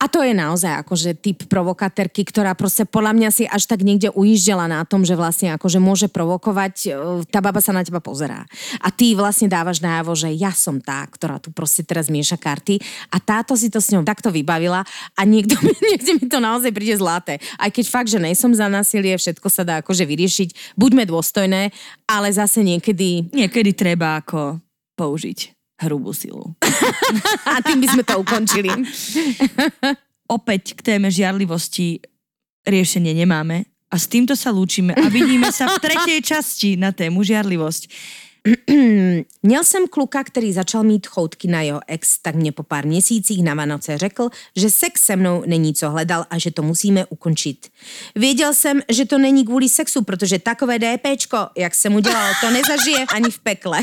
a 0.00 0.08
to 0.08 0.24
je 0.24 0.32
naozaj 0.32 0.80
akože 0.80 1.20
typ 1.20 1.44
provokatérky, 1.44 2.24
ktorá 2.24 2.56
proste 2.56 2.88
podľa 2.88 3.12
mňa 3.12 3.28
si 3.28 3.44
až 3.44 3.68
tak 3.68 3.84
niekde 3.84 4.08
ujíždela 4.08 4.64
na 4.64 4.80
tom, 4.88 5.04
že 5.04 5.12
vlastne 5.12 5.52
akože 5.52 5.76
môže 5.76 6.08
provokovať, 6.08 6.74
e, 6.88 6.90
tá 7.28 7.44
baba 7.44 7.60
sa 7.60 7.76
na 7.76 7.84
teba 7.84 8.00
pozerá. 8.00 8.48
A 8.80 8.88
ty 8.88 9.12
vlastne 9.12 9.52
dávaš 9.52 9.84
najavo, 9.84 10.16
že 10.16 10.32
ja 10.32 10.56
som 10.56 10.80
tá, 10.80 11.04
ktorá 11.04 11.36
tu 11.36 11.52
proste 11.52 11.84
teraz 11.84 12.08
mieša 12.08 12.40
karty 12.40 12.80
a 13.12 13.20
táto 13.20 13.52
si 13.60 13.68
to 13.68 13.76
s 13.76 13.92
ňou 13.92 14.00
takto 14.00 14.32
vybavila 14.32 14.88
a 15.12 15.20
niekto, 15.28 15.60
niekde 15.92 16.16
mi 16.16 16.24
to 16.24 16.40
naozaj 16.40 16.72
príde 16.72 16.96
zlaté. 16.96 17.36
Aj 17.60 17.68
keď 17.68 17.84
fakt, 17.92 18.08
že 18.08 18.16
nejsom 18.16 18.56
za 18.56 18.72
násilie, 18.72 19.20
všetko 19.20 19.52
sa 19.52 19.68
dá 19.68 19.84
akože 19.84 20.08
vyriešiť, 20.08 20.80
buďme 20.80 21.04
dôstojné, 21.04 21.76
ale 22.08 22.28
zase 22.32 22.64
niekedy 22.64 23.28
Niekedy 23.28 23.76
treba 23.76 24.16
ako 24.20 24.64
použiť 24.96 25.59
hrubú 25.80 26.12
silu. 26.12 26.52
a 27.56 27.58
tým 27.64 27.80
by 27.80 27.88
sme 27.88 28.02
to 28.04 28.14
ukončili. 28.20 28.68
Opäť 30.36 30.78
k 30.78 30.80
téme 30.94 31.08
žiarlivosti 31.10 32.04
riešenie 32.68 33.16
nemáme 33.16 33.66
a 33.90 33.96
s 33.98 34.06
týmto 34.06 34.38
sa 34.38 34.54
lúčime 34.54 34.94
a 34.94 35.10
vidíme 35.10 35.50
sa 35.50 35.66
v 35.66 35.82
tretej 35.82 36.22
časti 36.22 36.78
na 36.78 36.94
tému 36.94 37.26
žiarlivosť. 37.26 37.90
Měl 39.42 39.64
jsem 39.64 39.86
kluka, 39.88 40.24
který 40.24 40.52
začal 40.52 40.82
mít 40.82 41.06
choutky 41.06 41.48
na 41.48 41.62
jeho 41.62 41.80
ex, 41.86 42.18
tak 42.22 42.34
mě 42.34 42.52
po 42.52 42.62
pár 42.62 42.86
měsících 42.86 43.44
na 43.44 43.54
Vánoce 43.54 43.98
řekl, 43.98 44.28
že 44.56 44.70
sex 44.70 45.04
se 45.04 45.16
mnou 45.16 45.42
není 45.46 45.74
co 45.74 45.90
hledal 45.90 46.26
a 46.30 46.38
že 46.38 46.50
to 46.50 46.62
musíme 46.62 47.06
ukončit. 47.06 47.68
Věděl 48.14 48.54
jsem, 48.54 48.80
že 48.88 49.04
to 49.04 49.18
není 49.18 49.44
kvůli 49.44 49.68
sexu, 49.68 50.04
protože 50.04 50.38
takové 50.38 50.78
DPčko, 50.78 51.38
jak 51.56 51.74
jsem 51.74 51.94
udělal, 51.94 52.32
to 52.40 52.50
nezažije 52.50 53.04
ani 53.14 53.30
v 53.30 53.38
pekle. 53.38 53.82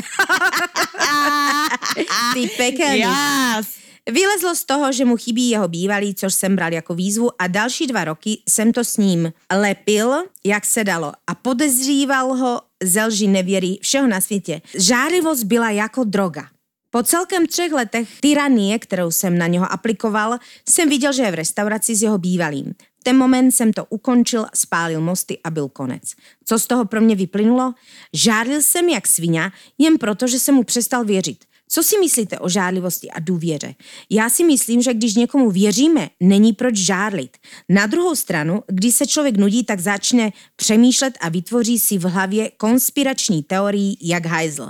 Ty 2.34 2.48
pekelný. 2.56 2.98
Yes. 2.98 3.78
Vylezlo 4.12 4.54
z 4.54 4.64
toho, 4.64 4.92
že 4.92 5.04
mu 5.04 5.16
chybí 5.16 5.50
jeho 5.50 5.68
bývalý, 5.68 6.14
což 6.14 6.34
jsem 6.34 6.56
bral 6.56 6.72
jako 6.72 6.94
výzvu 6.94 7.30
a 7.38 7.46
další 7.46 7.86
dva 7.86 8.04
roky 8.04 8.38
jsem 8.48 8.72
to 8.72 8.84
s 8.84 8.96
ním 8.96 9.32
lepil, 9.52 10.14
jak 10.44 10.64
se 10.64 10.84
dalo 10.84 11.12
a 11.26 11.34
podezříval 11.34 12.34
ho 12.34 12.60
ze 12.84 13.04
lži 13.04 13.26
nevěry 13.26 13.78
všeho 13.82 14.06
na 14.06 14.20
světě. 14.20 14.62
Žárivost 14.78 15.44
byla 15.44 15.70
jako 15.70 16.04
droga. 16.04 16.48
Po 16.90 17.02
celkem 17.02 17.46
třech 17.46 17.72
letech 17.72 18.20
tyranie, 18.20 18.78
kterou 18.78 19.10
jsem 19.10 19.38
na 19.38 19.46
něho 19.46 19.72
aplikoval, 19.72 20.38
jsem 20.68 20.88
viděl, 20.88 21.12
že 21.12 21.22
je 21.22 21.30
v 21.30 21.34
restauraci 21.34 21.96
s 21.96 22.02
jeho 22.02 22.18
bývalým. 22.18 22.74
V 23.00 23.04
ten 23.04 23.16
moment 23.16 23.52
jsem 23.52 23.72
to 23.72 23.84
ukončil, 23.84 24.46
spálil 24.54 25.00
mosty 25.00 25.38
a 25.44 25.50
byl 25.50 25.68
konec. 25.68 26.02
Co 26.44 26.58
z 26.58 26.66
toho 26.66 26.84
pro 26.84 27.00
mě 27.00 27.16
vyplynulo? 27.16 27.74
Žárlil 28.12 28.62
jsem 28.62 28.88
jak 28.88 29.08
svině, 29.08 29.52
jen 29.78 29.98
proto, 29.98 30.26
že 30.26 30.38
jsem 30.38 30.54
mu 30.54 30.64
přestal 30.64 31.04
věřit. 31.04 31.44
Co 31.68 31.82
si 31.82 31.98
myslíte 31.98 32.38
o 32.38 32.48
žárlivosti 32.48 33.10
a 33.10 33.20
důvěře? 33.20 33.74
Já 34.10 34.30
si 34.30 34.44
myslím, 34.44 34.82
že 34.82 34.94
když 34.94 35.14
někomu 35.14 35.50
věříme, 35.50 36.10
není 36.20 36.52
proč 36.52 36.76
žárlit. 36.76 37.36
Na 37.68 37.86
druhou 37.86 38.14
stranu, 38.14 38.62
když 38.66 38.94
se 38.94 39.06
člověk 39.06 39.36
nudí, 39.36 39.64
tak 39.64 39.80
začne 39.80 40.32
přemýšlet 40.56 41.14
a 41.20 41.28
vytvoří 41.28 41.78
si 41.78 41.98
v 41.98 42.04
hlavě 42.04 42.50
konspirační 42.56 43.42
teorii 43.42 43.96
jak 44.02 44.26
hajzl. 44.26 44.68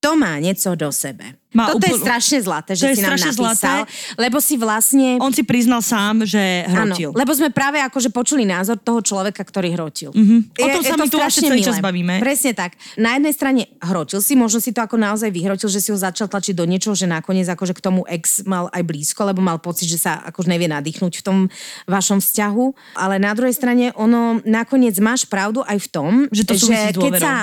To 0.00 0.16
má 0.16 0.38
něco 0.40 0.74
do 0.74 0.88
sebe. 0.92 1.36
Má 1.50 1.66
Toto 1.66 1.82
je 1.82 1.92
úplnú- 1.92 2.06
strašne 2.06 2.38
zlaté, 2.40 2.72
že 2.72 2.86
To 2.86 2.90
je 2.94 2.96
si 2.96 3.02
nám 3.02 3.18
napísal, 3.18 3.34
zlaté. 3.34 3.74
lebo 4.16 4.38
si 4.38 4.54
vlastne... 4.54 5.18
On 5.18 5.34
si 5.34 5.42
priznal 5.42 5.82
sám, 5.82 6.22
že 6.22 6.62
Áno, 6.64 6.94
hrotil. 6.94 7.10
lebo 7.10 7.34
sme 7.34 7.50
práve 7.50 7.82
akože 7.82 8.08
počuli 8.08 8.46
názor 8.46 8.78
toho 8.78 9.02
človeka, 9.02 9.42
ktorý 9.42 9.74
hrotil. 9.74 10.14
Mhm. 10.14 10.36
O 10.46 10.62
Je- 10.62 10.72
tom 10.72 10.80
je 10.80 10.88
sa 10.88 10.96
to 10.96 11.04
my 11.04 11.10
tu 11.10 11.18
vlastne 11.18 11.50
celý 11.50 11.60
čas 11.60 11.82
bavíme. 11.82 12.16
Presne 12.16 12.54
tak. 12.54 12.78
Na 12.96 13.12
jednej 13.12 13.34
strane 13.34 13.60
hrotil 13.76 14.22
si, 14.22 14.32
možno 14.32 14.56
si 14.56 14.70
to 14.70 14.78
ako 14.78 14.94
naozaj 14.94 15.26
vyhrotil, 15.28 15.66
že 15.66 15.82
si 15.82 15.90
ho 15.90 15.98
začal 15.98 16.30
tlačiť 16.30 16.54
do 16.54 16.64
niečoho, 16.64 16.94
že 16.94 17.04
nakoniec 17.04 17.50
akože 17.50 17.74
k 17.74 17.82
tomu 17.82 18.06
ex 18.06 18.46
mal 18.46 18.70
aj 18.70 18.80
blízko, 18.80 19.26
lebo 19.26 19.42
mal 19.42 19.58
pocit, 19.58 19.84
že 19.84 19.98
sa 19.98 20.22
akože 20.22 20.48
nevie 20.48 20.70
nadýchnuť 20.70 21.12
v 21.12 21.22
tom 21.22 21.38
vašom 21.84 22.22
vzťahu. 22.22 22.64
Ale 22.94 23.18
na 23.18 23.34
druhej 23.34 23.52
strane 23.52 23.90
ono 23.92 24.38
nakoniec 24.46 24.94
máš 24.96 25.26
pravdu 25.26 25.60
aj 25.60 25.76
v 25.76 25.88
tom, 25.90 26.12
Že 26.30 26.42
to 26.46 26.54
s 26.56 26.64
keď 26.94 27.12
sa 27.18 27.34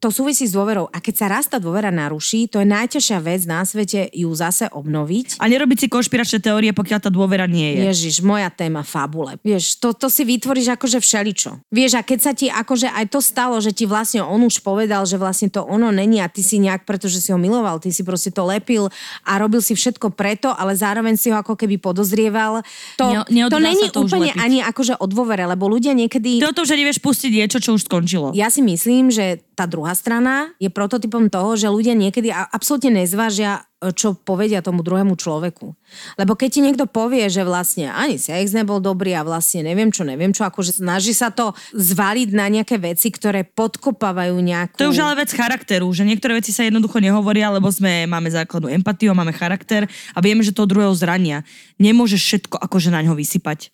to 0.00 0.08
súvisí 0.08 0.48
s 0.48 0.56
dôverou. 0.56 0.88
A 0.88 0.98
keď 0.98 1.14
sa 1.14 1.26
raz 1.28 1.44
tá 1.44 1.60
dôvera 1.60 1.92
naruší, 1.92 2.48
to 2.48 2.56
je 2.64 2.66
najťažšia 2.66 3.18
vec 3.20 3.44
na 3.44 3.60
svete 3.68 4.08
ju 4.16 4.32
zase 4.32 4.72
obnoviť. 4.72 5.36
A 5.36 5.44
nerobiť 5.44 5.84
si 5.84 5.86
konšpiračné 5.92 6.40
teórie, 6.40 6.72
pokiaľ 6.72 6.98
tá 7.04 7.12
dôvera 7.12 7.44
nie 7.44 7.76
je. 7.76 7.80
Ježiš, 7.92 8.24
moja 8.24 8.48
téma 8.48 8.80
fabule. 8.80 9.36
Vieš, 9.44 9.76
to, 9.76 9.92
to 9.92 10.08
si 10.08 10.24
vytvoríš 10.24 10.72
akože 10.72 11.04
všeličo. 11.04 11.68
Vieš, 11.68 12.00
a 12.00 12.02
keď 12.02 12.18
sa 12.18 12.32
ti 12.32 12.48
akože 12.48 12.88
aj 12.88 13.12
to 13.12 13.20
stalo, 13.20 13.60
že 13.60 13.76
ti 13.76 13.84
vlastne 13.84 14.24
on 14.24 14.40
už 14.40 14.64
povedal, 14.64 15.04
že 15.04 15.20
vlastne 15.20 15.52
to 15.52 15.60
ono 15.60 15.92
není 15.92 16.24
a 16.24 16.32
ty 16.32 16.40
si 16.40 16.56
nejak, 16.56 16.88
pretože 16.88 17.20
si 17.20 17.28
ho 17.28 17.36
miloval, 17.36 17.76
ty 17.76 17.92
si 17.92 18.00
proste 18.00 18.32
to 18.32 18.48
lepil 18.48 18.88
a 19.28 19.32
robil 19.36 19.60
si 19.60 19.76
všetko 19.76 20.16
preto, 20.16 20.48
ale 20.56 20.72
zároveň 20.72 21.20
si 21.20 21.28
ho 21.28 21.36
ako 21.36 21.60
keby 21.60 21.76
podozrieval. 21.76 22.64
To, 22.96 23.04
Ne- 23.28 23.52
to 23.52 23.60
není 23.60 23.92
to 23.92 24.08
úplne 24.08 24.32
ani 24.40 24.64
akože 24.64 24.96
o 24.96 25.04
dôvere, 25.04 25.44
lebo 25.44 25.68
ľudia 25.68 25.92
niekedy... 25.92 26.40
Ty 26.40 26.48
o 26.48 26.56
tom, 26.56 26.64
že 26.64 26.80
nevieš 26.80 27.04
pustiť 27.04 27.30
niečo, 27.36 27.60
čo 27.60 27.76
už 27.76 27.84
skončilo. 27.84 28.32
Ja 28.32 28.48
si 28.48 28.64
myslím, 28.64 29.12
že 29.12 29.44
tá 29.60 29.68
druhá 29.68 29.92
strana 29.92 30.56
je 30.56 30.72
prototypom 30.72 31.28
toho, 31.28 31.52
že 31.52 31.68
ľudia 31.68 31.92
niekedy 31.92 32.32
absolútne 32.32 33.04
nezvážia, 33.04 33.68
e, 33.84 33.92
čo 33.92 34.16
povedia 34.16 34.64
tomu 34.64 34.80
druhému 34.80 35.20
človeku. 35.20 35.76
Lebo 36.16 36.32
keď 36.32 36.48
ti 36.48 36.60
niekto 36.64 36.88
povie, 36.88 37.28
že 37.28 37.44
vlastne 37.44 37.92
ani 37.92 38.16
sex 38.16 38.56
nebol 38.56 38.80
dobrý 38.80 39.12
a 39.12 39.20
vlastne 39.20 39.60
neviem 39.60 39.92
čo, 39.92 40.08
neviem 40.08 40.32
čo, 40.32 40.48
akože 40.48 40.80
snaží 40.80 41.12
sa 41.12 41.28
to 41.28 41.52
zvaliť 41.76 42.32
na 42.32 42.48
nejaké 42.48 42.80
veci, 42.80 43.12
ktoré 43.12 43.44
podkopávajú 43.44 44.40
nejakú... 44.40 44.80
To 44.80 44.88
je 44.88 44.96
už 44.96 45.04
ale 45.04 45.28
vec 45.28 45.36
charakteru, 45.36 45.92
že 45.92 46.08
niektoré 46.08 46.40
veci 46.40 46.56
sa 46.56 46.64
jednoducho 46.64 46.96
nehovoria, 46.96 47.52
lebo 47.52 47.68
sme, 47.68 48.08
máme 48.08 48.32
základnú 48.32 48.72
empatiu, 48.72 49.12
máme 49.12 49.36
charakter 49.36 49.84
a 50.16 50.24
vieme, 50.24 50.40
že 50.40 50.56
toho 50.56 50.64
druhého 50.64 50.96
zrania. 50.96 51.44
Nemôžeš 51.76 52.20
všetko 52.24 52.56
akože 52.64 52.88
na 52.88 53.04
ňo 53.04 53.12
vysypať. 53.12 53.68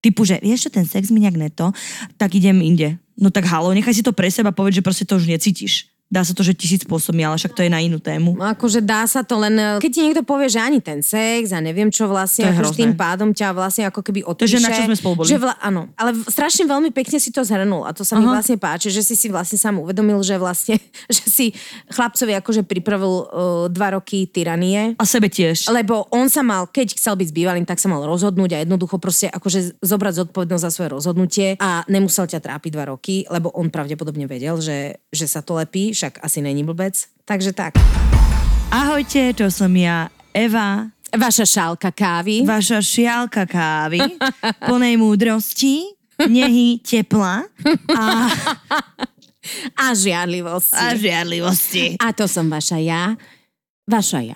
Ty 0.00 0.12
Typu, 0.12 0.24
že 0.24 0.40
vieš 0.40 0.68
čo, 0.68 0.80
ten 0.80 0.88
sex 0.88 1.12
mi 1.12 1.20
nejak 1.20 1.36
neto, 1.36 1.76
tak 2.16 2.32
idem 2.32 2.64
inde. 2.64 2.96
No 3.16 3.32
tak 3.32 3.48
halo, 3.48 3.72
nechaj 3.72 3.96
si 3.96 4.04
to 4.04 4.12
pre 4.12 4.28
seba 4.28 4.52
povedať, 4.52 4.80
že 4.80 4.84
proste 4.84 5.04
to 5.08 5.16
už 5.16 5.24
necítiš. 5.24 5.88
Dá 6.06 6.22
sa 6.22 6.38
to, 6.38 6.46
že 6.46 6.54
tisíc 6.54 6.86
spôsobmi, 6.86 7.26
ale 7.26 7.34
však 7.34 7.50
to 7.50 7.66
je 7.66 7.70
na 7.70 7.82
inú 7.82 7.98
tému. 7.98 8.38
Akože 8.38 8.78
dá 8.78 9.02
sa 9.10 9.26
to 9.26 9.42
len, 9.42 9.82
keď 9.82 9.90
ti 9.90 10.00
niekto 10.06 10.22
povie, 10.22 10.46
že 10.46 10.62
ani 10.62 10.78
ten 10.78 11.02
sex 11.02 11.50
a 11.50 11.58
neviem 11.58 11.90
čo 11.90 12.06
vlastne, 12.06 12.46
akože 12.46 12.78
tým 12.78 12.94
pádom 12.94 13.34
ťa 13.34 13.50
vlastne 13.50 13.90
ako 13.90 14.06
keby 14.06 14.22
odpíše. 14.22 14.62
že 14.62 14.62
na 14.62 14.70
čo 14.70 14.86
sme 14.86 14.94
spolu 14.94 15.14
boli. 15.18 15.26
Že 15.26 15.42
vla, 15.42 15.58
áno, 15.58 15.90
ale 15.98 16.14
strašne 16.30 16.62
veľmi 16.70 16.94
pekne 16.94 17.18
si 17.18 17.34
to 17.34 17.42
zhrnul 17.42 17.82
a 17.82 17.90
to 17.90 18.06
sa 18.06 18.22
mi 18.22 18.22
Aha. 18.22 18.38
vlastne 18.38 18.54
páči, 18.54 18.94
že 18.94 19.02
si 19.02 19.18
si 19.18 19.26
vlastne 19.26 19.58
sám 19.58 19.82
uvedomil, 19.82 20.22
že 20.22 20.38
vlastne, 20.38 20.78
že 21.10 21.26
si 21.26 21.46
chlapcovi 21.90 22.38
akože 22.38 22.62
pripravil 22.62 23.10
uh, 23.10 23.26
dva 23.66 23.98
roky 23.98 24.30
tyranie. 24.30 24.94
A 25.02 25.04
sebe 25.08 25.26
tiež. 25.26 25.66
Lebo 25.74 26.06
on 26.14 26.30
sa 26.30 26.46
mal, 26.46 26.70
keď 26.70 27.02
chcel 27.02 27.18
byť 27.18 27.34
s 27.34 27.34
bývalým, 27.34 27.66
tak 27.66 27.82
sa 27.82 27.90
mal 27.90 28.06
rozhodnúť 28.06 28.54
a 28.54 28.62
jednoducho 28.62 29.02
proste 29.02 29.26
akože 29.26 29.82
zobrať 29.82 30.22
zodpovednosť 30.22 30.62
za 30.62 30.70
svoje 30.70 30.88
rozhodnutie 30.94 31.48
a 31.58 31.82
nemusel 31.90 32.30
ťa 32.30 32.38
trápiť 32.38 32.70
dva 32.70 32.94
roky, 32.94 33.26
lebo 33.26 33.50
on 33.58 33.74
pravdepodobne 33.74 34.30
vedel, 34.30 34.62
že, 34.62 35.02
že 35.10 35.26
sa 35.26 35.42
to 35.42 35.58
lepí, 35.58 35.95
však 35.96 36.20
asi 36.20 36.44
není 36.44 36.60
blbec. 36.60 36.92
Takže 37.24 37.56
tak. 37.56 37.80
Ahojte, 38.68 39.32
to 39.32 39.48
som 39.48 39.72
ja, 39.72 40.12
Eva, 40.36 40.92
Vaša 41.16 41.48
šálka 41.48 41.88
kávy. 41.96 42.44
vaša 42.44 42.84
šialka 42.84 43.48
kávy, 43.48 44.04
plnej 44.68 45.00
múdrosti, 45.00 45.96
nehy, 46.28 46.76
tepla 46.84 47.48
a, 47.88 48.04
a 49.80 49.84
žiarlivosti. 49.96 50.76
a 50.76 50.92
žiarlivosti. 50.92 51.84
A 51.96 52.12
to 52.12 52.28
som 52.28 52.44
vaša 52.52 52.76
ja. 52.84 53.16
Vaša 53.86 54.18
ja. 54.20 54.34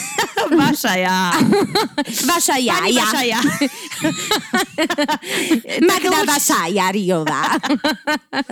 Vaša 0.60 0.94
ja. 0.98 1.30
Vaša 2.30 2.56
ja, 2.58 2.74
Pani 2.74 2.94
ja. 2.94 3.04
vaša 3.04 3.22
ja. 3.22 3.40
Magda 5.88 6.20
vaša 6.26 6.66
Jariová. 6.74 7.54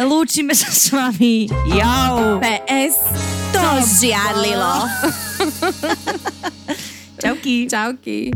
Lúčime 0.06 0.54
sa 0.54 0.70
s 0.70 0.94
vami. 0.94 1.50
Jau. 1.74 2.38
PS. 2.38 3.02
To 3.50 3.82
žiarlilo. 3.82 4.86
Čauky. 7.18 7.66
Čauky. 7.66 8.30